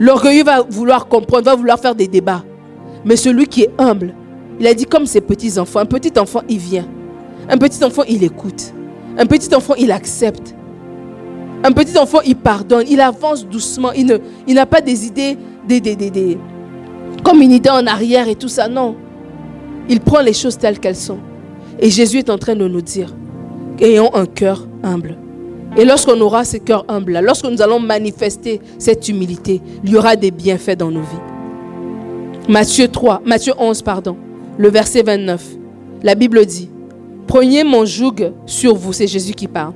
L'orgueilleux 0.00 0.44
va 0.44 0.62
vouloir 0.62 1.06
comprendre, 1.08 1.44
va 1.44 1.54
vouloir 1.54 1.78
faire 1.78 1.94
des 1.94 2.08
débats. 2.08 2.42
Mais 3.04 3.16
celui 3.16 3.46
qui 3.46 3.62
est 3.64 3.70
humble, 3.78 4.14
il 4.58 4.66
a 4.66 4.72
dit 4.72 4.86
comme 4.86 5.04
ses 5.04 5.20
petits-enfants, 5.20 5.80
un 5.80 5.86
petit 5.86 6.18
enfant, 6.18 6.40
il 6.48 6.58
vient. 6.58 6.88
Un 7.48 7.58
petit 7.58 7.84
enfant, 7.84 8.02
il 8.08 8.24
écoute. 8.24 8.72
Un 9.18 9.26
petit 9.26 9.54
enfant, 9.54 9.74
il 9.74 9.92
accepte. 9.92 10.54
Un 11.62 11.72
petit 11.72 11.98
enfant, 11.98 12.20
il 12.24 12.36
pardonne. 12.36 12.84
Il 12.88 13.00
avance 13.00 13.46
doucement. 13.46 13.92
Il, 13.92 14.06
n'a 14.54 14.66
pas 14.66 14.80
des 14.80 15.06
idées, 15.06 15.36
des, 15.68 15.80
des, 15.80 15.96
des, 15.96 16.38
comme 17.22 17.42
une 17.42 17.52
idée 17.52 17.70
en 17.70 17.86
arrière 17.86 18.26
et 18.26 18.36
tout 18.36 18.48
ça. 18.48 18.68
Non. 18.68 18.96
Il 19.88 20.00
prend 20.00 20.20
les 20.20 20.32
choses 20.32 20.56
telles 20.56 20.78
qu'elles 20.78 20.96
sont. 20.96 21.18
Et 21.78 21.90
Jésus 21.90 22.18
est 22.18 22.30
en 22.30 22.38
train 22.38 22.54
de 22.54 22.66
nous 22.66 22.80
dire, 22.80 23.14
ayons 23.80 24.14
un 24.14 24.26
cœur 24.26 24.66
humble. 24.82 25.18
Et 25.76 25.84
lorsqu'on 25.84 26.20
aura 26.20 26.44
ce 26.44 26.56
cœur 26.56 26.84
humble, 26.88 27.20
lorsque 27.22 27.44
nous 27.44 27.62
allons 27.62 27.78
manifester 27.78 28.60
cette 28.78 29.08
humilité, 29.08 29.60
il 29.84 29.90
y 29.90 29.96
aura 29.96 30.16
des 30.16 30.30
bienfaits 30.30 30.76
dans 30.76 30.90
nos 30.90 31.00
vies. 31.00 32.48
Matthieu 32.48 32.88
3, 32.88 33.22
Matthieu 33.24 33.52
11, 33.56 33.82
pardon, 33.82 34.16
le 34.58 34.68
verset 34.68 35.02
29. 35.02 35.42
La 36.02 36.16
Bible 36.16 36.44
dit, 36.44 36.68
prenez 37.28 37.62
mon 37.62 37.84
joug 37.84 38.32
sur 38.46 38.74
vous, 38.74 38.92
c'est 38.92 39.06
Jésus 39.06 39.34
qui 39.34 39.46
parle. 39.46 39.72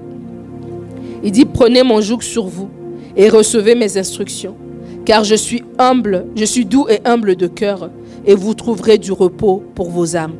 Il 1.22 1.30
dit, 1.30 1.44
prenez 1.44 1.84
mon 1.84 2.00
joug 2.00 2.22
sur 2.22 2.46
vous 2.46 2.68
et 3.16 3.28
recevez 3.28 3.76
mes 3.76 3.96
instructions, 3.96 4.56
car 5.04 5.22
je 5.22 5.36
suis 5.36 5.62
humble, 5.78 6.26
je 6.34 6.44
suis 6.44 6.64
doux 6.64 6.86
et 6.88 7.00
humble 7.04 7.36
de 7.36 7.46
cœur, 7.46 7.90
et 8.26 8.34
vous 8.34 8.54
trouverez 8.54 8.98
du 8.98 9.12
repos 9.12 9.62
pour 9.76 9.90
vos 9.90 10.16
âmes. 10.16 10.34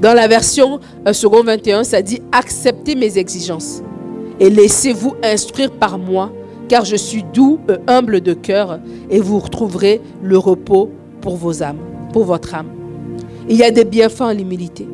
Dans 0.00 0.14
la 0.14 0.28
version 0.28 0.78
euh, 1.06 1.12
second 1.12 1.42
21, 1.42 1.82
ça 1.82 2.00
dit, 2.00 2.20
acceptez 2.30 2.94
mes 2.94 3.18
exigences 3.18 3.82
et 4.42 4.50
laissez-vous 4.50 5.14
instruire 5.22 5.70
par 5.70 5.98
moi, 5.98 6.32
car 6.68 6.84
je 6.84 6.96
suis 6.96 7.22
doux 7.22 7.60
et 7.68 7.74
humble 7.88 8.20
de 8.20 8.34
cœur, 8.34 8.80
et 9.08 9.20
vous 9.20 9.38
retrouverez 9.38 10.00
le 10.20 10.36
repos 10.36 10.90
pour 11.20 11.36
vos 11.36 11.62
âmes, 11.62 11.78
pour 12.12 12.24
votre 12.24 12.52
âme. 12.52 12.66
Il 13.48 13.56
y 13.56 13.62
a 13.62 13.70
des 13.70 13.84
bienfaits 13.84 14.20
en 14.22 14.32
l'humilité. 14.32 14.88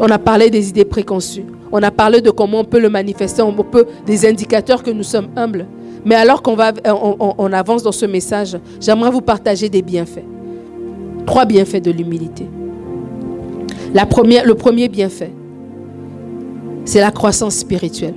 On 0.00 0.06
a 0.06 0.18
parlé 0.18 0.48
des 0.48 0.70
idées 0.70 0.86
préconçues. 0.86 1.44
On 1.70 1.82
a 1.82 1.90
parlé 1.90 2.22
de 2.22 2.30
comment 2.30 2.60
on 2.60 2.64
peut 2.64 2.80
le 2.80 2.88
manifester, 2.88 3.42
on 3.42 3.52
peut 3.52 3.84
des 4.06 4.26
indicateurs 4.26 4.82
que 4.82 4.90
nous 4.90 5.02
sommes 5.02 5.28
humbles. 5.36 5.66
Mais 6.06 6.14
alors 6.14 6.40
qu'on 6.40 6.54
va, 6.54 6.72
on, 6.86 7.52
avance 7.52 7.82
dans 7.82 7.92
ce 7.92 8.06
message, 8.06 8.56
j'aimerais 8.80 9.10
vous 9.10 9.20
partager 9.20 9.68
des 9.68 9.82
bienfaits. 9.82 10.24
Trois 11.26 11.44
bienfaits 11.44 11.82
de 11.82 11.90
l'humilité. 11.90 12.46
Le 13.92 14.54
premier 14.54 14.88
bienfait, 14.88 15.32
c'est 16.86 17.00
la 17.00 17.10
croissance 17.10 17.56
spirituelle. 17.56 18.14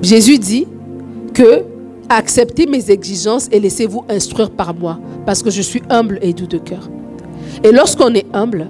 Jésus 0.00 0.38
dit 0.38 0.68
que 1.34 1.64
acceptez 2.08 2.66
mes 2.66 2.90
exigences 2.90 3.48
et 3.50 3.58
laissez-vous 3.58 4.04
instruire 4.08 4.50
par 4.50 4.74
moi, 4.74 5.00
parce 5.26 5.42
que 5.42 5.50
je 5.50 5.62
suis 5.62 5.82
humble 5.90 6.18
et 6.22 6.32
doux 6.32 6.46
de 6.46 6.58
cœur. 6.58 6.88
Et 7.64 7.72
lorsqu'on 7.72 8.14
est 8.14 8.26
humble, 8.32 8.68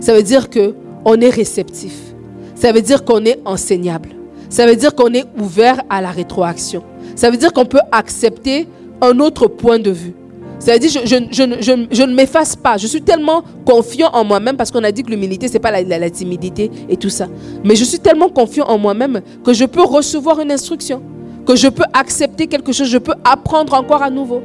ça 0.00 0.14
veut 0.14 0.22
dire 0.22 0.48
que 0.48 0.74
on 1.04 1.20
est 1.20 1.30
réceptif. 1.30 2.14
Ça 2.54 2.72
veut 2.72 2.80
dire 2.80 3.04
qu'on 3.04 3.24
est 3.24 3.40
enseignable. 3.44 4.10
Ça 4.48 4.66
veut 4.66 4.76
dire 4.76 4.94
qu'on 4.94 5.12
est 5.12 5.26
ouvert 5.38 5.82
à 5.90 6.00
la 6.00 6.10
rétroaction. 6.10 6.82
Ça 7.16 7.30
veut 7.30 7.36
dire 7.36 7.52
qu'on 7.52 7.66
peut 7.66 7.80
accepter 7.92 8.68
un 9.00 9.18
autre 9.18 9.48
point 9.48 9.78
de 9.78 9.90
vue. 9.90 10.14
Ça 10.64 10.72
veut 10.72 10.78
dire 10.78 10.90
je, 10.90 11.00
je, 11.04 12.02
ne 12.04 12.14
m'efface 12.14 12.56
pas. 12.56 12.78
Je 12.78 12.86
suis 12.86 13.02
tellement 13.02 13.42
confiant 13.66 14.08
en 14.14 14.24
moi-même 14.24 14.56
parce 14.56 14.70
qu'on 14.70 14.82
a 14.82 14.90
dit 14.90 15.02
que 15.02 15.10
l'humilité, 15.10 15.46
ce 15.46 15.52
n'est 15.52 15.58
pas 15.58 15.70
la, 15.70 16.08
timidité 16.08 16.70
et 16.88 16.96
tout 16.96 17.10
ça. 17.10 17.28
Mais 17.62 17.76
je 17.76 17.84
suis 17.84 17.98
tellement 17.98 18.30
confiant 18.30 18.64
en 18.64 18.78
moi-même 18.78 19.20
que 19.44 19.52
je 19.52 19.66
peux 19.66 19.82
recevoir 19.82 20.40
une 20.40 20.50
instruction, 20.50 21.02
que 21.46 21.54
je 21.54 21.68
peux 21.68 21.84
accepter 21.92 22.46
quelque 22.46 22.72
chose, 22.72 22.88
je 22.88 22.96
peux 22.96 23.12
apprendre 23.24 23.74
encore 23.74 24.02
à 24.02 24.08
nouveau. 24.08 24.40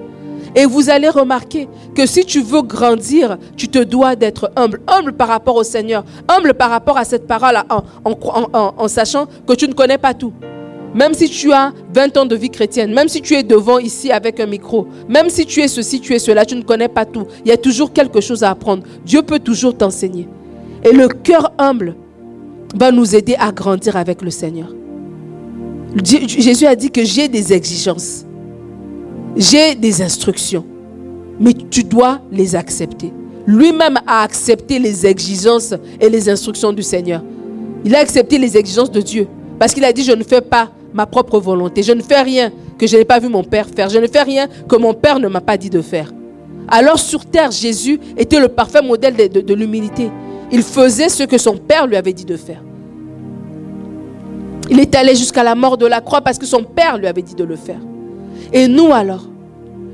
Et 0.58 0.66
vous 0.66 0.90
allez 0.90 1.08
remarquer 1.08 1.70
que 1.96 2.06
si 2.06 2.26
tu 2.26 2.42
veux 2.42 2.64
grandir, 2.64 3.38
tu 3.56 3.70
te 3.70 3.80
dois 3.80 4.18
d'être 4.18 4.52
humble. 4.58 4.82
Humble 4.88 5.14
par 5.14 5.30
rapport 5.30 5.56
au 5.56 5.64
Seigneur. 5.64 6.04
Humble 6.28 6.54
par 6.54 6.70
rapport 6.70 6.98
à 6.98 7.06
cette 7.06 7.28
parole 7.28 7.56
en 8.04 8.88
sachant 8.90 9.26
que 9.48 9.54
tu 9.54 9.70
ne 9.70 9.74
connais 9.74 9.98
pas 9.98 10.14
tout. 10.14 10.34
Même 10.94 11.14
si 11.14 11.30
tu 11.30 11.52
as 11.52 11.72
20 11.94 12.18
ans 12.18 12.26
de 12.26 12.36
vie 12.36 12.50
chrétienne, 12.50 12.94
même 12.94 13.08
si 13.08 13.22
tu 13.22 13.36
es 13.36 13.44
devant 13.44 13.78
ici 13.78 14.12
avec 14.12 14.40
un 14.40 14.48
micro, 14.48 14.88
même 15.08 15.30
si 15.30 15.46
tu 15.46 15.62
es 15.62 15.68
ceci, 15.68 16.00
tu 16.00 16.14
es 16.14 16.20
cela, 16.20 16.46
tu 16.46 16.56
ne 16.56 16.64
connais 16.64 16.88
pas 16.88 17.06
tout, 17.06 17.26
il 17.46 17.50
y 17.50 17.52
a 17.52 17.58
toujours 17.58 17.94
quelque 17.94 18.22
chose 18.22 18.44
à 18.44 18.50
apprendre. 18.50 18.84
Dieu 19.06 19.22
peut 19.22 19.40
toujours 19.40 19.76
t'enseigner. 19.78 20.28
Et 20.84 20.92
le 20.92 21.08
cœur 21.08 21.52
humble 21.58 21.96
va 22.76 22.92
nous 22.92 23.16
aider 23.16 23.36
à 23.38 23.52
grandir 23.52 23.96
avec 23.96 24.22
le 24.22 24.32
Seigneur. 24.32 24.74
Jésus 26.04 26.66
a 26.66 26.76
dit 26.76 26.90
que 26.90 27.04
j'ai 27.04 27.28
des 27.28 27.52
exigences, 27.52 28.26
j'ai 29.36 29.76
des 29.76 30.02
instructions, 30.02 30.66
mais 31.40 31.54
tu 31.54 31.84
dois 31.84 32.22
les 32.32 32.56
accepter. 32.56 33.12
Lui-même 33.48 33.98
a 34.06 34.22
accepté 34.22 34.78
les 34.78 35.06
exigences 35.08 35.74
et 36.00 36.10
les 36.10 36.30
instructions 36.30 36.72
du 36.72 36.84
Seigneur. 36.84 37.24
Il 37.84 37.96
a 37.96 38.00
accepté 38.00 38.38
les 38.38 38.56
exigences 38.56 38.92
de 38.92 39.02
Dieu. 39.02 39.28
Parce 39.58 39.74
qu'il 39.74 39.84
a 39.84 39.92
dit, 39.92 40.04
je 40.04 40.12
ne 40.12 40.24
fais 40.24 40.42
pas 40.42 40.70
ma 40.94 41.06
propre 41.06 41.40
volonté. 41.40 41.84
Je 41.84 41.92
ne 41.92 42.02
fais 42.02 42.22
rien 42.22 42.52
que 42.78 42.88
je 42.88 42.98
n'ai 42.98 43.06
pas 43.06 43.20
vu 43.20 43.30
mon 43.30 43.44
Père 43.44 43.68
faire. 43.68 43.90
Je 43.90 44.00
ne 44.00 44.08
fais 44.08 44.24
rien 44.24 44.48
que 44.68 44.76
mon 44.76 44.94
Père 44.94 45.20
ne 45.20 45.28
m'a 45.28 45.42
pas 45.42 45.58
dit 45.58 45.70
de 45.70 45.82
faire. 45.82 46.12
Alors 46.68 47.00
sur 47.00 47.26
terre, 47.26 47.52
Jésus 47.52 48.00
était 48.18 48.40
le 48.40 48.48
parfait 48.48 48.82
modèle 48.82 49.16
de, 49.16 49.54
l'humilité. 49.54 50.12
Il 50.52 50.62
faisait 50.64 51.10
ce 51.10 51.24
que 51.24 51.38
son 51.38 51.58
Père 51.58 51.88
lui 51.88 51.96
avait 51.96 52.14
dit 52.14 52.26
de 52.26 52.38
faire. 52.38 52.62
Il 54.70 54.80
est 54.80 54.94
allé 54.96 55.16
jusqu'à 55.16 55.44
la 55.44 55.56
mort 55.56 55.78
de 55.78 55.88
la 55.88 56.00
croix 56.00 56.22
parce 56.22 56.38
que 56.38 56.46
son 56.46 56.64
Père 56.64 56.98
lui 56.98 57.08
avait 57.08 57.24
dit 57.24 57.34
de 57.34 57.44
le 57.44 57.56
faire. 57.56 57.80
Et 58.54 58.68
nous 58.68 58.94
alors, 58.94 59.26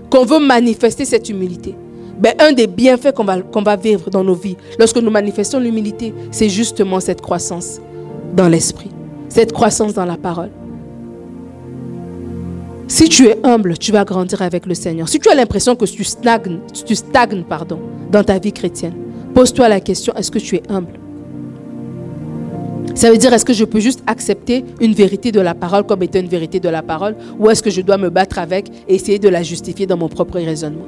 qu'on 0.10 0.25
veut 0.25 0.39
manifester 0.39 1.05
cette 1.05 1.29
humilité, 1.29 1.75
ben, 2.19 2.34
un 2.39 2.51
des 2.51 2.67
bienfaits 2.67 3.13
qu'on 3.13 3.23
va, 3.23 3.41
qu'on 3.41 3.62
va 3.62 3.75
vivre 3.75 4.10
dans 4.10 4.23
nos 4.23 4.36
vies 4.36 4.55
lorsque 4.79 4.97
nous 4.97 5.12
manifestons 5.12 5.60
l'humilité, 5.60 6.13
c'est 6.31 6.49
justement 6.49 6.99
cette 6.99 7.21
croissance 7.21 7.79
dans 8.34 8.47
l'esprit, 8.47 8.91
cette 9.29 9.51
croissance 9.53 9.93
dans 9.93 10.05
la 10.05 10.17
parole. 10.17 10.49
Si 12.88 13.10
tu 13.10 13.26
es 13.26 13.39
humble, 13.43 13.78
tu 13.78 13.91
vas 13.91 14.06
grandir 14.06 14.43
avec 14.43 14.67
le 14.67 14.76
Seigneur. 14.76 15.10
Si 15.10 15.19
tu 15.19 15.30
as 15.30 15.36
l'impression 15.36 15.76
que 15.76 15.86
tu 15.86 16.04
stagnes, 16.04 16.60
tu 16.86 16.95
stagnes 16.95 17.43
pardon, 17.43 17.80
dans 18.12 18.24
ta 18.24 18.38
vie 18.38 18.54
chrétienne, 18.54 18.93
pose-toi 19.34 19.67
la 19.69 19.80
question, 19.80 20.13
est-ce 20.15 20.30
que 20.30 20.38
tu 20.38 20.56
es 20.56 20.63
humble? 20.69 21.00
Ça 22.93 23.12
veut 23.12 23.17
dire, 23.17 23.34
est-ce 23.34 23.43
que 23.43 23.54
je 23.54 23.65
peux 23.65 23.80
juste 23.80 24.04
accepter 24.06 24.63
une 24.80 24.93
vérité 24.93 25.32
de 25.32 25.41
la 25.41 25.56
parole 25.56 25.84
comme 25.84 26.04
étant 26.04 26.19
une 26.19 26.28
vérité 26.28 26.60
de 26.60 26.69
la 26.69 26.84
parole? 26.84 27.15
Ou 27.39 27.50
est-ce 27.50 27.63
que 27.63 27.71
je 27.71 27.82
dois 27.82 27.98
me 27.98 28.10
battre 28.10 28.38
avec 28.38 28.69
et 28.88 28.95
essayer 28.95 29.19
de 29.19 29.30
la 29.30 29.41
justifier 29.41 29.88
dans 29.88 29.98
mon 29.98 30.08
propre 30.08 30.39
raisonnement? 30.39 30.86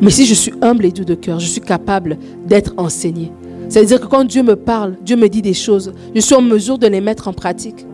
Mais 0.00 0.10
si 0.10 0.26
je 0.26 0.34
suis 0.34 0.54
humble 0.62 0.86
et 0.86 0.92
doux 0.92 1.04
de 1.04 1.16
cœur, 1.16 1.40
je 1.40 1.46
suis 1.46 1.60
capable 1.60 2.16
d'être 2.46 2.72
enseigné. 2.76 3.32
Ça 3.68 3.80
veut 3.80 3.86
dire 3.86 4.00
que 4.00 4.06
quand 4.06 4.24
Dieu 4.24 4.44
me 4.44 4.54
parle, 4.54 4.94
Dieu 5.04 5.16
me 5.16 5.28
dit 5.28 5.42
des 5.42 5.54
choses, 5.54 5.92
je 6.14 6.20
suis 6.20 6.36
en 6.36 6.40
mesure 6.40 6.78
de 6.78 6.86
les 6.86 7.00
mettre 7.00 7.26
en 7.26 7.32
pratique. 7.32 7.84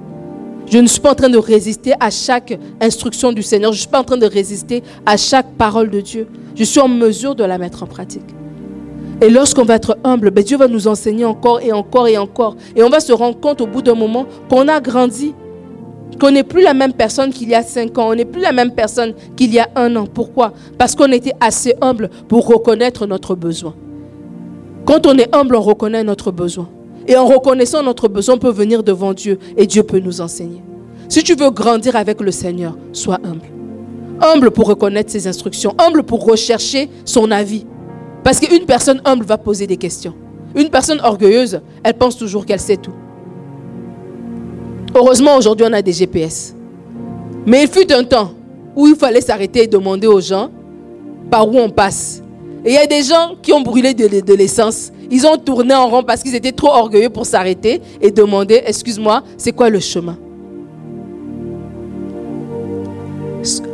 Je 0.66 0.79
ne 0.79 0.87
suis 0.87 1.00
pas 1.00 1.12
en 1.12 1.14
train 1.14 1.29
de 1.29 1.38
résister 1.38 1.92
à 2.00 2.11
chaque 2.11 2.59
instruction 2.81 3.33
du 3.33 3.42
Seigneur. 3.42 3.72
Je 3.72 3.77
ne 3.77 3.81
suis 3.81 3.88
pas 3.88 4.00
en 4.00 4.05
train 4.05 4.16
de 4.16 4.27
résister 4.27 4.83
à 5.07 5.16
chaque 5.16 5.53
parole 5.53 5.90
de 5.90 6.00
Dieu. 6.00 6.27
Je 6.57 6.64
suis 6.64 6.81
en 6.81 6.88
mesure 6.88 7.35
de 7.35 7.44
la 7.44 7.59
mettre 7.59 7.83
en 7.83 7.87
pratique. 7.87 8.35
Et 9.20 9.31
lorsqu'on 9.31 9.64
va 9.64 9.74
être 9.77 9.96
humble, 10.05 10.31
ben 10.31 10.42
Dieu 10.42 10.57
va 10.57 10.66
nous 10.66 10.88
enseigner 10.88 11.24
encore 11.24 11.61
et 11.61 11.72
encore 11.72 12.09
et 12.09 12.18
encore. 12.18 12.57
Et 12.74 12.83
on 12.83 12.88
va 12.88 13.00
se 13.00 13.12
rendre 13.12 13.38
compte 13.38 13.61
au 13.61 13.66
bout 13.66 13.83
d'un 13.83 13.94
moment 13.94 14.27
qu'on 14.50 14.66
a 14.68 14.81
grandi, 14.81 15.35
qu'on 16.20 16.31
n'est 16.31 16.42
plus 16.42 16.62
la 16.62 16.74
même 16.74 16.92
personne 16.92 17.33
qu'il 17.33 17.48
y 17.48 17.55
a 17.55 17.62
cinq 17.62 17.96
ans, 17.98 18.11
on 18.11 18.14
n'est 18.14 18.24
plus 18.24 18.40
la 18.40 18.53
même 18.53 18.72
personne 18.72 19.14
qu'il 19.37 19.53
y 19.53 19.59
a 19.59 19.68
un 19.77 19.94
an. 19.96 20.07
Pourquoi? 20.07 20.53
Parce 20.79 20.94
qu'on 20.94 21.12
était 21.12 21.35
assez 21.40 21.74
humble 21.81 22.11
pour 22.29 22.46
reconnaître 22.46 23.07
notre 23.07 23.35
besoin. 23.35 23.74
Quand 24.85 25.07
on 25.07 25.16
est 25.16 25.35
humble, 25.35 25.57
on 25.57 25.62
reconnaît 25.62 26.05
notre 26.05 26.31
besoin. 26.31 26.68
Et 27.07 27.17
en 27.17 27.27
reconnaissant 27.27 27.83
notre 27.83 28.09
besoin, 28.09 28.37
on 28.37 28.38
peut 28.38 28.51
venir 28.51 28.83
devant 28.83 29.13
Dieu 29.13 29.38
et 29.57 29.67
Dieu 29.67 29.83
peut 29.83 29.98
nous 29.98 30.21
enseigner. 30.21 30.63
Si 31.09 31.23
tu 31.23 31.35
veux 31.35 31.50
grandir 31.50 31.96
avec 31.96 32.21
le 32.21 32.31
Seigneur, 32.31 32.77
sois 32.92 33.21
humble. 33.25 33.46
Humble 34.21 34.50
pour 34.50 34.67
reconnaître 34.67 35.11
ses 35.11 35.27
instructions, 35.27 35.75
humble 35.79 36.02
pour 36.02 36.25
rechercher 36.25 36.88
son 37.05 37.31
avis. 37.31 37.67
Parce 38.23 38.40
qu'une 38.40 38.65
personne 38.65 39.02
humble 39.05 39.25
va 39.25 39.37
poser 39.37 39.67
des 39.67 39.77
questions. 39.77 40.15
Une 40.55 40.71
personne 40.71 41.00
orgueilleuse, 41.02 41.61
elle 41.83 41.94
pense 41.94 42.17
toujours 42.17 42.46
qu'elle 42.46 42.61
sait 42.61 42.77
tout. 42.77 42.94
Heureusement, 44.94 45.37
aujourd'hui, 45.37 45.67
on 45.69 45.73
a 45.73 45.83
des 45.83 45.92
GPS. 45.92 46.55
Mais 47.46 47.63
il 47.63 47.69
fut 47.69 47.92
un 47.92 48.05
temps 48.05 48.31
où 48.77 48.87
il 48.87 48.94
fallait 48.94 49.21
s'arrêter 49.21 49.65
et 49.65 49.67
demander 49.67 50.07
aux 50.07 50.21
gens 50.21 50.50
par 51.31 51.48
où 51.48 51.59
on 51.59 51.69
passe. 51.69 52.23
Et 52.65 52.71
il 52.71 52.75
y 52.75 52.79
a 52.79 52.87
des 52.87 53.02
gens 53.02 53.35
qui 53.42 53.52
ont 53.52 53.61
brûlé 53.61 53.92
de, 53.92 54.35
l'essence. 54.35 54.90
Ils 55.11 55.27
ont 55.27 55.37
tourné 55.37 55.75
en 55.75 55.88
rond 55.88 56.02
parce 56.02 56.23
qu'ils 56.23 56.35
étaient 56.35 56.52
trop 56.52 56.69
orgueilleux 56.69 57.11
pour 57.11 57.27
s'arrêter 57.27 57.81
et 58.00 58.11
demander, 58.11 58.63
excuse-moi, 58.67 59.23
c'est 59.37 59.52
quoi 59.52 59.71
le 59.71 59.81
chemin? 59.81 60.17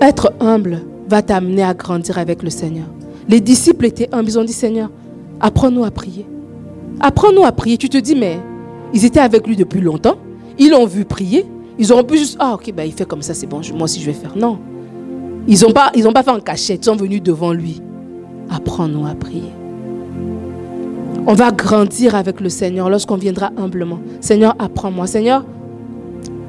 Être 0.01 0.33
humble 0.41 0.83
va 1.09 1.23
t'amener 1.23 1.63
à 1.63 1.75
grandir 1.75 2.19
avec 2.19 2.43
le 2.43 2.51
Seigneur. 2.51 2.87
Les 3.29 3.41
disciples 3.41 3.87
étaient 3.87 4.09
humbles. 4.13 4.29
Ils 4.29 4.39
ont 4.39 4.45
dit, 4.45 4.53
Seigneur, 4.53 4.91
apprends-nous 5.41 5.85
à 5.85 5.91
prier. 5.91 6.27
Apprends-nous 7.01 7.45
à 7.45 7.53
prier. 7.53 7.79
Tu 7.79 7.89
te 7.89 7.99
dis, 7.99 8.17
mais 8.17 8.39
ils 8.93 9.05
étaient 9.05 9.21
avec 9.21 9.47
lui 9.47 9.57
depuis 9.57 9.81
longtemps. 9.81 10.17
Ils 10.59 10.71
l'ont 10.71 10.87
vu 10.87 11.05
prier. 11.05 11.47
Ils 11.79 11.93
auront 11.93 12.05
pu 12.05 12.19
juste, 12.19 12.37
ah 12.39 12.55
ok, 12.55 12.73
ben, 12.75 12.85
il 12.85 12.93
fait 12.93 13.07
comme 13.07 13.23
ça, 13.23 13.33
c'est 13.33 13.47
bon, 13.47 13.63
moi 13.73 13.85
aussi 13.85 14.01
je 14.01 14.07
vais 14.07 14.13
faire. 14.13 14.37
Non. 14.37 14.59
Ils 15.49 15.63
n'ont 15.63 15.73
pas, 15.73 15.91
pas 15.91 16.23
fait 16.23 16.31
en 16.31 16.41
cachette, 16.41 16.83
ils 16.83 16.85
sont 16.85 16.97
venus 16.97 17.23
devant 17.23 17.55
lui. 17.55 17.81
Apprends-nous 18.51 19.07
à 19.07 19.15
prier. 19.15 19.51
On 21.31 21.35
va 21.35 21.53
grandir 21.53 22.17
avec 22.17 22.41
le 22.41 22.49
Seigneur 22.49 22.91
lorsqu'on 22.91 23.15
viendra 23.15 23.53
humblement. 23.57 24.01
Seigneur, 24.21 24.57
apprends-moi. 24.59 25.07
Seigneur, 25.07 25.45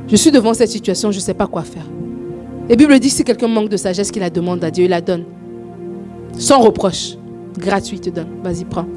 je 0.08 0.16
suis 0.16 0.32
devant 0.32 0.56
cette 0.56 0.72
situation, 0.72 1.12
je 1.12 1.18
ne 1.18 1.22
sais 1.22 1.36
pas 1.36 1.46
quoi 1.46 1.62
faire. 1.62 1.86
La 2.68 2.76
Bible 2.76 3.00
dit 3.00 3.12
si 3.12 3.24
quelqu'un 3.24 3.48
manque 3.48 3.70
de 3.70 3.78
sagesse, 3.78 4.10
qu'il 4.10 4.24
la 4.24 4.32
demande 4.32 4.64
à 4.64 4.72
Dieu, 4.72 4.86
il 4.86 4.90
la 4.90 5.02
donne. 5.02 5.26
Sans 6.36 6.62
reproche. 6.62 7.16
Gratuit, 7.60 8.00
te 8.00 8.10
donne. 8.10 8.26
Vas-y, 8.44 8.66
prends. 8.66 8.88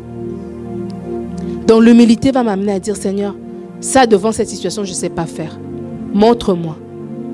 Donc 1.66 1.82
l'humilité 1.82 2.30
va 2.30 2.42
m'amener 2.42 2.72
à 2.72 2.80
dire, 2.80 2.96
Seigneur, 2.96 3.36
ça 3.78 4.06
devant 4.06 4.32
cette 4.32 4.48
situation, 4.48 4.84
je 4.84 4.90
ne 4.92 4.96
sais 4.96 5.10
pas 5.10 5.26
faire. 5.26 5.60
Montre-moi. 6.14 6.78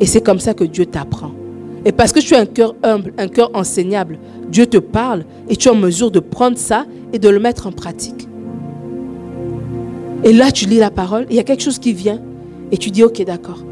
Et 0.00 0.06
c'est 0.06 0.22
comme 0.22 0.40
ça 0.40 0.54
que 0.54 0.64
Dieu 0.64 0.86
t'apprend. 0.86 1.30
Et 1.84 1.92
parce 1.92 2.10
que 2.10 2.18
tu 2.18 2.34
as 2.34 2.40
un 2.40 2.46
cœur 2.46 2.74
humble, 2.82 3.12
un 3.16 3.28
cœur 3.28 3.52
enseignable, 3.54 4.18
Dieu 4.48 4.66
te 4.66 4.78
parle 4.78 5.24
et 5.48 5.54
tu 5.54 5.68
es 5.68 5.70
en 5.70 5.76
mesure 5.76 6.10
de 6.10 6.18
prendre 6.18 6.58
ça 6.58 6.84
et 7.12 7.20
de 7.20 7.28
le 7.28 7.38
mettre 7.38 7.68
en 7.68 7.72
pratique. 7.72 8.26
Et 10.22 10.32
là, 10.32 10.50
tu 10.52 10.66
lis 10.66 10.78
la 10.78 10.90
parole, 10.90 11.26
il 11.30 11.36
y 11.36 11.38
a 11.38 11.44
quelque 11.44 11.62
chose 11.62 11.78
qui 11.78 11.92
vient 11.92 12.20
et 12.70 12.76
tu 12.76 12.90
dis, 12.90 13.02
ok, 13.02 13.24
d'accord. 13.24 13.64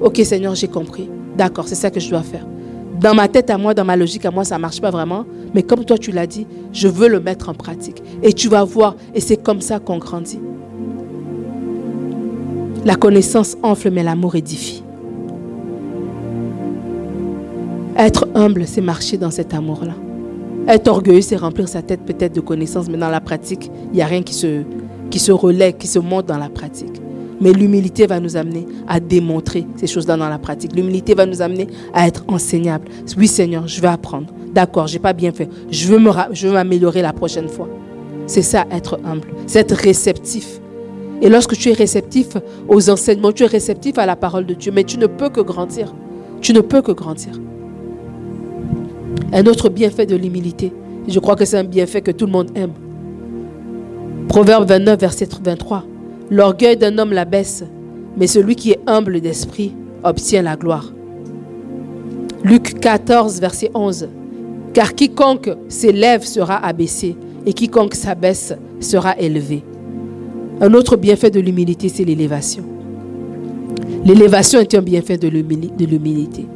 Ok, 0.00 0.20
Seigneur, 0.24 0.54
j'ai 0.54 0.68
compris. 0.68 1.08
D'accord, 1.36 1.68
c'est 1.68 1.76
ça 1.76 1.90
que 1.90 2.00
je 2.00 2.10
dois 2.10 2.22
faire. 2.22 2.46
Dans 3.00 3.14
ma 3.14 3.28
tête 3.28 3.50
à 3.50 3.58
moi, 3.58 3.72
dans 3.72 3.84
ma 3.84 3.96
logique 3.96 4.24
à 4.24 4.30
moi, 4.30 4.44
ça 4.44 4.56
ne 4.56 4.60
marche 4.60 4.80
pas 4.80 4.90
vraiment. 4.90 5.24
Mais 5.54 5.62
comme 5.62 5.84
toi, 5.84 5.96
tu 5.96 6.10
l'as 6.10 6.26
dit, 6.26 6.46
je 6.72 6.88
veux 6.88 7.08
le 7.08 7.20
mettre 7.20 7.48
en 7.48 7.54
pratique. 7.54 8.02
Et 8.22 8.32
tu 8.32 8.48
vas 8.48 8.64
voir, 8.64 8.96
et 9.14 9.20
c'est 9.20 9.36
comme 9.36 9.60
ça 9.60 9.78
qu'on 9.78 9.98
grandit. 9.98 10.40
La 12.84 12.96
connaissance 12.96 13.56
enfle, 13.62 13.90
mais 13.90 14.02
l'amour 14.02 14.34
édifie. 14.34 14.82
Être 17.96 18.26
humble, 18.34 18.66
c'est 18.66 18.80
marcher 18.80 19.18
dans 19.18 19.30
cet 19.30 19.54
amour-là. 19.54 19.94
Être 20.66 20.88
orgueilleux, 20.88 21.20
c'est 21.20 21.36
remplir 21.36 21.68
sa 21.68 21.82
tête 21.82 22.00
peut-être 22.04 22.34
de 22.34 22.40
connaissances, 22.40 22.88
mais 22.88 22.98
dans 22.98 23.10
la 23.10 23.20
pratique, 23.20 23.70
il 23.92 23.96
n'y 23.96 24.02
a 24.02 24.06
rien 24.06 24.22
qui 24.22 24.34
se, 24.34 24.62
qui 25.12 25.18
se 25.18 25.30
relaie, 25.30 25.74
qui 25.74 25.86
se 25.86 25.98
monte 25.98 26.26
dans 26.26 26.38
la 26.38 26.48
pratique. 26.48 27.00
Mais 27.40 27.52
l'humilité 27.52 28.06
va 28.06 28.18
nous 28.18 28.36
amener 28.36 28.66
à 28.88 28.98
démontrer 28.98 29.66
ces 29.76 29.86
choses-là 29.86 30.16
dans 30.16 30.28
la 30.28 30.38
pratique. 30.38 30.74
L'humilité 30.74 31.14
va 31.14 31.26
nous 31.26 31.42
amener 31.42 31.66
à 31.92 32.06
être 32.08 32.24
enseignable. 32.28 32.88
Oui, 33.18 33.28
Seigneur, 33.28 33.68
je 33.68 33.80
vais 33.80 33.88
apprendre. 33.88 34.28
D'accord, 34.54 34.86
j'ai 34.86 34.98
pas 34.98 35.12
bien 35.12 35.30
fait. 35.30 35.48
Je 35.70 35.86
veux, 35.88 35.98
me, 35.98 36.10
je 36.32 36.48
veux 36.48 36.54
m'améliorer 36.54 37.02
la 37.02 37.12
prochaine 37.12 37.48
fois. 37.48 37.68
C'est 38.26 38.42
ça, 38.42 38.64
être 38.70 38.98
humble. 39.04 39.28
C'est 39.46 39.58
être 39.58 39.74
réceptif. 39.74 40.60
Et 41.20 41.28
lorsque 41.28 41.56
tu 41.56 41.68
es 41.68 41.74
réceptif 41.74 42.28
aux 42.66 42.88
enseignements, 42.88 43.32
tu 43.32 43.42
es 43.42 43.46
réceptif 43.46 43.98
à 43.98 44.06
la 44.06 44.16
parole 44.16 44.46
de 44.46 44.54
Dieu, 44.54 44.72
mais 44.74 44.84
tu 44.84 44.96
ne 44.98 45.06
peux 45.06 45.28
que 45.28 45.40
grandir. 45.40 45.92
Tu 46.40 46.54
ne 46.54 46.60
peux 46.60 46.80
que 46.80 46.92
grandir. 46.92 47.32
Un 49.32 49.44
autre 49.46 49.68
bienfait 49.68 50.06
de 50.06 50.16
l'humilité, 50.16 50.72
je 51.06 51.18
crois 51.18 51.36
que 51.36 51.44
c'est 51.44 51.58
un 51.58 51.64
bienfait 51.64 52.00
que 52.00 52.12
tout 52.12 52.26
le 52.26 52.32
monde 52.32 52.50
aime. 52.54 52.72
Proverbe 54.28 54.66
29, 54.68 54.98
verset 55.00 55.28
23. 55.42 55.84
L'orgueil 56.30 56.76
d'un 56.76 56.96
homme 56.98 57.12
la 57.12 57.24
baisse, 57.24 57.64
mais 58.16 58.26
celui 58.26 58.56
qui 58.56 58.70
est 58.72 58.80
humble 58.86 59.20
d'esprit 59.20 59.74
obtient 60.02 60.42
la 60.42 60.56
gloire. 60.56 60.92
Luc 62.42 62.80
14, 62.80 63.40
verset 63.40 63.70
11. 63.74 64.08
Car 64.72 64.94
quiconque 64.94 65.50
s'élève 65.68 66.24
sera 66.24 66.64
abaissé, 66.64 67.16
et 67.46 67.52
quiconque 67.52 67.94
s'abaisse 67.94 68.54
sera 68.80 69.18
élevé. 69.18 69.62
Un 70.60 70.72
autre 70.74 70.96
bienfait 70.96 71.30
de 71.30 71.40
l'humilité, 71.40 71.88
c'est 71.88 72.04
l'élévation. 72.04 72.64
L'élévation 74.04 74.60
est 74.60 74.74
un 74.74 74.82
bienfait 74.82 75.18
de 75.18 75.28
l'humilité. 75.28 76.46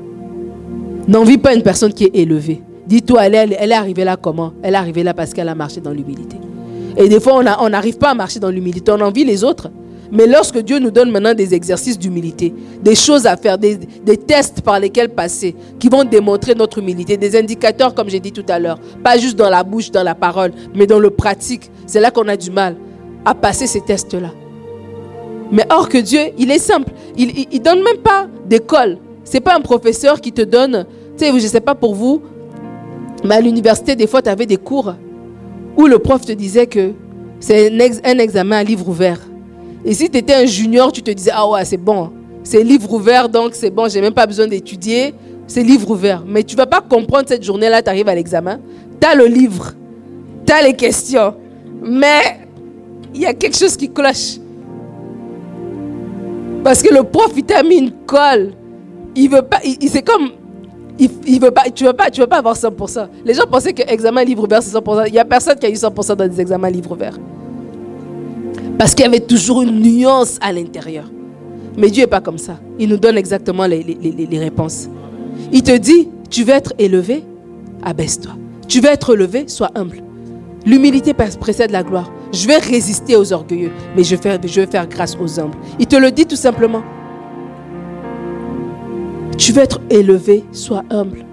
N'envie 1.09 1.39
pas 1.39 1.55
une 1.55 1.63
personne 1.63 1.93
qui 1.93 2.05
est 2.05 2.17
élevée. 2.17 2.63
Dis-toi, 2.87 3.27
elle, 3.27 3.53
est 3.53 3.73
arrivée 3.73 4.05
là 4.05 4.17
comment? 4.17 4.53
Elle 4.63 4.75
est 4.75 4.79
arrivée 4.79 5.03
là 5.03 5.15
parce 5.15 5.33
qu'elle 5.33 5.49
a 5.49 5.55
marché 5.55 5.81
dans 5.81 5.93
l'humilité. 5.93 6.37
Et 6.97 7.09
des 7.09 7.21
fois, 7.21 7.43
on 7.61 7.69
n'arrive 7.69 7.99
pas 7.99 8.11
à 8.11 8.15
marcher 8.15 8.41
dans 8.41 8.51
l'humilité. 8.51 8.91
On 8.93 9.01
envie 9.01 9.25
les 9.25 9.45
autres. 9.45 9.69
Mais 10.13 10.27
lorsque 10.27 10.59
Dieu 10.59 10.79
nous 10.79 10.91
donne 10.91 11.11
maintenant 11.11 11.35
des 11.35 11.53
exercices 11.55 11.99
d'humilité, 11.99 12.55
des 12.81 12.95
choses 12.95 13.27
à 13.27 13.37
faire, 13.37 13.59
des, 13.59 13.77
tests 14.27 14.61
par 14.61 14.79
lesquels 14.79 15.09
passer, 15.09 15.55
qui 15.79 15.89
vont 15.89 16.05
démontrer 16.05 16.55
notre 16.55 16.79
humilité, 16.79 17.17
des 17.17 17.37
indicateurs, 17.37 17.95
comme 17.95 18.09
j'ai 18.09 18.21
dit 18.21 18.33
tout 18.33 18.45
à 18.49 18.59
l'heure, 18.59 18.79
pas 19.03 19.19
juste 19.19 19.37
dans 19.37 19.51
la 19.51 19.65
bouche, 19.65 19.91
dans 19.91 20.05
la 20.05 20.15
parole, 20.15 20.53
mais 20.75 20.87
dans 20.87 21.01
le 21.01 21.11
pratique, 21.11 21.71
c'est 21.87 22.01
là 22.01 22.11
qu'on 22.11 22.29
a 22.29 22.37
du 22.37 22.51
mal 22.51 22.77
à 23.25 23.35
passer 23.35 23.67
ces 23.67 23.81
tests-là. 23.81 24.31
Mais 25.51 25.67
or 25.71 25.89
que 25.89 25.99
Dieu, 25.99 26.21
il 26.39 26.51
est 26.51 26.59
simple. 26.59 26.93
Il 27.17 27.47
ne 27.53 27.59
donne 27.59 27.83
même 27.83 27.99
pas 27.99 28.27
d'école. 28.49 28.99
C'est 29.25 29.41
pas 29.41 29.57
un 29.57 29.61
professeur 29.61 30.21
qui 30.21 30.33
te 30.33 30.43
donne, 30.43 30.87
tu 31.19 31.25
sais, 31.25 31.33
je 31.41 31.47
sais 31.47 31.61
pas 31.61 31.75
pour 31.75 31.95
vous, 31.95 32.23
mais 33.25 33.37
à 33.37 33.41
l'université, 33.41 33.97
des 33.97 34.07
fois, 34.07 34.23
tu 34.23 34.29
avais 34.29 34.47
des 34.47 34.57
cours 34.57 34.95
où 35.77 35.87
le 35.87 35.99
prof 35.99 36.25
te 36.25 36.33
disait 36.33 36.67
que 36.67 36.93
c'est 37.39 37.71
un, 37.71 38.19
examen 38.19 38.57
à 38.57 38.65
livre 38.65 38.89
ouvert. 38.89 39.21
Et 39.85 39.95
si 39.95 40.09
tu 40.09 40.19
étais 40.19 40.35
un 40.35 40.47
junior, 40.47 40.91
tu 40.91 41.03
te 41.03 41.11
disais, 41.11 41.31
ah 41.35 41.49
ouais, 41.49 41.65
c'est 41.65 41.77
bon, 41.77 42.11
c'est 42.43 42.63
livre 42.63 42.93
ouvert, 42.93 43.29
donc 43.29 43.55
c'est 43.55 43.71
bon, 43.71 43.89
j'ai 43.89 44.01
même 44.01 44.15
pas 44.15 44.27
besoin 44.27 44.47
d'étudier, 44.47 45.15
c'est 45.47 45.63
livre 45.63 45.91
ouvert. 45.91 46.25
Mais 46.27 46.43
tu 46.43 46.57
vas 46.57 46.67
pas 46.67 46.81
comprendre 46.81 47.29
cette 47.29 47.45
journée-là, 47.45 47.83
tu 47.83 47.91
arrives 47.91 48.09
à 48.09 48.15
l'examen, 48.15 48.59
tu 49.01 49.07
as 49.07 49.15
le 49.15 49.27
livre, 49.27 49.73
tu 50.47 50.53
as 50.53 50.63
les 50.63 50.75
questions, 50.75 51.35
mais 51.83 52.41
il 53.15 53.21
y 53.21 53.27
a 53.27 53.35
quelque 53.35 53.57
chose 53.57 53.77
qui 53.77 53.91
cloche. 53.91 54.39
Parce 56.65 56.83
que 56.83 56.93
le 56.93 57.05
prof, 57.05 57.33
il 57.37 57.45
t'a 57.45 57.63
mis 57.63 57.77
une 57.77 57.93
colle. 58.07 58.53
Il 59.15 59.31
veut 59.31 59.43
pas, 59.43 59.61
il, 59.65 59.89
c'est 59.89 60.03
comme, 60.03 60.31
il, 60.99 61.41
veut 61.41 61.51
pas, 61.51 61.65
tu 61.75 61.85
ne 61.85 61.89
veux, 61.91 61.95
pas, 61.95 62.09
veux 62.17 62.27
pas 62.27 62.39
avoir 62.39 62.57
100%. 62.57 63.09
Les 63.25 63.35
gens 63.35 63.47
pensaient 63.51 63.73
que 63.73 63.83
examen 63.83 64.25
livre 64.25 64.45
ouvert, 64.45 64.63
c'est 64.63 64.77
100%. 64.77 65.05
Il 65.09 65.13
n'y 65.13 65.19
a 65.19 65.25
personne 65.25 65.59
qui 65.59 65.67
a 65.67 65.71
eu 65.71 65.75
100% 65.75 66.17
dans 66.17 66.29
des 66.29 66.41
examens 66.41 66.71
livre 66.71 66.93
ouvert. 66.93 67.19
Parce 68.79 68.95
qu'il 68.95 69.05
y 69.05 69.09
avait 69.09 69.21
toujours 69.21 69.63
une 69.63 69.81
nuance 69.81 70.39
à 70.41 70.53
l'intérieur. 70.53 71.05
Mais 71.77 71.91
Dieu 71.91 72.05
n'est 72.05 72.09
pas 72.09 72.21
comme 72.21 72.39
ça. 72.39 72.59
Il 72.79 72.89
nous 72.89 72.97
donne 72.97 73.19
exactement 73.19 73.67
les, 73.67 73.83
les, 73.83 74.27
les 74.27 74.39
réponses. 74.39 74.89
Il 75.53 75.63
te 75.63 75.77
dit, 75.77 76.09
tu 76.31 76.45
veux 76.45 76.55
être 76.55 76.73
élevé, 76.79 77.23
abaisse-toi. 77.85 78.33
Tu 78.69 78.81
veux 78.81 78.89
être 78.89 79.15
élevé, 79.15 79.49
sois 79.49 79.71
humble. 79.75 80.03
L'humilité 80.65 81.15
précède 81.15 81.71
la 81.71 81.83
gloire. 81.83 82.11
Je 82.33 82.47
vais 82.47 82.57
résister 82.57 83.17
aux 83.17 83.33
orgueilleux, 83.33 83.71
mais 83.95 84.03
je 84.03 84.17
vais, 84.17 84.23
faire, 84.23 84.39
je 84.45 84.61
vais 84.61 84.67
faire 84.67 84.87
grâce 84.89 85.17
aux 85.21 85.39
humbles. 85.39 85.57
Il 85.79 85.87
te 85.87 85.97
le 85.97 86.11
dit 86.11 86.27
tout 86.27 86.37
simplement. 86.37 86.83
Tu 89.37 89.53
veux 89.53 89.63
être 89.63 89.81
élevé, 89.91 90.45
sois 90.53 90.83
humble. 90.91 91.25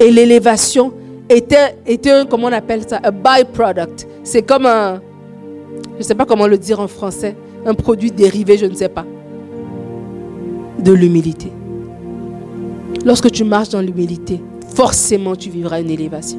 Et 0.00 0.10
l'élévation 0.10 0.92
était, 1.28 1.74
un, 2.10 2.26
comment 2.26 2.46
on 2.46 2.52
appelle 2.52 2.82
ça, 2.86 3.00
un 3.02 3.10
byproduct. 3.10 4.06
C'est 4.22 4.42
comme 4.42 4.66
un, 4.66 5.00
je 5.94 5.98
ne 5.98 6.02
sais 6.02 6.14
pas 6.14 6.24
comment 6.24 6.46
le 6.46 6.58
dire 6.58 6.80
en 6.80 6.88
français, 6.88 7.36
un 7.66 7.74
produit 7.74 8.10
dérivé, 8.10 8.56
je 8.56 8.66
ne 8.66 8.74
sais 8.74 8.88
pas, 8.88 9.04
de 10.78 10.92
l'humilité. 10.92 11.52
Lorsque 13.04 13.30
tu 13.30 13.44
marches 13.44 13.70
dans 13.70 13.80
l'humilité, 13.80 14.40
forcément 14.74 15.34
tu 15.34 15.50
vivras 15.50 15.80
une 15.80 15.90
élévation. 15.90 16.38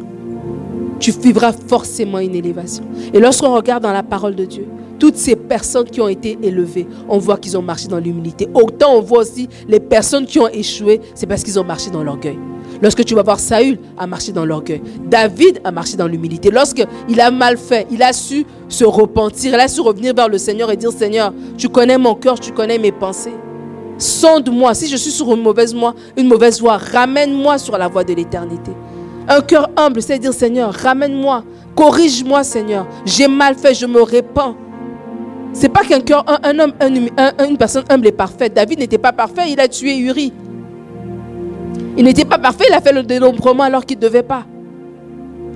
Tu 0.99 1.11
vivras 1.11 1.51
forcément 1.51 2.19
une 2.19 2.35
élévation. 2.35 2.83
Et 3.13 3.19
lorsqu'on 3.19 3.53
regarde 3.53 3.83
dans 3.83 3.93
la 3.93 4.03
parole 4.03 4.35
de 4.35 4.45
Dieu, 4.45 4.65
toutes 4.99 5.15
ces 5.15 5.35
personnes 5.35 5.89
qui 5.89 6.01
ont 6.01 6.07
été 6.07 6.37
élevées, 6.43 6.87
on 7.07 7.17
voit 7.17 7.37
qu'ils 7.37 7.57
ont 7.57 7.61
marché 7.61 7.87
dans 7.87 7.99
l'humilité. 7.99 8.47
Autant 8.53 8.95
on 8.95 9.01
voit 9.01 9.19
aussi 9.19 9.47
les 9.67 9.79
personnes 9.79 10.25
qui 10.25 10.39
ont 10.39 10.49
échoué, 10.49 11.01
c'est 11.15 11.25
parce 11.25 11.43
qu'ils 11.43 11.59
ont 11.59 11.63
marché 11.63 11.89
dans 11.89 12.03
l'orgueil. 12.03 12.37
Lorsque 12.81 13.03
tu 13.03 13.15
vas 13.15 13.23
voir 13.23 13.39
Saül 13.39 13.79
a 13.97 14.07
marché 14.07 14.31
dans 14.31 14.45
l'orgueil. 14.45 14.81
David 15.05 15.59
a 15.63 15.71
marché 15.71 15.97
dans 15.97 16.07
l'humilité. 16.07 16.49
Lorsqu'il 16.49 17.19
a 17.19 17.31
mal 17.31 17.57
fait, 17.57 17.87
il 17.91 18.01
a 18.03 18.13
su 18.13 18.45
se 18.69 18.85
repentir, 18.85 19.53
il 19.53 19.59
a 19.59 19.67
su 19.67 19.81
revenir 19.81 20.13
vers 20.13 20.29
le 20.29 20.37
Seigneur 20.37 20.71
et 20.71 20.77
dire 20.77 20.91
Seigneur, 20.91 21.33
tu 21.57 21.67
connais 21.67 21.97
mon 21.97 22.15
cœur, 22.15 22.39
tu 22.39 22.51
connais 22.51 22.77
mes 22.77 22.91
pensées. 22.91 23.33
Sonde-moi. 23.97 24.73
Si 24.75 24.87
je 24.87 24.95
suis 24.95 25.11
sur 25.11 25.33
une 25.33 25.41
mauvaise 25.41 25.75
voie, 25.75 25.93
une 26.15 26.27
mauvaise 26.27 26.61
voie, 26.61 26.77
ramène-moi 26.77 27.57
sur 27.57 27.77
la 27.77 27.87
voie 27.89 28.05
de 28.05 28.13
l'éternité. 28.13 28.71
Un 29.27 29.41
cœur 29.41 29.69
humble, 29.75 30.01
c'est 30.01 30.17
dire 30.17 30.33
Seigneur, 30.33 30.73
ramène-moi, 30.73 31.43
corrige-moi 31.75 32.43
Seigneur. 32.43 32.87
J'ai 33.05 33.27
mal 33.27 33.55
fait, 33.55 33.73
je 33.73 33.85
me 33.85 34.01
répands. 34.01 34.55
C'est 35.53 35.69
pas 35.69 35.83
qu'un 35.83 35.99
cœur, 35.99 36.23
un, 36.43 36.59
homme, 36.59 36.73
une 36.81 37.57
personne 37.57 37.83
humble 37.89 38.07
et 38.07 38.11
parfaite. 38.11 38.53
David 38.53 38.79
n'était 38.79 38.97
pas 38.97 39.11
parfait, 39.11 39.51
il 39.51 39.59
a 39.59 39.67
tué 39.67 39.97
Uri. 39.97 40.31
Il 41.97 42.03
n'était 42.03 42.25
pas 42.25 42.37
parfait, 42.37 42.65
il 42.69 42.73
a 42.73 42.81
fait 42.81 42.93
le 42.93 43.03
dénombrement 43.03 43.63
alors 43.63 43.85
qu'il 43.85 43.97
ne 43.97 44.03
devait 44.03 44.23
pas. 44.23 44.45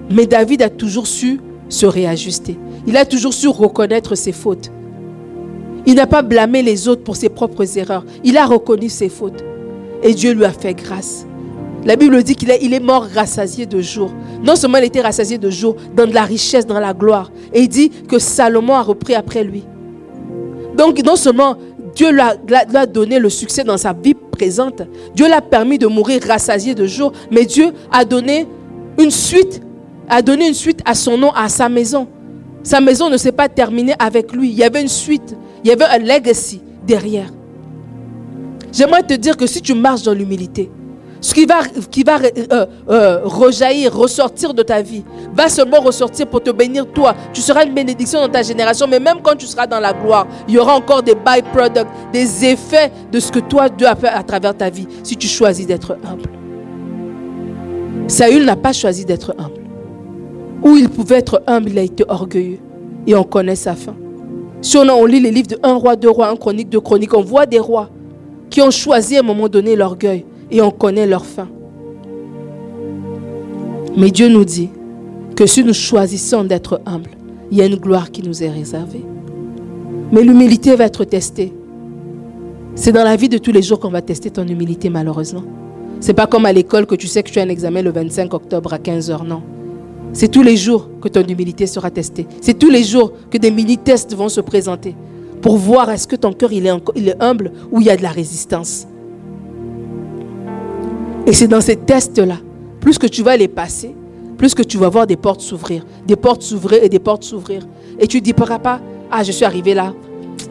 Mais 0.09 0.25
David 0.25 0.61
a 0.61 0.69
toujours 0.69 1.07
su 1.07 1.39
se 1.69 1.85
réajuster. 1.85 2.57
Il 2.85 2.97
a 2.97 3.05
toujours 3.05 3.33
su 3.33 3.47
reconnaître 3.47 4.15
ses 4.15 4.31
fautes. 4.31 4.71
Il 5.85 5.95
n'a 5.95 6.07
pas 6.07 6.21
blâmé 6.21 6.61
les 6.61 6.87
autres 6.87 7.03
pour 7.03 7.15
ses 7.15 7.29
propres 7.29 7.77
erreurs. 7.77 8.05
Il 8.23 8.37
a 8.37 8.45
reconnu 8.45 8.89
ses 8.89 9.09
fautes. 9.09 9.43
Et 10.01 10.13
Dieu 10.13 10.33
lui 10.33 10.45
a 10.45 10.51
fait 10.51 10.73
grâce. 10.73 11.25
La 11.85 11.95
Bible 11.97 12.23
dit 12.23 12.35
qu'il 12.35 12.49
est, 12.49 12.59
il 12.61 12.73
est 12.73 12.79
mort 12.79 13.05
rassasié 13.13 13.65
de 13.65 13.81
jour. 13.81 14.11
Non 14.43 14.55
seulement 14.55 14.77
il 14.77 14.85
était 14.85 15.01
rassasié 15.01 15.37
de 15.37 15.49
jour, 15.49 15.75
dans 15.95 16.07
de 16.07 16.13
la 16.13 16.23
richesse, 16.23 16.65
dans 16.65 16.79
la 16.79 16.93
gloire. 16.93 17.31
Et 17.53 17.61
il 17.61 17.67
dit 17.67 17.89
que 17.89 18.19
Salomon 18.19 18.75
a 18.75 18.81
repris 18.81 19.15
après 19.15 19.43
lui. 19.43 19.63
Donc 20.83 21.01
non 21.01 21.15
seulement 21.15 21.55
Dieu 21.95 22.11
lui 22.11 22.19
a, 22.19 22.85
donné 22.85 23.17
le 23.17 23.29
succès 23.29 23.63
dans 23.63 23.77
sa 23.77 23.93
vie 23.93 24.15
présente, 24.15 24.81
Dieu 25.15 25.29
l'a 25.29 25.39
permis 25.39 25.77
de 25.77 25.87
mourir 25.87 26.19
rassasié 26.27 26.75
de 26.75 26.85
jour, 26.85 27.13
mais 27.31 27.45
Dieu 27.45 27.71
a 27.89 28.03
donné 28.03 28.45
une 28.99 29.09
suite, 29.09 29.61
a 30.09 30.21
donné 30.21 30.49
une 30.49 30.53
suite 30.53 30.81
à 30.83 30.93
son 30.93 31.17
nom, 31.17 31.31
à 31.31 31.47
sa 31.47 31.69
maison. 31.69 32.05
Sa 32.63 32.81
maison 32.81 33.09
ne 33.09 33.15
s'est 33.15 33.31
pas 33.31 33.47
terminée 33.47 33.93
avec 33.97 34.33
lui. 34.33 34.49
Il 34.49 34.55
y 34.55 34.63
avait 34.65 34.81
une 34.81 34.89
suite, 34.89 35.37
il 35.63 35.69
y 35.69 35.71
avait 35.71 35.85
un 35.85 35.99
legacy 35.99 36.61
derrière. 36.85 37.31
J'aimerais 38.73 39.03
te 39.03 39.13
dire 39.13 39.37
que 39.37 39.47
si 39.47 39.61
tu 39.61 39.73
marches 39.73 40.03
dans 40.03 40.13
l'humilité, 40.13 40.69
ce 41.23 41.33
qui 41.33 41.45
va, 41.45 42.17
euh, 42.51 42.65
euh, 42.89 43.21
rejaillir, 43.23 43.95
ressortir 43.95 44.53
de 44.53 44.61
ta 44.61 44.81
vie, 44.81 45.05
va 45.33 45.47
seulement 45.47 45.79
ressortir 45.79 46.27
pour 46.27 46.43
te 46.43 46.49
bénir 46.49 46.85
toi. 46.85 47.15
Tu 47.31 47.39
seras 47.39 47.63
une 47.63 47.73
bénédiction 47.73 48.19
dans 48.19 48.27
ta 48.27 48.43
génération, 48.43 48.87
mais 48.89 48.99
même 48.99 49.19
quand 49.23 49.37
tu 49.37 49.45
seras 49.45 49.65
dans 49.65 49.79
la 49.79 49.93
gloire, 49.93 50.27
il 50.49 50.55
y 50.55 50.59
aura 50.59 50.75
encore 50.75 51.01
des 51.01 51.15
byproducts, 51.15 51.87
des 52.11 52.43
effets 52.43 52.91
de 53.09 53.21
ce 53.21 53.31
que 53.31 53.39
toi, 53.39 53.69
Dieu 53.69 53.87
a 53.87 53.95
fait 53.95 54.09
à 54.09 54.21
travers 54.21 54.55
ta 54.55 54.69
vie, 54.69 54.85
si 55.01 55.15
tu 55.15 55.27
choisis 55.29 55.65
d'être 55.65 55.97
humble. 56.03 56.29
Saül 58.09 58.43
n'a 58.43 58.57
pas 58.57 58.73
choisi 58.73 59.05
d'être 59.05 59.33
humble. 59.37 59.61
Où 60.61 60.75
il 60.75 60.89
pouvait 60.89 61.19
être 61.19 61.41
humble, 61.47 61.69
il 61.69 61.79
a 61.79 61.83
été 61.83 62.03
orgueilleux. 62.05 62.59
Et 63.07 63.15
on 63.15 63.23
connaît 63.23 63.55
sa 63.55 63.75
fin. 63.75 63.95
Si 64.61 64.75
on, 64.75 64.81
on 64.81 65.05
lit 65.05 65.21
les 65.21 65.31
livres 65.31 65.47
de 65.47 65.59
un 65.63 65.75
roi, 65.75 65.95
deux 65.95 66.09
rois, 66.09 66.27
un 66.27 66.35
chronique, 66.35 66.67
deux 66.67 66.81
chroniques, 66.81 67.13
on 67.13 67.21
voit 67.21 67.45
des 67.45 67.59
rois 67.59 67.89
qui 68.49 68.61
ont 68.61 68.71
choisi 68.71 69.15
à 69.15 69.21
un 69.21 69.23
moment 69.23 69.47
donné 69.47 69.77
l'orgueil 69.77 70.25
et 70.51 70.61
on 70.61 70.71
connaît 70.71 71.07
leur 71.07 71.25
fin. 71.25 71.47
Mais 73.95 74.11
Dieu 74.11 74.27
nous 74.27 74.45
dit 74.45 74.69
que 75.35 75.45
si 75.45 75.63
nous 75.63 75.73
choisissons 75.73 76.43
d'être 76.43 76.81
humbles, 76.85 77.11
il 77.51 77.57
y 77.57 77.61
a 77.61 77.65
une 77.65 77.75
gloire 77.75 78.11
qui 78.11 78.23
nous 78.23 78.43
est 78.43 78.49
réservée. 78.49 79.03
Mais 80.11 80.23
l'humilité 80.23 80.75
va 80.75 80.85
être 80.85 81.03
testée. 81.05 81.53
C'est 82.75 82.91
dans 82.91 83.03
la 83.03 83.15
vie 83.15 83.29
de 83.29 83.37
tous 83.37 83.51
les 83.51 83.61
jours 83.61 83.79
qu'on 83.79 83.89
va 83.89 84.01
tester 84.01 84.31
ton 84.31 84.47
humilité, 84.47 84.89
malheureusement. 84.89 85.43
C'est 85.99 86.13
pas 86.13 86.27
comme 86.27 86.45
à 86.45 86.53
l'école 86.53 86.85
que 86.85 86.95
tu 86.95 87.07
sais 87.07 87.21
que 87.21 87.29
tu 87.29 87.39
as 87.39 87.43
un 87.43 87.49
examen 87.49 87.81
le 87.81 87.91
25 87.91 88.33
octobre 88.33 88.73
à 88.73 88.77
15h, 88.77 89.25
non. 89.25 89.41
C'est 90.11 90.27
tous 90.27 90.43
les 90.43 90.57
jours 90.57 90.89
que 91.01 91.07
ton 91.07 91.23
humilité 91.23 91.65
sera 91.65 91.89
testée. 91.91 92.27
C'est 92.41 92.57
tous 92.57 92.69
les 92.69 92.83
jours 92.83 93.13
que 93.29 93.37
des 93.37 93.51
mini-tests 93.51 94.15
vont 94.15 94.29
se 94.29 94.41
présenter 94.41 94.95
pour 95.41 95.57
voir 95.57 95.89
est-ce 95.89 96.07
que 96.07 96.15
ton 96.15 96.33
cœur 96.33 96.51
est, 96.51 96.63
il 96.95 97.09
est 97.09 97.21
humble 97.21 97.51
ou 97.71 97.81
il 97.81 97.87
y 97.87 97.89
a 97.89 97.97
de 97.97 98.03
la 98.03 98.11
résistance. 98.11 98.87
Et 101.25 101.33
c'est 101.33 101.47
dans 101.47 101.61
ces 101.61 101.75
tests-là, 101.75 102.37
plus 102.79 102.97
que 102.97 103.07
tu 103.07 103.23
vas 103.23 103.37
les 103.37 103.47
passer, 103.47 103.95
plus 104.37 104.53
que 104.53 104.61
tu 104.61 104.77
vas 104.77 104.89
voir 104.89 105.07
des 105.07 105.15
portes 105.15 105.41
s'ouvrir, 105.41 105.85
des 106.05 106.15
portes 106.15 106.41
s'ouvrir 106.41 106.83
et 106.83 106.89
des 106.89 106.99
portes 106.99 107.23
s'ouvrir. 107.23 107.65
Et 107.97 108.07
tu 108.07 108.17
ne 108.17 108.21
diras 108.21 108.59
pas, 108.59 108.81
ah, 109.09 109.23
je 109.23 109.31
suis 109.31 109.45
arrivé 109.45 109.73
là, 109.73 109.93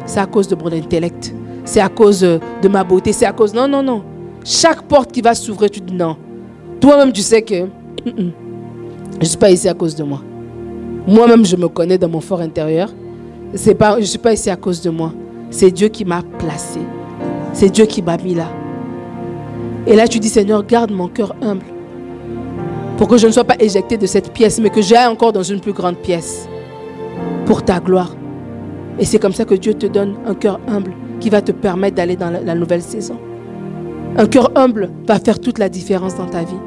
c'est 0.07 0.21
à 0.21 0.27
cause 0.27 0.49
de 0.49 0.55
mon 0.55 0.73
intellect, 0.73 1.35
c'est 1.65 1.81
à 1.81 1.89
cause 1.89 2.21
de 2.21 2.69
ma 2.69 2.85
beauté, 2.85 3.13
c'est 3.13 3.27
à 3.27 3.33
cause... 3.33 3.53
Non, 3.53 3.69
non, 3.69 3.83
non. 3.83 4.03
Chaque 4.45 4.83
porte 4.83 5.13
qui 5.13 5.21
va 5.21 5.35
s'ouvrir, 5.35 5.71
tu 5.71 5.81
dis 5.81 5.95
non. 5.95 6.17
Toi-même, 6.81 7.13
tu 7.13 7.21
sais 7.21 7.43
que 7.43 7.67
je 8.07 8.11
ne 9.21 9.25
suis 9.25 9.37
pas 9.37 9.51
ici 9.51 9.69
à 9.69 9.75
cause 9.75 9.95
de 9.95 10.03
moi. 10.03 10.23
Moi-même, 11.07 11.45
je 11.45 11.57
me 11.57 11.69
connais 11.69 11.99
dans 11.99 12.09
mon 12.09 12.21
fort 12.21 12.41
intérieur. 12.41 12.89
Pas, 13.79 13.97
je 13.97 14.01
ne 14.01 14.07
suis 14.07 14.19
pas 14.19 14.33
ici 14.33 14.49
à 14.49 14.57
cause 14.57 14.81
de 14.81 14.91
moi. 14.91 15.13
C'est 15.51 15.71
Dieu 15.71 15.89
qui 15.89 16.05
m'a 16.05 16.23
placé. 16.39 16.81
C'est 17.53 17.69
Dieu 17.69 17.85
qui 17.85 18.01
m'a 18.01 18.17
mis 18.17 18.35
là. 18.35 18.49
Et 19.87 19.97
là, 19.97 20.07
tu 20.07 20.21
dis, 20.21 20.29
Seigneur, 20.29 20.65
garde 20.65 20.93
mon 20.93 21.09
cœur 21.09 21.35
humble. 21.43 21.65
Pour 22.97 23.09
que 23.09 23.17
je 23.17 23.27
ne 23.27 23.33
sois 23.33 23.45
pas 23.45 23.57
éjecté 23.59 23.97
de 23.97 24.07
cette 24.07 24.33
pièce, 24.33 24.61
mais 24.61 24.71
que 24.71 24.81
j'aille 24.81 25.07
encore 25.07 25.33
dans 25.33 25.43
une 25.43 25.61
plus 25.61 25.73
grande 25.73 25.97
pièce. 25.97 26.49
Pour 27.47 27.65
ta 27.65 27.81
gloire. 27.81 28.15
Et 28.99 29.05
c'est 29.05 29.19
comme 29.19 29.33
ça 29.33 29.45
que 29.45 29.55
Dieu 29.55 29.75
te 29.75 29.87
donne 29.87 30.15
un 30.27 30.35
cœur 30.35 30.61
humble 30.69 30.93
qui 31.19 31.31
va 31.31 31.41
te 31.41 31.53
permettre 31.53 31.97
d'aller 31.97 32.17
dans 32.17 32.31
la, 32.31 32.55
nouvelle 32.55 32.83
saison. 32.83 33.17
Un 34.17 34.27
cœur 34.27 34.53
humble 34.55 34.91
va 35.07 35.19
faire 35.19 35.41
toute 35.41 35.59
la 35.59 35.69
différence 35.69 36.17
dans 36.17 36.27
ta 36.27 36.41
vie. 36.41 36.61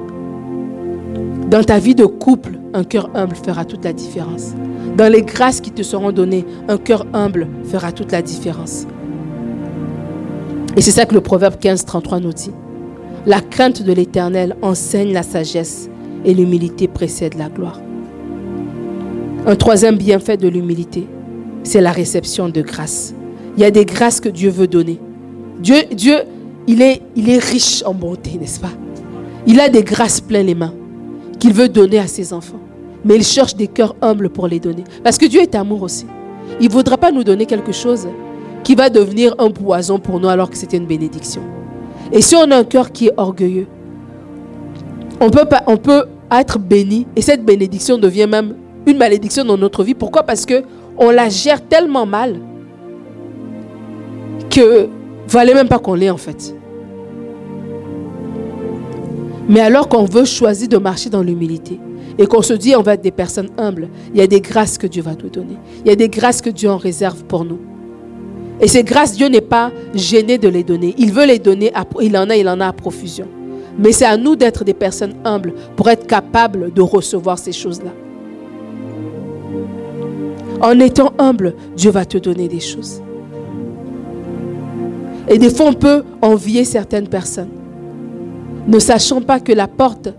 Dans 1.49 1.63
ta 1.63 1.77
vie 1.77 1.95
de 1.95 2.05
couple, 2.05 2.59
un 2.73 2.83
cœur 2.83 3.09
humble 3.13 3.35
fera 3.35 3.63
toute 3.63 3.85
la 3.85 3.93
différence. 3.93 4.53
Dans 4.97 5.11
les 5.11 5.21
grâces 5.21 5.61
qui 5.61 5.71
te 5.71 5.83
seront 5.83 6.11
données, 6.11 6.45
un 6.67 6.77
cœur 6.77 7.05
humble 7.13 7.47
fera 7.63 7.91
toute 7.91 8.11
la 8.11 8.21
différence. 8.21 8.87
Et 10.75 10.81
c'est 10.81 10.91
ça 10.91 11.05
que 11.05 11.13
le 11.13 11.21
Proverbe 11.21 11.57
15, 11.59 11.85
33 11.85 12.19
nous 12.19 12.33
dit. 12.33 12.51
La 13.27 13.41
crainte 13.41 13.81
de 13.81 13.91
l'Éternel 13.91 14.55
enseigne 14.61 15.11
la 15.11 15.23
sagesse 15.23 15.89
et 16.25 16.33
l'humilité 16.35 16.87
précède 16.87 17.33
la 17.33 17.49
gloire. 17.49 17.81
Un 19.47 19.55
troisième 19.55 19.97
bienfait 19.97 20.37
de 20.37 20.47
l'humilité, 20.47 21.07
c'est 21.63 21.81
la 21.81 21.91
réception 21.91 22.49
de 22.49 22.61
grâce. 22.61 23.15
Il 23.57 23.61
y 23.61 23.65
a 23.65 23.71
des 23.71 23.85
grâces 23.85 24.19
que 24.19 24.29
Dieu 24.29 24.51
veut 24.51 24.67
donner. 24.67 24.99
Dieu, 25.59 25.77
il, 26.67 26.81
est, 26.83 27.01
il 27.15 27.29
est 27.31 27.43
riche 27.43 27.81
en 27.83 27.95
bonté, 27.95 28.37
n'est-ce 28.39 28.59
pas? 28.59 28.71
Il 29.47 29.59
a 29.59 29.69
des 29.69 29.83
grâces 29.83 30.21
plein 30.21 30.43
les 30.43 30.55
mains 30.55 30.73
qu'il 31.39 31.53
veut 31.53 31.69
donner 31.69 31.97
à 31.97 32.07
ses 32.07 32.31
enfants. 32.31 32.59
Mais 33.03 33.15
il 33.15 33.23
cherche 33.23 33.55
des 33.55 33.67
cœurs 33.67 33.95
humbles 34.01 34.29
pour 34.29 34.47
les 34.47 34.59
donner. 34.59 34.83
Parce 35.03 35.17
que 35.17 35.25
Dieu 35.25 35.41
est 35.41 35.55
amour 35.55 35.81
aussi. 35.81 36.05
Il 36.59 36.67
ne 36.67 36.71
voudra 36.71 36.97
pas 36.97 37.11
nous 37.11 37.23
donner 37.23 37.47
quelque 37.47 37.71
chose 37.71 38.07
qui 38.63 38.75
va 38.75 38.89
devenir 38.89 39.33
un 39.39 39.49
poison 39.49 39.97
pour 39.97 40.19
nous 40.19 40.27
alors 40.27 40.49
que 40.49 40.57
c'était 40.57 40.77
une 40.77 40.87
bénédiction. 40.87 41.41
Et 42.11 42.21
si 42.21 42.35
on 42.35 42.49
a 42.51 42.57
un 42.57 42.63
cœur 42.63 42.91
qui 42.91 43.07
est 43.07 43.13
orgueilleux, 43.17 43.67
on 45.19 45.29
peut, 45.29 45.45
pas, 45.45 45.63
on 45.67 45.77
peut 45.77 46.05
être 46.31 46.59
béni 46.59 47.07
et 47.15 47.21
cette 47.21 47.43
bénédiction 47.45 47.97
devient 47.97 48.27
même 48.27 48.55
une 48.85 48.97
malédiction 48.97 49.43
dans 49.45 49.57
notre 49.57 49.83
vie. 49.83 49.93
Pourquoi? 49.93 50.23
Parce 50.23 50.45
que 50.45 50.63
on 50.97 51.09
la 51.09 51.29
gère 51.29 51.65
tellement 51.65 52.05
mal 52.05 52.39
que 54.49 54.87
valait 55.27 55.53
même 55.53 55.67
pas 55.67 55.79
qu'on 55.79 55.95
l'ait 55.95 56.09
en 56.09 56.17
fait. 56.17 56.55
Mais 59.47 59.59
alors 59.59 59.89
qu'on 59.89 60.05
veut 60.05 60.25
choisir 60.25 60.67
de 60.67 60.77
marcher 60.77 61.09
dans 61.09 61.21
l'humilité 61.21 61.79
et 62.17 62.25
qu'on 62.27 62.41
se 62.41 62.53
dit 62.53 62.75
on 62.75 62.81
va 62.81 62.93
être 62.93 63.01
des 63.01 63.11
personnes 63.11 63.49
humbles, 63.57 63.89
il 64.13 64.19
y 64.19 64.21
a 64.21 64.27
des 64.27 64.41
grâces 64.41 64.77
que 64.77 64.87
Dieu 64.87 65.03
va 65.03 65.11
nous 65.21 65.29
donner. 65.29 65.57
Il 65.83 65.89
y 65.89 65.91
a 65.91 65.95
des 65.95 66.09
grâces 66.09 66.41
que 66.41 66.49
Dieu 66.49 66.69
en 66.69 66.77
réserve 66.77 67.23
pour 67.25 67.45
nous. 67.45 67.59
Et 68.61 68.67
ces 68.67 68.83
grâces, 68.83 69.13
Dieu 69.15 69.27
n'est 69.27 69.41
pas 69.41 69.71
gêné 69.93 70.37
de 70.37 70.47
les 70.47 70.63
donner. 70.63 70.95
Il 70.97 71.11
veut 71.11 71.25
les 71.25 71.39
donner, 71.39 71.71
il 72.01 72.17
en 72.17 72.29
a, 72.29 72.35
il 72.35 72.47
en 72.47 72.59
a 72.61 72.67
à 72.67 72.73
profusion. 72.73 73.27
Mais 73.77 73.91
c'est 73.91 74.05
à 74.05 74.15
nous 74.17 74.35
d'être 74.35 74.63
des 74.63 74.73
personnes 74.73 75.15
humbles 75.25 75.53
pour 75.75 75.89
être 75.89 76.07
capables 76.07 76.71
de 76.73 76.81
recevoir 76.81 77.37
ces 77.37 77.51
choses-là. 77.51 77.91
En 80.61 80.79
étant 80.79 81.11
humble, 81.17 81.53
Dieu 81.75 81.91
va 81.91 82.05
te 82.05 82.17
donner 82.17 82.47
des 82.47 82.61
choses. 82.61 83.01
Et 85.27 85.37
des 85.37 85.49
fois, 85.49 85.67
on 85.67 85.73
peut 85.73 86.03
envier 86.21 86.63
certaines 86.63 87.07
personnes, 87.07 87.49
ne 88.67 88.79
sachant 88.79 89.21
pas 89.21 89.39
que 89.39 89.51
la 89.51 89.67
porte, 89.67 90.09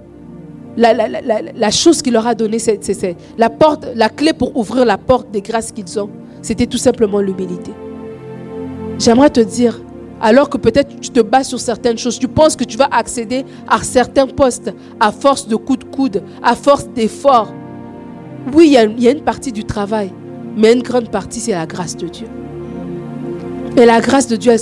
la, 0.77 1.71
chose 1.71 2.03
qu'il 2.03 2.13
leur 2.13 2.27
a 2.27 2.35
donnée, 2.35 2.59
c'est 2.59 3.17
la 3.39 3.49
porte, 3.49 3.87
la 3.95 4.09
clé 4.11 4.33
pour 4.33 4.57
ouvrir 4.57 4.85
la 4.85 4.99
porte 4.99 5.31
des 5.31 5.41
grâces 5.41 5.73
qu'ils 5.73 5.99
ont, 5.99 6.11
c'était 6.43 6.67
tout 6.67 6.77
simplement 6.77 7.21
l'humilité. 7.21 7.71
J'aimerais 8.99 9.31
te 9.31 9.41
dire, 9.41 9.81
alors 10.21 10.49
que 10.49 10.57
peut-être 10.57 10.99
tu 11.01 11.11
te 11.11 11.21
bats 11.21 11.45
sur 11.45 11.61
certaines 11.61 11.99
choses, 11.99 12.19
tu 12.19 12.29
penses 12.29 12.57
que 12.57 12.65
tu 12.65 12.79
vas 12.79 12.89
accéder 12.91 13.45
à 13.69 13.83
certains 13.83 14.27
postes 14.27 14.73
à 15.01 15.13
force 15.13 15.47
de 15.47 15.57
coups 15.57 15.81
de 15.81 15.85
coude, 15.85 16.23
à 16.43 16.55
force 16.55 16.89
d'efforts. 16.89 17.53
Oui, 18.55 18.69
il 18.69 19.03
y, 19.03 19.09
a, 19.09 19.11
une 19.11 19.23
partie 19.23 19.53
du 19.53 19.65
travail, 19.65 20.13
mais 20.57 20.73
une 20.73 20.83
grande 20.83 21.11
partie, 21.11 21.41
c'est 21.41 21.53
la 21.53 21.67
grâce 21.67 21.97
de 21.97 22.09
Dieu. 22.09 22.27
Et 23.77 23.85
la 23.85 24.01
grâce 24.01 24.29
de 24.29 24.37
Dieu, 24.37 24.53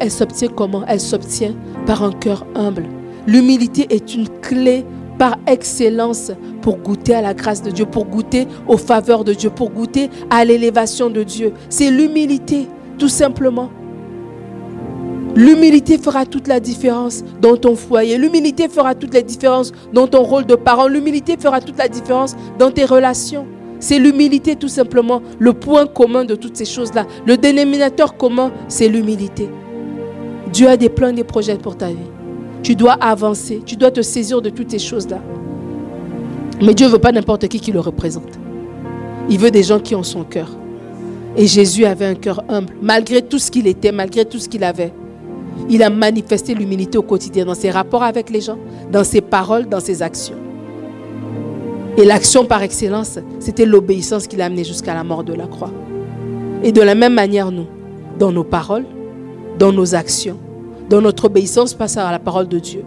elle 0.00 0.10
s'obtient 0.10 0.48
comment? 0.48 0.84
Elle 0.86 1.00
s'obtient 1.00 1.54
par 1.84 2.02
un 2.02 2.12
cœur 2.12 2.46
humble. 2.54 2.86
L'humilité 3.26 3.86
est 3.90 4.14
une 4.14 4.28
clé 4.40 4.84
par 5.18 5.36
excellence 5.46 6.32
pour 6.62 6.78
goûter 6.78 7.14
à 7.14 7.20
la 7.20 7.34
grâce 7.34 7.62
de 7.62 7.70
Dieu, 7.70 7.84
pour 7.84 8.06
goûter 8.06 8.46
aux 8.66 8.78
faveurs 8.78 9.24
de 9.24 9.34
Dieu, 9.34 9.50
pour 9.50 9.70
goûter 9.70 10.08
à 10.30 10.44
l'élévation 10.44 11.10
de 11.10 11.22
Dieu. 11.22 11.52
C'est 11.68 11.90
l'humilité, 11.90 12.66
tout 12.98 13.08
simplement. 13.08 13.70
L'humilité 15.34 15.96
fera 15.96 16.26
toute 16.26 16.46
la 16.46 16.60
différence 16.60 17.24
dans 17.40 17.56
ton 17.56 17.74
foyer. 17.74 18.18
L'humilité 18.18 18.68
fera 18.68 18.94
toute 18.94 19.14
la 19.14 19.22
différence 19.22 19.72
dans 19.92 20.06
ton 20.06 20.22
rôle 20.22 20.44
de 20.44 20.54
parent. 20.54 20.88
L'humilité 20.88 21.36
fera 21.38 21.60
toute 21.60 21.78
la 21.78 21.88
différence 21.88 22.36
dans 22.58 22.70
tes 22.70 22.84
relations. 22.84 23.46
C'est 23.80 23.98
l'humilité 23.98 24.56
tout 24.56 24.68
simplement, 24.68 25.22
le 25.38 25.54
point 25.54 25.86
commun 25.86 26.24
de 26.24 26.34
toutes 26.34 26.56
ces 26.56 26.66
choses-là. 26.66 27.06
Le 27.26 27.36
dénominateur 27.36 28.16
commun, 28.16 28.52
c'est 28.68 28.88
l'humilité. 28.88 29.48
Dieu 30.52 30.68
a 30.68 30.76
des 30.76 30.90
plans, 30.90 31.12
des 31.12 31.24
projets 31.24 31.56
pour 31.56 31.76
ta 31.76 31.88
vie. 31.88 31.96
Tu 32.62 32.76
dois 32.76 32.92
avancer, 32.92 33.62
tu 33.64 33.74
dois 33.74 33.90
te 33.90 34.02
saisir 34.02 34.42
de 34.42 34.50
toutes 34.50 34.70
ces 34.70 34.78
choses-là. 34.78 35.18
Mais 36.62 36.74
Dieu 36.74 36.86
ne 36.86 36.92
veut 36.92 36.98
pas 36.98 37.10
n'importe 37.10 37.48
qui 37.48 37.58
qui 37.58 37.72
le 37.72 37.80
représente. 37.80 38.38
Il 39.30 39.38
veut 39.38 39.50
des 39.50 39.62
gens 39.62 39.80
qui 39.80 39.94
ont 39.94 40.02
son 40.02 40.24
cœur. 40.24 40.50
Et 41.36 41.46
Jésus 41.46 41.86
avait 41.86 42.04
un 42.04 42.14
cœur 42.14 42.44
humble, 42.48 42.74
malgré 42.82 43.22
tout 43.22 43.38
ce 43.38 43.50
qu'il 43.50 43.66
était, 43.66 43.90
malgré 43.90 44.26
tout 44.26 44.38
ce 44.38 44.48
qu'il 44.48 44.62
avait. 44.62 44.92
Il 45.68 45.82
a 45.82 45.90
manifesté 45.90 46.54
l'humilité 46.54 46.98
au 46.98 47.02
quotidien 47.02 47.44
dans 47.44 47.54
ses 47.54 47.70
rapports 47.70 48.02
avec 48.02 48.30
les 48.30 48.40
gens, 48.40 48.58
dans 48.90 49.04
ses 49.04 49.20
paroles, 49.20 49.68
dans 49.68 49.80
ses 49.80 50.02
actions. 50.02 50.36
Et 51.96 52.04
l'action 52.04 52.44
par 52.44 52.62
excellence, 52.62 53.18
c'était 53.38 53.66
l'obéissance 53.66 54.26
qui 54.26 54.36
l'a 54.36 54.46
amené 54.46 54.64
jusqu'à 54.64 54.94
la 54.94 55.04
mort 55.04 55.24
de 55.24 55.34
la 55.34 55.46
croix. 55.46 55.70
Et 56.62 56.72
de 56.72 56.80
la 56.80 56.94
même 56.94 57.14
manière, 57.14 57.50
nous, 57.50 57.66
dans 58.18 58.32
nos 58.32 58.44
paroles, 58.44 58.86
dans 59.58 59.72
nos 59.72 59.94
actions, 59.94 60.38
dans 60.88 61.00
notre 61.00 61.26
obéissance 61.26 61.74
face 61.74 61.96
à 61.96 62.10
la 62.10 62.18
parole 62.18 62.48
de 62.48 62.58
Dieu, 62.58 62.82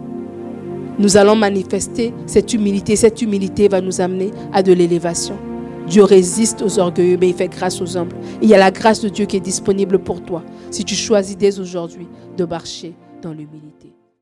nous 0.98 1.16
allons 1.16 1.36
manifester 1.36 2.12
cette 2.26 2.52
humilité. 2.54 2.96
Cette 2.96 3.20
humilité 3.22 3.68
va 3.68 3.80
nous 3.80 4.00
amener 4.00 4.30
à 4.52 4.62
de 4.62 4.72
l'élévation. 4.72 5.36
Dieu 5.86 6.02
résiste 6.02 6.62
aux 6.62 6.78
orgueilleux, 6.78 7.18
mais 7.20 7.28
il 7.28 7.34
fait 7.34 7.48
grâce 7.48 7.80
aux 7.80 7.96
humbles. 7.96 8.16
il 8.42 8.48
y 8.48 8.54
a 8.54 8.58
la 8.58 8.70
grâce 8.70 9.00
de 9.02 9.08
Dieu 9.08 9.26
qui 9.26 9.36
est 9.36 9.40
disponible 9.40 9.98
pour 9.98 10.20
toi 10.20 10.42
si 10.76 10.84
tu 10.84 10.94
choisis 10.94 11.38
dès 11.38 11.58
aujourd'hui 11.58 12.06
de 12.36 12.44
marcher 12.44 12.92
dans 13.22 13.32
l'humilité. 13.32 13.85